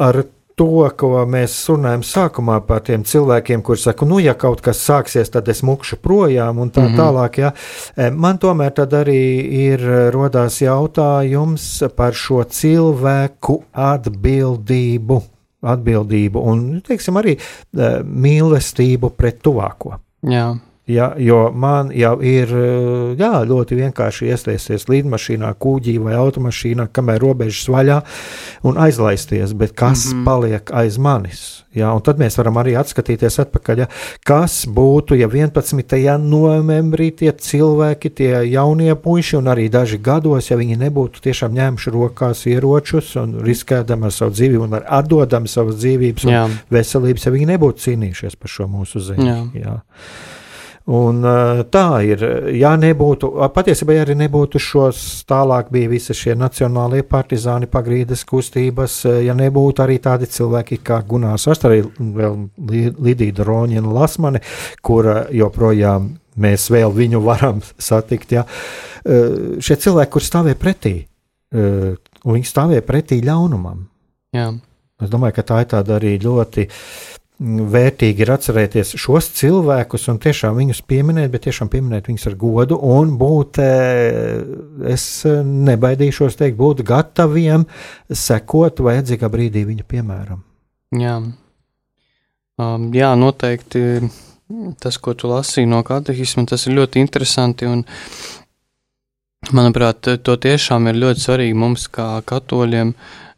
ar 0.00 0.20
to, 0.58 0.88
ko 0.98 1.22
mēs 1.30 1.54
runājam 1.70 2.02
sākumā 2.06 2.58
par 2.66 2.82
tiem 2.86 3.04
cilvēkiem, 3.06 3.62
kuriem 3.64 3.82
saka, 3.82 4.08
nu, 4.08 4.18
ja 4.22 4.34
kaut 4.38 4.62
kas 4.64 4.80
sāksies, 4.84 5.30
tad 5.34 5.48
es 5.52 5.62
mukšu 5.66 6.00
projām 6.02 6.58
un 6.58 6.70
tā 6.70 6.82
mm. 6.82 6.88
-hmm. 6.88 6.98
tālāk. 6.98 7.38
Ja. 7.38 7.52
Eh, 7.96 8.10
Man 8.10 8.38
tomēr 8.38 8.74
tad 8.74 8.92
arī 8.92 9.22
ir 9.70 9.80
eh, 9.80 10.10
rodās 10.10 10.60
jautājums 10.60 11.82
par 11.96 12.12
šo 12.12 12.44
cilvēku 12.44 13.62
atbildību. 13.72 15.22
Atbildību 15.62 16.38
un, 16.38 16.80
teiksim, 16.86 17.16
arī 17.16 17.38
eh, 17.38 18.02
mīlestību 18.02 19.10
pret 19.10 19.42
tuvāko. 19.42 19.98
Jā. 20.22 20.56
Ja, 20.88 21.10
jo 21.20 21.50
man 21.52 21.90
jau 21.92 22.14
ir 22.24 22.48
jā, 23.20 23.32
ļoti 23.44 23.76
vienkārši 23.76 24.30
iesaistīties 24.32 24.88
lidmašīnā, 24.88 25.50
kūģī 25.60 25.98
vai 26.00 26.14
automašīnā, 26.16 26.88
kamēr 26.96 27.20
robežas 27.20 27.68
vaļā 27.68 27.98
un 28.64 28.80
aizlaisties, 28.80 29.52
bet 29.52 29.74
kas 29.76 30.06
mm. 30.06 30.14
-hmm. 30.14 30.24
paliek 30.24 30.72
aiz 30.72 30.96
manis? 30.96 31.42
Ja, 31.76 31.90
tad 32.00 32.16
mēs 32.16 32.38
varam 32.40 32.56
arī 32.56 32.72
atskatīties 32.80 33.36
atpakaļ, 33.42 33.82
ja, 33.82 33.86
kas 34.26 34.62
būtu, 34.64 35.18
ja 35.20 35.28
11. 35.28 36.16
novembrī 36.24 37.10
tie 37.12 37.32
cilvēki, 37.32 38.10
tie 38.10 38.32
jaunie 38.48 38.94
puiši 38.96 39.36
un 39.36 39.52
arī 39.52 39.68
daži 39.68 39.98
gados, 39.98 40.48
ja 40.50 40.56
viņi 40.56 40.78
nebūtu 40.80 41.20
tiešām 41.20 41.52
ņēmuši 41.52 41.92
rokās 41.92 42.46
ieročus 42.48 43.12
un 43.20 43.36
riskēdami 43.44 44.08
ar 44.08 44.16
savu 44.16 44.32
dzīvību 44.32 44.64
un 44.64 44.80
atdodami 44.80 45.48
savas 45.48 45.76
dzīvības 45.82 46.24
un 46.24 46.32
Jā. 46.32 46.48
veselības, 46.70 47.28
ja 47.28 47.36
viņi 47.36 47.52
nebūtu 47.52 47.84
cīnījušies 47.84 48.40
par 48.40 48.56
šo 48.56 48.66
mūsu 48.72 49.04
zemi. 49.04 49.28
Jā. 49.28 49.38
Jā. 49.60 49.78
Un, 50.88 51.20
tā 51.68 51.84
ir. 52.08 52.22
Ja 52.56 52.70
nebūtu, 52.80 53.28
patiesībā 53.52 53.92
ja 53.92 54.06
arī 54.06 54.14
nebūtu 54.22 54.56
šos, 54.62 55.00
tālāk 55.28 55.68
bija 55.74 55.90
visi 55.90 56.14
šie 56.16 56.32
nacionālie 56.38 57.02
partizāni, 57.04 57.68
pagrīdes 57.68 58.22
kustības, 58.28 59.02
ja 59.20 59.34
nebūtu 59.36 59.84
arī 59.84 59.98
tādi 60.00 60.30
cilvēki 60.32 60.78
kā 60.80 61.02
Gunārs 61.04 61.44
Ast, 61.52 61.66
arī 61.68 61.82
Lidija 61.92 63.44
Roņina 63.44 63.92
Lasmane, 63.92 64.40
kura 64.80 65.26
joprojām 65.28 66.08
mēs 66.40 66.70
vēl 66.72 66.96
viņu 66.96 67.20
varam 67.26 67.60
satikt. 67.76 68.32
Ja. 68.38 68.46
Šie 69.04 69.76
cilvēki, 69.76 70.12
kur 70.14 70.24
stāvēja 70.24 70.56
pretī, 70.56 70.94
un 71.52 72.32
viņi 72.32 72.48
stāvēja 72.48 72.86
pretī 72.88 73.20
ļaunumam. 73.28 73.84
Jā. 74.36 74.54
Es 75.04 75.12
domāju, 75.12 75.36
ka 75.36 75.44
tā 75.52 75.60
ir 75.62 75.68
tāda 75.76 76.00
arī 76.00 76.16
ļoti 76.22 76.64
vērtīgi 77.38 78.24
ir 78.24 78.32
atcerēties 78.34 78.96
šos 78.98 79.28
cilvēkus 79.38 80.08
un 80.10 80.16
tiešām 80.22 80.56
viņus 80.58 80.80
pieminēt, 80.90 81.30
bet 81.30 81.44
tiešām 81.46 81.70
pieminēt 81.70 82.08
viņus 82.10 82.26
ar 82.26 82.34
godu 82.38 82.78
un 82.82 83.12
būt, 83.18 83.60
eh, 83.62 84.42
es 84.90 85.04
nebaidīšos 85.24 86.38
teikt, 86.40 86.58
būt 86.58 86.82
gataviem 86.82 87.66
sekot 88.10 88.82
vajadzīgā 88.82 89.30
brīdī 89.30 89.64
viņa 89.68 89.86
piemēram. 89.86 90.42
Jā. 90.98 91.20
Um, 92.58 92.90
jā, 92.90 93.12
noteikti 93.14 94.10
tas, 94.80 94.98
ko 94.98 95.14
tu 95.14 95.28
lasīji 95.30 95.68
no 95.68 95.84
katehisma, 95.86 96.46
tas 96.48 96.66
ir 96.66 96.74
ļoti 96.74 96.98
interesanti. 96.98 97.66
Un, 97.70 97.84
manuprāt, 99.54 100.10
to 100.24 100.34
tiešām 100.34 100.88
ir 100.88 100.98
ļoti 100.98 101.22
svarīgi 101.22 101.54
mums, 101.54 101.86
kā 101.86 102.18
katoļiem, 102.26 102.94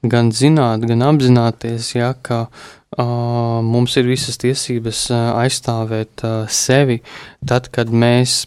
gan 0.08 0.30
zināt, 0.32 0.86
gan 0.88 1.02
apzināties, 1.04 1.94
ja, 1.98 2.14
ka 2.14 2.46
uh, 2.46 2.79
mums 3.00 3.96
ir 4.00 4.08
visas 4.10 4.40
tiesības 4.40 5.06
aizstāvēt 5.14 6.24
sevi 6.52 7.00
tad, 7.46 7.70
kad 7.72 7.92
mēs 7.92 8.44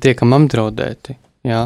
tiekam 0.00 0.36
apdraudēti. 0.36 1.18
Ja, 1.42 1.64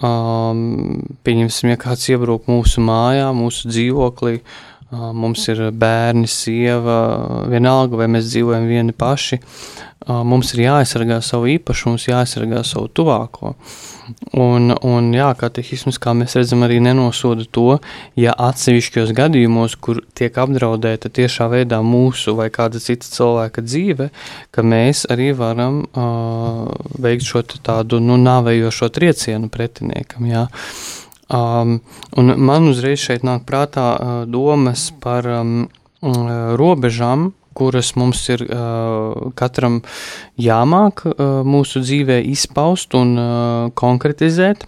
um, 0.00 1.02
pieņemsim, 1.26 1.74
ja 1.74 1.76
kāds 1.80 2.06
iebrūk 2.08 2.46
mūsu 2.48 2.80
mājā, 2.80 3.26
mūsu 3.36 3.68
dzīvoklī, 3.68 4.38
uh, 4.40 4.77
mums 4.90 5.44
ir 5.52 5.68
bērni, 5.74 6.28
sieva, 6.30 6.98
vienalga, 7.50 8.00
vai 8.00 8.08
mēs 8.12 8.30
dzīvojam 8.30 8.68
vieni 8.70 8.96
paši. 8.96 9.40
Uh, 10.08 10.22
mums 10.24 10.54
ir 10.54 10.64
jāaizsargā 10.64 11.20
savu 11.24 11.50
īpašumu, 11.58 12.00
jāaizsargā 12.00 12.64
savu 12.64 12.88
tuvāko. 12.94 13.52
Uh, 13.52 13.98
Un, 14.38 14.70
un 14.84 15.08
jā, 15.12 15.28
katehisms, 15.38 15.98
kā 16.00 16.14
mēs 16.16 16.36
redzam, 16.38 16.62
arī 16.64 16.78
nenosoda 16.84 17.44
to, 17.52 17.78
ja 18.18 18.32
atsevišķos 18.48 19.12
gadījumos, 19.16 19.76
kur 19.84 20.00
tiek 20.16 20.36
apdraudēta 20.40 21.10
tiešā 21.12 21.48
veidā 21.52 21.80
mūsu 21.84 22.36
vai 22.38 22.48
kāda 22.54 22.80
cita 22.82 23.08
cilvēka 23.08 23.64
dzīve, 23.64 24.08
ka 24.54 24.64
mēs 24.64 25.04
arī 25.12 25.30
varam 25.36 25.82
uh, 25.84 26.64
veikt 27.00 27.28
šo 27.28 27.44
tādu 27.48 28.00
nu, 28.04 28.16
nāvējošo 28.22 28.90
triecienu 28.96 29.52
pretiniekam. 29.52 30.28
Jā. 30.30 30.46
Um, 31.28 31.80
un 32.16 32.32
man 32.40 32.70
uzreiz 32.70 33.02
šeit 33.04 33.26
nāk 33.26 33.44
prātā 33.48 33.88
uh, 33.94 34.22
domas 34.24 34.88
par 35.02 35.26
um, 35.28 35.68
robežām, 36.00 37.32
kuras 37.58 37.92
mums 37.98 38.22
ir 38.32 38.46
uh, 38.46 39.28
katram 39.36 39.82
jāmāk 40.40 41.04
uh, 41.10 41.40
mūsu 41.44 41.82
dzīvē 41.84 42.22
izpaust 42.32 42.96
un 42.96 43.14
uh, 43.18 43.70
konkretizēt. 43.76 44.64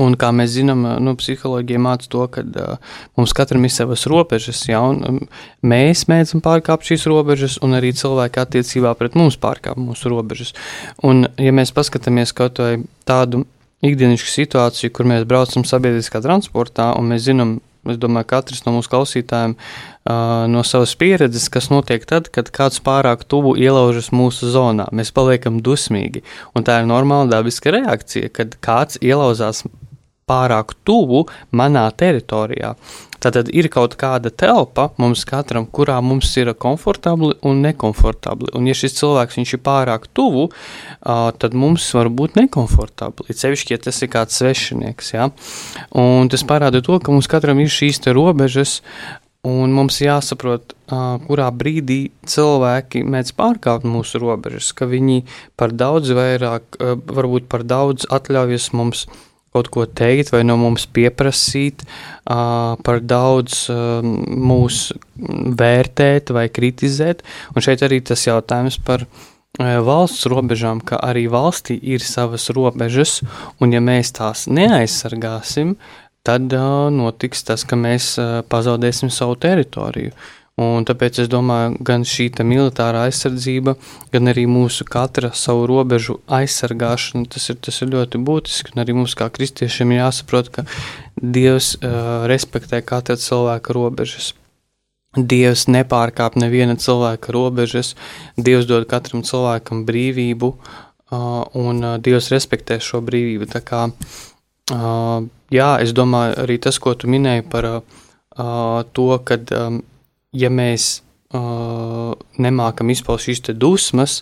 Un 0.00 0.16
kā 0.18 0.30
mēs 0.34 0.54
zinām, 0.54 0.82
nu, 1.04 1.12
psiholoģija 1.20 1.80
māca 1.84 2.08
to, 2.10 2.24
ka 2.32 2.42
uh, 2.42 2.94
mums 3.20 3.34
katram 3.36 3.68
ir 3.68 3.74
savas 3.74 4.06
robežas, 4.10 4.64
ja, 4.66 4.80
un 4.82 5.02
um, 5.06 5.18
mēs 5.62 6.06
mēdzam 6.10 6.40
pārkāpt 6.42 6.88
šīs 6.88 7.04
robežas, 7.12 7.58
un 7.62 7.76
arī 7.76 7.92
cilvēki 7.94 8.40
attiecībā 8.42 8.96
pret 8.98 9.14
mums 9.20 9.36
pārkāp 9.38 9.78
mūsu 9.78 10.10
robežas. 10.10 10.56
Un, 11.06 11.28
ja 11.38 11.52
mēs 11.54 11.76
paskatāmies 11.76 12.34
kaut 12.34 12.58
vai 12.64 12.80
tādu 13.06 13.44
ikdienišķu 13.90 14.32
situāciju, 14.32 14.92
kur 14.94 15.08
mēs 15.08 15.26
braucam 15.28 15.64
sabiedriskā 15.66 16.22
transportā, 16.24 16.90
un 16.98 17.10
mēs 17.12 17.26
zinām, 17.28 17.56
es 17.86 18.00
domāju, 18.02 18.28
katrs 18.32 18.64
no 18.66 18.74
mūsu 18.74 18.90
klausītājiem 18.92 19.54
uh, 19.56 20.44
no 20.50 20.64
savas 20.66 20.96
pieredzes, 20.98 21.48
kas 21.52 21.70
notiek 21.70 22.06
tad, 22.08 22.30
kad 22.34 22.50
kāds 22.54 22.82
pārāk 22.84 23.24
tuvu 23.30 23.54
ielaužas 23.60 24.12
mūsu 24.14 24.50
zonā. 24.54 24.88
Mēs 24.96 25.14
paliekam 25.16 25.60
dusmīgi, 25.64 26.24
un 26.54 26.66
tā 26.66 26.80
ir 26.82 26.90
normāla 26.90 27.30
dabiska 27.38 27.74
reakcija, 27.76 28.32
kad 28.34 28.58
kāds 28.64 28.98
ielauzās 29.02 29.64
pārāk 30.26 30.74
tuvu 30.86 31.26
manā 31.54 31.86
teritorijā. 31.94 32.74
Tātad 33.26 33.48
ir 33.50 33.66
kaut 33.74 33.96
kāda 33.98 34.30
telpa 34.30 34.92
mums 35.02 35.24
katram, 35.26 35.64
kurā 35.66 35.96
mums 36.04 36.30
ir 36.38 36.52
komfortabli 36.54 37.34
un 37.42 37.58
nekomfortabli. 37.64 38.52
Un, 38.54 38.68
ja 38.70 38.76
šis 38.78 38.94
cilvēks 39.00 39.40
ir 39.42 39.62
pārāk 39.66 40.06
tuvu, 40.14 40.44
uh, 40.52 41.28
tad 41.34 41.56
mums 41.58 41.88
var 41.96 42.06
būt 42.06 42.38
nekomfortabli. 42.38 43.34
Cevišķi, 43.34 43.74
ja 43.74 43.82
tas 43.82 43.98
ir 44.06 44.12
kāds 44.14 44.38
svešinieks. 44.38 45.10
Ja? 45.16 45.30
Un 45.90 46.30
tas 46.30 46.46
parāda 46.46 46.84
to, 46.86 47.00
ka 47.02 47.10
mums 47.10 47.26
katram 47.26 47.58
ir 47.64 47.72
šīs 47.72 48.04
robežas, 48.14 48.80
Un 49.46 49.70
mums 49.70 50.00
jāsaprot, 50.02 50.72
kurā 50.90 51.46
brīdī 51.54 52.08
cilvēki 52.26 53.04
mēdz 53.06 53.30
pārkāpt 53.38 53.86
mūsu 53.86 54.18
robežas, 54.18 54.72
ka 54.74 54.88
viņi 54.90 55.20
par 55.54 55.70
daudz 55.70 56.10
vairāk, 56.16 56.80
varbūt 57.06 57.46
par 57.52 57.62
daudz 57.62 58.08
atļaujas 58.10 58.72
mums 58.74 59.04
kaut 59.56 59.70
ko 59.72 59.86
teikt 59.88 60.32
vai 60.34 60.42
no 60.44 60.58
mums 60.60 60.84
pieprasīt, 60.92 61.86
uh, 61.86 62.76
par 62.84 63.00
daudz 63.00 63.66
uh, 63.72 64.04
mūs 64.04 64.90
vērtēt 65.60 66.34
vai 66.36 66.46
kritizēt. 66.52 67.24
Un 67.54 67.64
šeit 67.64 67.84
arī 67.86 68.02
tas 68.04 68.26
jautājums 68.28 68.78
par 68.84 69.06
uh, 69.08 69.78
valsts 69.86 70.28
robežām, 70.30 70.82
ka 70.84 71.00
arī 71.00 71.26
valstī 71.32 71.78
ir 71.80 72.04
savas 72.04 72.50
robežas, 72.52 73.20
un 73.60 73.72
ja 73.72 73.80
mēs 73.84 74.12
tās 74.16 74.46
neaizsargāsim, 74.52 75.76
tad 76.26 76.52
uh, 76.52 76.88
notiks 76.92 77.46
tas, 77.46 77.64
ka 77.64 77.78
mēs 77.78 78.16
uh, 78.20 78.42
pazaudēsim 78.50 79.12
savu 79.14 79.38
teritoriju. 79.40 80.12
Un 80.56 80.86
tāpēc 80.88 81.18
es 81.20 81.28
domāju, 81.28 81.74
gan 81.84 82.04
šī 82.08 82.30
militārā 82.48 83.02
aizsardzība, 83.10 83.74
gan 84.08 84.30
arī 84.32 84.46
mūsu 84.48 84.86
katra 84.88 85.28
savu 85.36 85.66
robežu 85.68 86.16
aizsargāšana, 86.32 87.28
tas 87.28 87.50
ir, 87.52 87.58
tas 87.60 87.82
ir 87.84 87.90
ļoti 87.92 88.20
būtiski. 88.24 88.72
Un 88.72 88.80
arī 88.80 88.94
mums, 88.96 89.12
kā 89.12 89.28
kristiešiem, 89.28 89.92
ir 89.92 90.00
jāsaprot, 90.00 90.48
ka 90.54 90.64
Dievs 91.20 91.74
uh, 91.76 92.24
respektē 92.30 92.80
katra 92.80 93.18
cilvēka 93.20 93.76
robežas. 93.76 94.30
Dievs 95.16 95.66
nepārkāp 95.68 96.38
neviena 96.40 96.78
cilvēka 96.80 97.34
robežas, 97.36 97.92
Dievs 98.36 98.64
dod 98.68 98.86
katram 98.88 99.26
cilvēkam 99.28 99.84
brīvību, 99.84 100.50
uh, 100.56 101.44
un 101.52 101.84
uh, 101.84 101.98
Dievs 102.00 102.30
respektē 102.32 102.78
šo 102.80 103.02
brīvību. 103.04 103.50
Tā 103.52 103.60
kā 103.60 103.82
uh, 103.92 105.20
jā, 105.52 105.68
es 105.84 105.92
domāju, 105.92 106.40
arī 106.46 106.56
tas, 106.64 106.80
ko 106.80 106.96
tu 106.96 107.12
minēji 107.12 107.44
par 107.52 107.68
uh, 107.74 108.80
to, 108.96 109.08
ka, 109.20 109.40
um, 109.60 109.82
ja 110.36 110.50
mēs 110.52 111.00
uh, 111.34 112.12
nemākam 112.42 112.92
izpaust 112.92 113.28
šīs 113.28 113.42
dusmas 113.56 114.20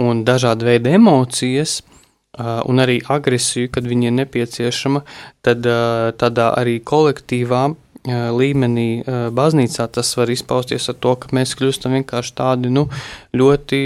un 0.00 0.24
dažādu 0.26 0.68
veidu 0.68 0.92
emocijas, 0.96 1.80
uh, 1.82 2.60
un 2.68 2.82
arī 2.82 3.00
agresiju, 3.06 3.70
kad 3.72 3.86
viņi 3.88 4.10
ir 4.10 4.18
nepieciešama, 4.22 5.04
tad 5.44 5.66
uh, 5.68 6.10
tādā 6.18 6.52
arī 6.58 6.80
kolektīvā 6.80 7.70
līmenī 8.02 9.04
baznīcā 9.30 9.86
tas 9.94 10.08
var 10.16 10.30
izpausties 10.30 10.88
ar 10.90 10.96
to, 10.98 11.14
ka 11.22 11.28
mēs 11.36 11.54
kļūstam 11.54 11.94
vienkārši 11.94 12.32
tādi 12.34 12.70
nu, 12.72 12.88
ļoti 13.30 13.78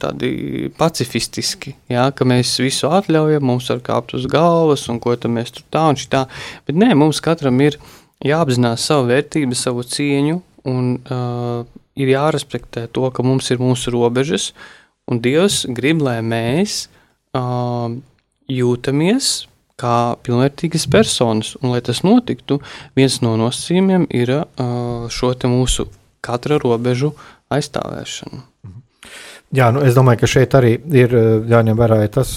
tādi 0.00 0.70
pacifistiski. 0.74 1.76
Jā, 1.92 2.08
ka 2.10 2.26
mēs 2.26 2.56
visu 2.58 2.90
atļaujam, 2.90 3.46
mums 3.46 3.70
var 3.70 3.78
kāpt 3.86 4.16
uz 4.18 4.26
galvas 4.26 4.88
un 4.90 4.98
ko 4.98 5.14
tam 5.14 5.38
mēs 5.38 5.54
tur 5.54 5.66
tā 5.70 5.84
un 5.92 5.94
šitā. 5.94 6.24
Bet 6.66 6.74
nē, 6.74 6.96
mums 6.98 7.22
katram 7.22 7.60
ir 7.62 7.78
jāapzinās 8.26 8.88
savu 8.90 9.12
vērtību, 9.12 9.54
savu 9.54 9.86
cieņu 9.86 10.40
un 10.68 10.96
uh, 10.96 11.64
ir 11.94 12.12
jārespektē 12.14 12.86
to, 12.92 13.08
ka 13.14 13.24
mums 13.26 13.50
ir 13.52 13.62
mūsu 13.62 13.92
robežas 13.94 14.52
un 15.10 15.20
Dievs 15.24 15.64
grib, 15.76 16.02
lai 16.04 16.20
mēs 16.24 16.86
uh, 17.36 17.92
jūtamies 18.50 19.34
kā 19.80 20.14
pilnvērtīgas 20.24 20.86
personas. 20.90 21.54
Un, 21.60 21.74
lai 21.74 21.82
tas 21.84 22.04
notiktu, 22.06 22.60
viens 22.96 23.20
no 23.24 23.34
nosacījumiem 23.40 24.08
ir 24.14 24.32
uh, 24.38 25.06
šo 25.12 25.34
mūsu 25.50 25.88
katra 26.24 26.58
robežu 26.62 27.12
aizstāvēšana. 27.52 28.40
Mhm. 28.64 28.80
Jā, 29.54 29.68
nu, 29.70 29.84
es 29.86 29.94
domāju, 29.94 30.24
ka 30.24 30.30
šeit 30.30 30.54
arī 30.58 30.72
ir 30.98 31.12
jāņem 31.46 31.76
vērā 31.78 32.00
tas, 32.10 32.32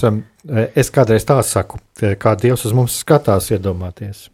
es 0.78 0.90
kādreiz 0.94 1.24
tā 1.26 1.40
saku, 1.42 1.80
kā 2.20 2.36
Dievs 2.38 2.62
uz 2.68 2.74
mums 2.76 2.94
skatās, 3.00 3.48
iedomāties. 3.50 4.28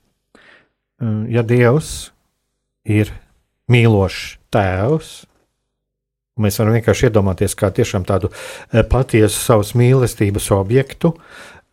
Ja 1.33 1.41
Dievs 1.47 2.11
ir 2.85 3.15
mīlošs 3.73 4.25
tēvs, 4.55 5.15
mēs 6.43 6.59
varam 6.59 6.75
vienkārši 6.75 7.09
iedomāties 7.09 7.55
kā 7.59 7.71
tiešām 7.75 8.05
tādu 8.09 8.33
patiesu 8.91 9.39
savas 9.39 9.75
mīlestības 9.79 10.51
objektu, 10.57 11.15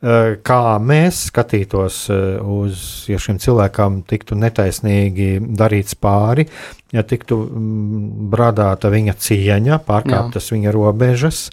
Eh, 0.02 0.39
kā 0.42 0.80
mēs 0.82 1.28
skatītos 1.30 1.98
eh, 2.10 2.39
uz, 2.42 2.80
ja 3.06 3.20
šim 3.22 3.38
cilvēkam 3.38 4.00
tiktu 4.10 4.34
netaisnīgi 4.34 5.36
darīts 5.60 5.94
pāri, 5.94 6.48
ja 6.89 7.04
tiktu 7.06 7.38
mm, 7.38 8.08
brādāta 8.34 8.89
viņa 8.89 9.14
cieņa, 9.22 9.78
pārkāptas 9.86 10.50
Jā. 10.50 10.56
viņa 10.56 10.74
robežas. 10.74 11.44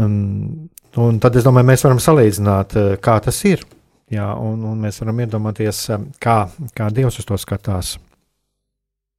Un, 0.00 0.14
un 0.96 1.20
tad 1.20 1.36
es 1.36 1.44
domāju, 1.44 1.68
mēs 1.68 1.84
varam 1.84 2.00
salīdzināt, 2.00 2.78
eh, 2.80 2.96
kā 3.04 3.18
tas 3.28 3.44
ir. 3.44 3.66
Jā, 4.08 4.30
un, 4.40 4.64
un 4.64 4.80
mēs 4.88 5.02
varam 5.04 5.20
iedomāties, 5.20 5.84
kā, 6.24 6.38
kā 6.72 6.88
Dievs 6.96 7.20
uz 7.20 7.28
to 7.28 7.36
skatās. 7.36 7.98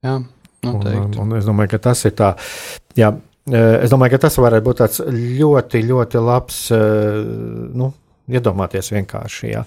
Jā, 0.04 0.18
noteikti. 0.66 1.18
Un, 1.18 1.26
un 1.26 1.38
es 1.38 1.48
domāju, 1.48 1.74
ka 1.74 1.82
tas 1.90 2.04
ir 2.08 2.14
tā. 2.18 2.34
Jā, 2.98 3.14
Es 3.50 3.90
domāju, 3.90 4.12
ka 4.14 4.26
tas 4.26 4.36
varētu 4.38 4.62
būt 4.62 4.78
tāds 4.78 5.00
ļoti, 5.02 5.80
ļoti 5.88 6.20
labs, 6.22 6.58
nu, 6.70 7.88
iedomāties 8.30 8.92
vienkārši, 8.92 9.48
jā, 9.50 9.62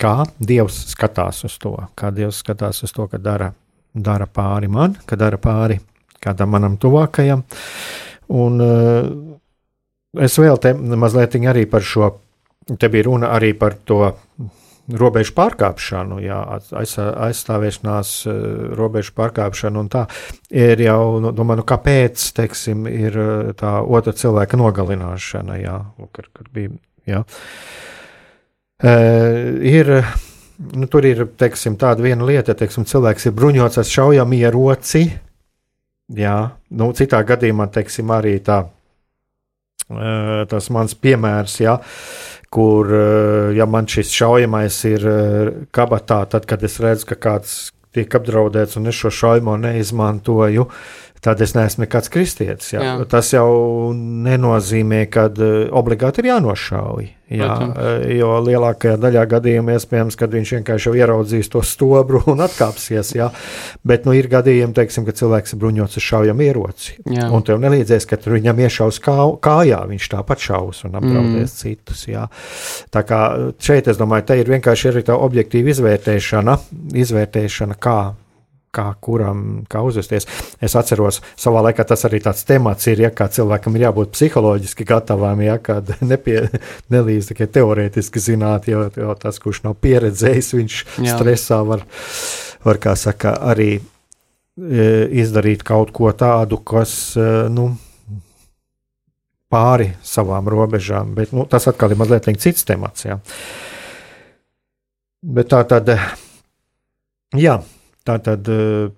kā 0.00 0.14
Dievs 0.36 0.80
skatās 0.90 1.44
uz 1.46 1.54
to, 1.62 1.76
kā 1.96 2.10
Dievs 2.12 2.42
skatās 2.42 2.82
uz 2.84 2.92
to, 2.92 3.06
ka 3.08 3.20
dara, 3.22 3.52
dara 3.94 4.26
pāri 4.26 4.68
man, 4.68 4.98
ka 5.06 5.16
dara 5.16 5.38
pāri 5.40 5.78
kādam 6.24 6.52
manam 6.56 6.76
tuvākajam. 6.80 7.44
Un 8.34 8.60
es 10.24 10.36
vēl 10.40 10.60
te 10.60 10.74
mazliet 10.74 11.38
arī 11.46 11.64
par 11.70 11.84
šo, 11.84 12.10
te 12.74 12.90
bija 12.90 13.08
runa 13.08 13.32
arī 13.36 13.52
par 13.58 13.78
to 13.86 14.02
robežu 14.88 15.32
pārkāpšanu, 15.36 16.18
jā, 16.24 16.38
aiz, 16.76 16.94
aizstāvēšanās, 16.98 18.10
eh, 18.28 18.42
robežu 18.76 19.14
pārkāpšanu 19.16 19.80
un 19.80 19.88
tā. 19.88 20.04
Ir 20.50 20.80
jau, 20.80 21.20
nu, 21.20 21.32
domāju, 21.32 21.62
nu, 21.62 21.66
kāpēc, 21.68 22.20
teiksim, 22.36 22.86
ir 22.90 23.16
eh, 23.16 23.52
tā 23.56 23.78
otra 23.80 24.12
cilvēka 24.12 24.60
nogalināšana, 24.60 25.58
jā, 25.62 25.78
kur, 26.12 26.28
kur 26.34 26.52
bija, 26.52 26.76
jā. 27.08 27.24
E, 28.84 28.92
ir, 29.64 29.88
nu, 30.74 30.86
tur 30.90 31.06
ir, 31.08 31.24
teiksim, 31.40 31.78
tāda 31.80 32.04
viena 32.04 32.26
lieta, 32.26 32.56
teiksim, 32.58 32.84
cilvēks 32.84 33.30
ir 33.30 33.36
bruņots 33.38 33.80
ar 33.80 33.88
šaujamieroci, 33.88 35.04
jā, 36.18 36.36
nu, 36.76 36.90
citā 36.92 37.22
gadījumā, 37.24 37.70
teiksim, 37.72 38.12
arī 38.12 38.36
tā 38.44 38.66
tas 40.48 40.70
mans 40.72 40.94
piemērs, 40.96 41.58
ja, 41.60 41.74
kur, 42.54 42.90
uh, 42.90 43.54
ja 43.56 43.66
man 43.66 43.88
šis 43.90 44.12
šaujamais 44.14 44.82
ir 44.90 45.08
kabatā, 45.74 46.24
tad, 46.30 46.46
kad 46.50 46.62
es 46.66 46.78
redzu, 46.82 47.10
ka 47.12 47.20
kāds 47.28 47.56
tiek 47.94 48.14
apdraudēts 48.18 48.78
un 48.78 48.90
es 48.90 48.98
šo 48.98 49.10
šaujamo 49.14 49.56
neizmantoju, 49.62 50.66
uh, 50.66 51.03
tad 51.24 51.40
es 51.40 51.54
neesmu 51.56 51.86
nekāds 51.86 52.10
kristietis. 52.12 52.74
Jā. 52.74 52.82
Jā. 52.84 52.94
Tas 53.08 53.32
jau 53.32 53.92
nenozīmē, 53.96 55.04
ka 55.12 55.28
uh, 55.32 55.52
obligāti 55.72 56.22
ir 56.22 56.34
jānošauj. 56.34 57.12
Jā, 57.34 57.48
uh, 57.64 58.02
jo 58.12 58.28
lielākajā 58.44 58.98
daļā 59.00 59.22
gadījumā 59.32 59.78
iespējams, 59.78 60.18
ka 60.20 60.28
viņš 60.30 60.52
vienkārši 60.58 60.92
ieraudzīs 61.00 61.48
to 61.52 61.62
stobru 61.64 62.20
un 62.30 62.44
atkāpsies. 62.44 63.14
Jā. 63.16 63.30
Bet 63.86 64.04
nu, 64.04 64.12
ir 64.16 64.28
gadījumi, 64.32 64.76
teiksim, 64.76 65.06
ka 65.08 65.16
cilvēks 65.16 65.56
ir 65.56 65.62
bruņots 65.62 66.00
ar 66.00 66.06
šaujam 66.08 66.42
ieroci. 66.44 66.98
Jā. 67.08 67.30
Un 67.32 67.46
tev 67.46 67.62
nelīdzēs, 67.64 68.08
ka 68.10 68.20
viņam 68.28 68.60
iešaus 68.66 69.00
kā, 69.04 69.16
kājā, 69.44 69.80
viņš 69.90 70.10
tāpat 70.12 70.44
šaus 70.44 70.84
un 70.84 70.98
apdraudēs 71.00 71.48
mm. 71.48 71.54
citus. 71.62 72.04
Jā. 72.10 72.26
Tā 72.92 73.04
kā 73.08 73.22
šeit, 73.56 73.88
es 73.88 74.00
domāju, 74.00 74.28
te 74.28 74.38
ir 74.42 74.52
vienkārši 74.52 74.92
arī 74.92 75.06
tā 75.08 75.16
objektīva 75.16 75.72
izvērtēšana, 75.72 76.58
izvērtēšana 77.04 77.80
kā 77.80 77.98
kā 78.74 78.86
kuram 79.04 79.64
kā 79.70 79.82
uzvesties. 79.86 80.26
Es 80.64 80.74
atceros, 80.78 81.20
savā 81.40 81.62
laikā 81.68 81.86
tas 81.88 82.04
arī 82.08 82.20
tāds 82.24 82.44
temats 82.48 82.88
ir, 82.90 83.04
ja 83.06 83.12
kā 83.14 83.28
cilvēkam 83.32 83.78
ir 83.78 83.86
jābūt 83.86 84.14
psiholoģiski 84.16 84.86
gatavam, 84.88 85.42
ja 85.44 85.58
nepie, 86.12 86.38
nelīdz 86.94 87.32
tikai 87.32 87.48
teorētiski 87.54 88.22
zināt, 88.22 88.68
jo, 88.70 88.86
jo 88.96 89.16
tas, 89.20 89.40
kurš 89.42 89.64
nav 89.68 89.78
pieredzējis, 89.84 90.52
viņš 90.58 90.78
Jā. 91.04 91.16
stresā 91.16 91.62
var, 91.66 91.86
var, 92.66 92.82
kā 92.82 92.96
saka, 92.98 93.36
arī 93.52 93.72
e, 93.78 93.82
izdarīt 95.22 95.64
kaut 95.66 95.94
ko 95.96 96.12
tādu, 96.16 96.60
kas, 96.66 97.14
e, 97.18 97.28
nu, 97.52 97.72
pāri 99.54 99.92
savām 100.02 100.48
robežām, 100.50 101.14
bet 101.14 101.34
nu, 101.34 101.46
tas 101.50 101.68
atkal 101.70 101.94
ir 101.94 102.00
mazliet 102.00 102.26
cits 102.42 102.66
temats. 102.66 103.06
Jā. 103.06 103.20
Bet 105.24 105.48
tā 105.52 105.62
tad, 105.68 105.88
jā, 107.38 107.58
Tātad 108.04 108.48
eh, 108.52 108.88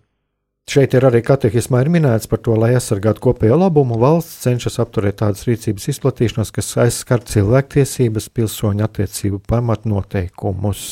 šeit 0.70 0.96
ir 0.98 1.06
arī 1.08 1.22
katehismā 1.26 1.82
ir 1.84 1.90
minēts 1.94 2.30
par 2.30 2.42
to, 2.42 2.56
lai 2.58 2.72
aizsargātu 2.76 3.22
kopējo 3.28 3.58
labumu, 3.60 3.98
valsts 4.02 4.42
cenšas 4.46 4.80
apturēt 4.82 5.20
tādas 5.22 5.46
rīcības 5.48 5.90
izplatīšanos, 5.94 6.54
kas 6.54 6.72
aizskar 6.86 7.22
cilvēktiesības, 7.26 8.30
pilsoņu 8.34 8.86
attiecību 8.88 9.42
pamatnoteikumus 9.46 10.82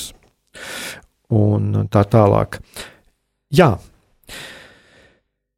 un 1.34 1.88
tā 1.90 2.06
tālāk. 2.10 2.60
Jā, 3.54 3.74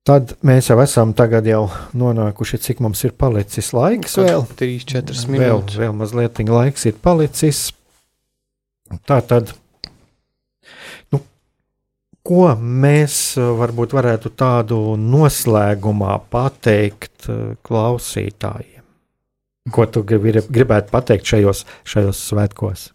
Tad 0.06 0.36
mēs 0.46 0.68
jau 0.70 0.76
esam 0.78 1.10
jau 1.50 1.64
nonākuši, 1.98 2.60
cik 2.62 2.82
mums 2.84 3.00
ir 3.08 3.16
palicis 3.18 3.72
laiks. 3.74 4.14
Vēl 4.20 4.44
3-4 4.54 5.24
minūtes. 5.32 5.80
Vēl, 5.80 5.88
vēl 5.88 5.96
mazliet 5.98 6.38
laiks 6.46 6.86
ir 6.86 7.00
palicis. 7.02 7.62
Tā 9.02 9.18
tad 9.26 9.50
Ko 12.26 12.48
mēs 12.58 13.36
eh, 13.38 13.44
varbūt 13.60 13.94
varētu 13.94 14.32
tādu 14.38 14.80
noslēgumā 14.98 16.16
pateikt 16.32 17.28
eh, 17.30 17.54
klausītājiem? 17.66 18.82
Ko 19.74 19.86
tu 19.90 20.02
gribētu 20.06 20.92
pateikt 20.92 21.26
šajos, 21.26 21.64
šajos 21.86 22.24
svētkos? 22.30 22.88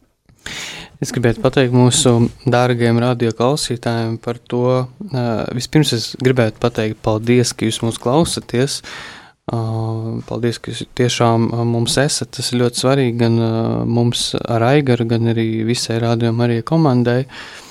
Es 1.04 1.12
gribētu 1.16 1.44
pateikt 1.44 1.76
mūsu 1.76 2.14
dārgajiem 2.44 3.00
radioklausītājiem 3.04 4.20
par 4.24 4.42
to. 4.52 4.66
Eh, 5.08 5.32
vispirms 5.56 5.96
es 5.96 6.12
gribētu 6.20 6.60
pateikt 6.64 7.00
paldies, 7.04 7.56
ka 7.56 7.68
jūs 7.70 7.82
mūs 7.86 8.02
klausāties. 8.04 8.82
Paldies, 9.52 10.62
ka 10.62 10.72
jūs 10.72 10.86
tiešām 10.96 11.50
mums 11.68 11.98
esat. 12.00 12.30
Tas 12.38 12.52
ir 12.52 12.62
ļoti 12.62 12.84
svarīgi 12.84 13.18
gan 13.20 13.40
mums 13.90 14.30
ar 14.40 14.64
Aigaru, 14.70 15.08
gan 15.10 15.28
arī 15.34 15.66
visai 15.68 15.98
rādījumam 16.00 16.46
arī 16.46 16.62
komandai. 16.64 17.24
Uh, 17.26 17.71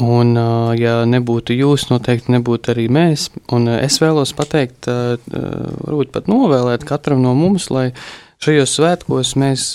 Un, 0.00 0.32
ja 0.80 1.02
nebūtu 1.04 1.52
jūs, 1.52 1.90
noteikti 1.90 2.32
nebūtu 2.32 2.72
arī 2.72 2.86
mēs. 2.92 3.28
Un 3.52 3.68
es 3.68 3.98
vēlos 4.00 4.32
pateikt, 4.36 4.88
varbūt 4.88 6.12
pat 6.14 6.30
novēlēt 6.30 6.86
katram 6.88 7.20
no 7.20 7.34
mums, 7.36 7.68
lai 7.74 7.90
šajos 8.40 8.78
svētkos 8.78 9.34
mēs 9.40 9.74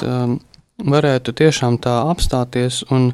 varētu 0.81 1.35
tiešām 1.37 1.77
tā 1.83 1.99
apstāties 2.09 2.81
un 2.89 3.11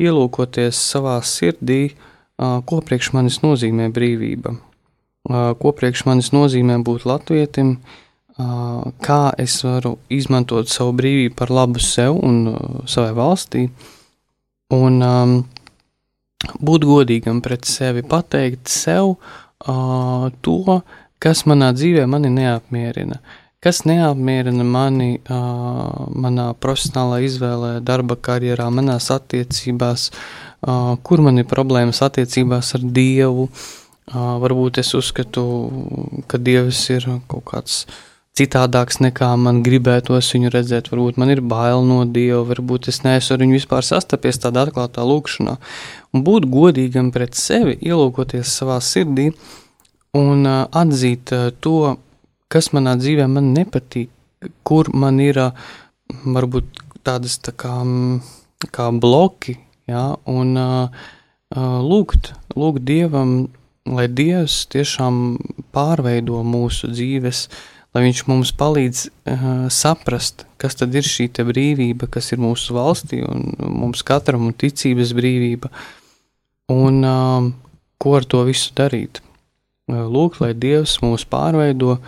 ielūkoties 0.00 0.76
savā 0.76 1.16
sirdī, 1.24 1.94
ko 2.40 2.80
priekš 2.84 3.12
manis 3.16 3.40
nozīmē 3.44 3.88
brīvība, 3.94 4.54
ko 5.60 5.72
priekš 5.76 6.04
manis 6.08 6.30
nozīmē 6.36 6.78
būt 6.84 7.06
latvietim, 7.08 7.78
kā 9.04 9.22
es 9.40 9.58
varu 9.64 9.96
izmantot 10.12 10.68
savu 10.72 10.94
brīvību 10.96 11.36
par 11.36 11.52
labu 11.52 11.80
sev 11.84 12.20
un 12.24 12.44
savai 12.88 13.12
valstī. 13.16 13.66
Un, 14.70 15.00
um, 15.02 15.34
būt 16.60 16.86
godīgam 16.88 17.40
pret 17.44 17.68
sevi, 17.68 18.02
pateikt 18.06 18.70
sev 18.72 19.14
uh, 19.14 20.28
to, 20.44 20.80
kas 21.20 21.44
manā 21.48 21.70
dzīvē 21.76 22.06
mani 22.08 22.30
neapmierina, 22.32 23.20
kas 23.60 23.82
neapmierina 23.88 24.64
mani 24.64 25.10
uh, 25.18 26.06
manā 26.16 26.50
profesionālā 26.56 27.20
izvēlē, 27.28 27.72
darba 27.84 28.16
karjerā, 28.16 28.70
manās 28.72 29.10
attiecībās, 29.12 30.10
uh, 30.10 30.94
kur 31.04 31.24
man 31.26 31.42
ir 31.42 31.48
problēmas 31.50 32.02
attiecībās 32.06 32.74
ar 32.78 32.86
Dievu. 33.00 33.50
Uh, 34.10 34.36
varbūt 34.42 34.80
es 34.82 34.94
uzskatu, 34.98 35.42
ka 36.26 36.40
Dievs 36.40 36.80
ir 36.90 37.04
kaut 37.30 37.44
kāds 37.52 37.84
uh, 37.84 37.98
citādāks 38.38 39.00
nekā 39.02 39.30
man 39.40 39.60
gribētos 39.66 40.30
viņu 40.34 40.52
redzēt. 40.54 40.90
Varbūt 40.92 41.18
man 41.20 41.32
ir 41.34 41.42
bail 41.44 41.82
no 41.86 42.02
Dieva, 42.06 42.42
varbūt 42.48 42.90
es 42.92 43.02
neesmu 43.04 43.36
ar 43.36 43.44
viņu 43.44 43.58
vispār 43.58 43.86
sastapies 43.86 44.40
tādā 44.42 44.66
atklātā 44.66 45.04
lūkšanā. 45.06 45.56
Un 46.14 46.24
būt 46.26 46.48
godīgam 46.50 47.10
pret 47.14 47.38
sevi, 47.38 47.76
ielūkoties 47.80 48.54
savā 48.60 48.78
sirdī 48.84 49.30
un 50.16 50.46
uh, 50.46 50.64
atzīt 50.74 51.34
uh, 51.34 51.50
to, 51.62 51.96
kas 52.50 52.72
manā 52.74 52.96
dzīvē 52.98 53.28
man 53.30 53.52
nepatīk, 53.54 54.10
kur 54.66 54.90
man 54.94 55.20
ir 55.22 55.38
uh, 55.38 55.70
varbūt 56.24 56.82
tādas 57.06 57.38
tā 57.42 57.54
kā, 57.56 57.76
kā 58.74 58.90
bloki, 58.90 59.56
ja, 59.90 60.10
un 60.30 60.54
uh, 60.58 61.02
lūgt, 61.56 62.32
lūgt 62.58 62.86
Dievam, 62.86 63.34
lai 63.90 64.06
Dievs 64.10 64.64
tiešām 64.70 65.38
pārveido 65.74 66.42
mūsu 66.46 66.90
dzīves, 66.90 67.46
uh, 67.46 67.79
lai 67.94 68.04
viņš 68.06 68.22
mums 68.30 68.52
palīdz 68.54 69.06
uh, 69.06 69.46
saprast, 69.72 70.44
kas 70.60 70.78
tad 70.78 70.94
ir 70.94 71.06
šī 71.06 71.28
brīvība, 71.46 72.08
kas 72.10 72.30
ir 72.32 72.42
mūsu 72.42 72.76
valstī 72.76 73.22
un 73.26 73.50
mums 73.58 74.04
katram 74.06 74.46
un 74.46 74.54
ticības 74.54 75.14
brīvība, 75.16 75.70
un 76.70 77.00
uh, 77.02 77.48
ko 77.98 78.16
ar 78.18 78.26
to 78.26 78.44
visu 78.48 78.74
darīt. 78.78 79.22
Uh, 79.90 80.06
lūk, 80.06 80.38
lai 80.42 80.52
Dievs 80.54 81.00
mūs 81.02 81.26
pārveido, 81.26 81.98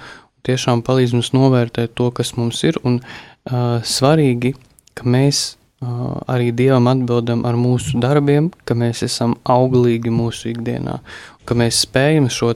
tiešām 0.47 0.85
palīdz 0.87 1.17
mums 1.19 1.33
novērtēt 1.35 1.97
to, 1.99 2.11
kas 2.15 2.35
mums 2.39 2.63
ir, 2.67 2.79
un 2.87 3.01
uh, 3.03 3.83
svarīgi, 3.83 4.55
ka 4.95 5.07
mēs 5.09 5.43
uh, 5.83 6.21
arī 6.31 6.53
Dievam 6.55 6.87
atbildam 6.93 7.43
ar 7.49 7.59
mūsu 7.59 7.99
darbiem, 8.03 8.53
ka 8.65 8.79
mēs 8.79 9.03
esam 9.07 9.35
auglīgi 9.43 10.15
mūsu 10.15 10.53
ikdienā, 10.53 11.01
ka 11.43 11.59
mēs 11.59 11.83
spējam 11.89 12.31
šo 12.31 12.55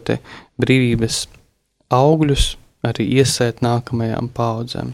brīvības 0.63 1.25
augļus 1.93 2.55
arī 2.85 3.07
iesēt 3.21 3.63
nākamajām 3.65 4.31
paudzēm. 4.35 4.93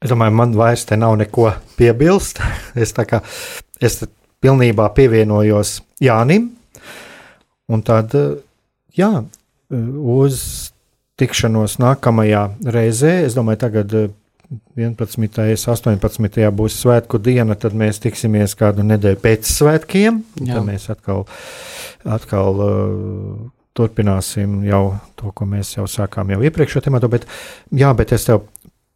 Es 0.00 0.08
domāju, 0.08 0.32
man 0.32 0.54
vairs 0.56 0.86
te 0.88 0.96
nav 0.96 1.18
neko 1.20 1.50
piebilst. 1.76 2.40
Es 2.82 2.94
tā 2.96 3.04
kā 3.08 3.20
es 3.80 4.00
pilnībā 4.40 4.88
pievienojos 4.96 5.80
Jānim. 6.00 6.48
Un 7.70 7.82
tad, 7.86 8.14
jā, 8.96 9.10
uz 9.70 10.40
tikšanos 11.20 11.76
nākamajā 11.82 12.46
reizē, 12.74 13.20
es 13.26 13.36
domāju, 13.36 13.60
tagad 13.66 13.94
11. 14.74 15.20
un 15.20 16.00
18. 16.00 16.48
būs 16.56 16.80
svētku 16.82 17.20
diena, 17.22 17.54
tad 17.54 17.76
mēs 17.78 18.00
tiksimies 18.02 18.56
kādu 18.58 18.82
nedēļu 18.88 19.20
pēc 19.22 19.46
svētkiem. 19.46 20.22
Jā. 20.40 20.56
Tad 20.56 20.66
mēs 20.66 20.88
atkal, 20.90 21.26
atkal 22.02 22.64
turpināsim 23.76 24.60
jau 24.66 24.98
to, 25.18 25.30
ko 25.34 25.46
mēs 25.48 25.76
jau 25.76 25.86
sākām 25.90 26.32
jau 26.34 26.40
iepriekšējā 26.46 26.86
tematā, 26.88 27.10
bet, 27.12 27.26
jā, 27.74 27.92
bet 27.96 28.14
es 28.16 28.26
tev 28.28 28.44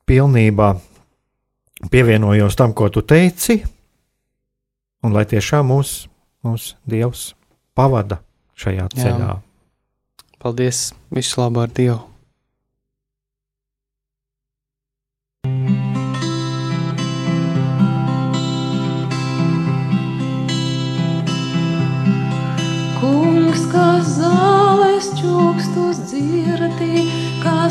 pilnībā 0.09 0.75
pievienojos 1.93 2.57
tam, 2.59 2.75
ko 2.77 2.89
tu 2.93 3.05
teici, 3.07 3.61
un 5.05 5.14
lai 5.16 5.27
tiešām 5.29 5.68
mūs, 5.72 5.97
mūs 6.45 6.72
Dievs 6.89 7.33
pavada 7.77 8.22
šajā 8.59 8.89
ceļā. 8.97 9.29
Jā. 9.29 9.39
Paldies! 10.43 10.91
Visu 11.14 11.41
labu 11.41 11.64
ar 11.64 11.72
Dievu! 11.72 12.14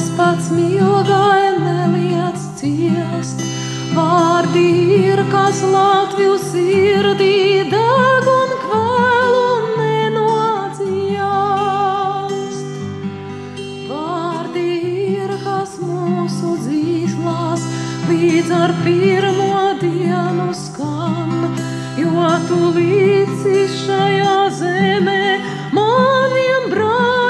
Smilgai 0.03 1.55
neliec 1.63 2.39
ciest. 2.59 3.39
Vārdi 3.93 4.65
ir, 5.07 5.19
kas 5.31 5.61
Latviju 5.63 6.37
sirdī 6.41 7.63
deg 7.71 8.27
un 8.33 8.49
kvēlu 8.63 9.49
nenodziest. 9.77 11.07
Vārdi 13.87 14.69
ir, 15.15 15.31
kas 15.45 15.71
mūsu 15.79 16.49
dzīslās 16.65 17.61
līdz 18.09 18.49
ar 18.59 18.71
pirmo 18.83 19.63
dienu 19.81 20.49
skan, 20.57 21.31
jo 22.01 22.29
tu 22.49 22.59
līdzi 22.75 23.67
šajā 23.79 24.39
zemē 24.59 25.25
maniem 25.71 26.63
brāļiem 26.73 27.22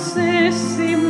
tu, 0.00 0.14
kas 0.14 1.09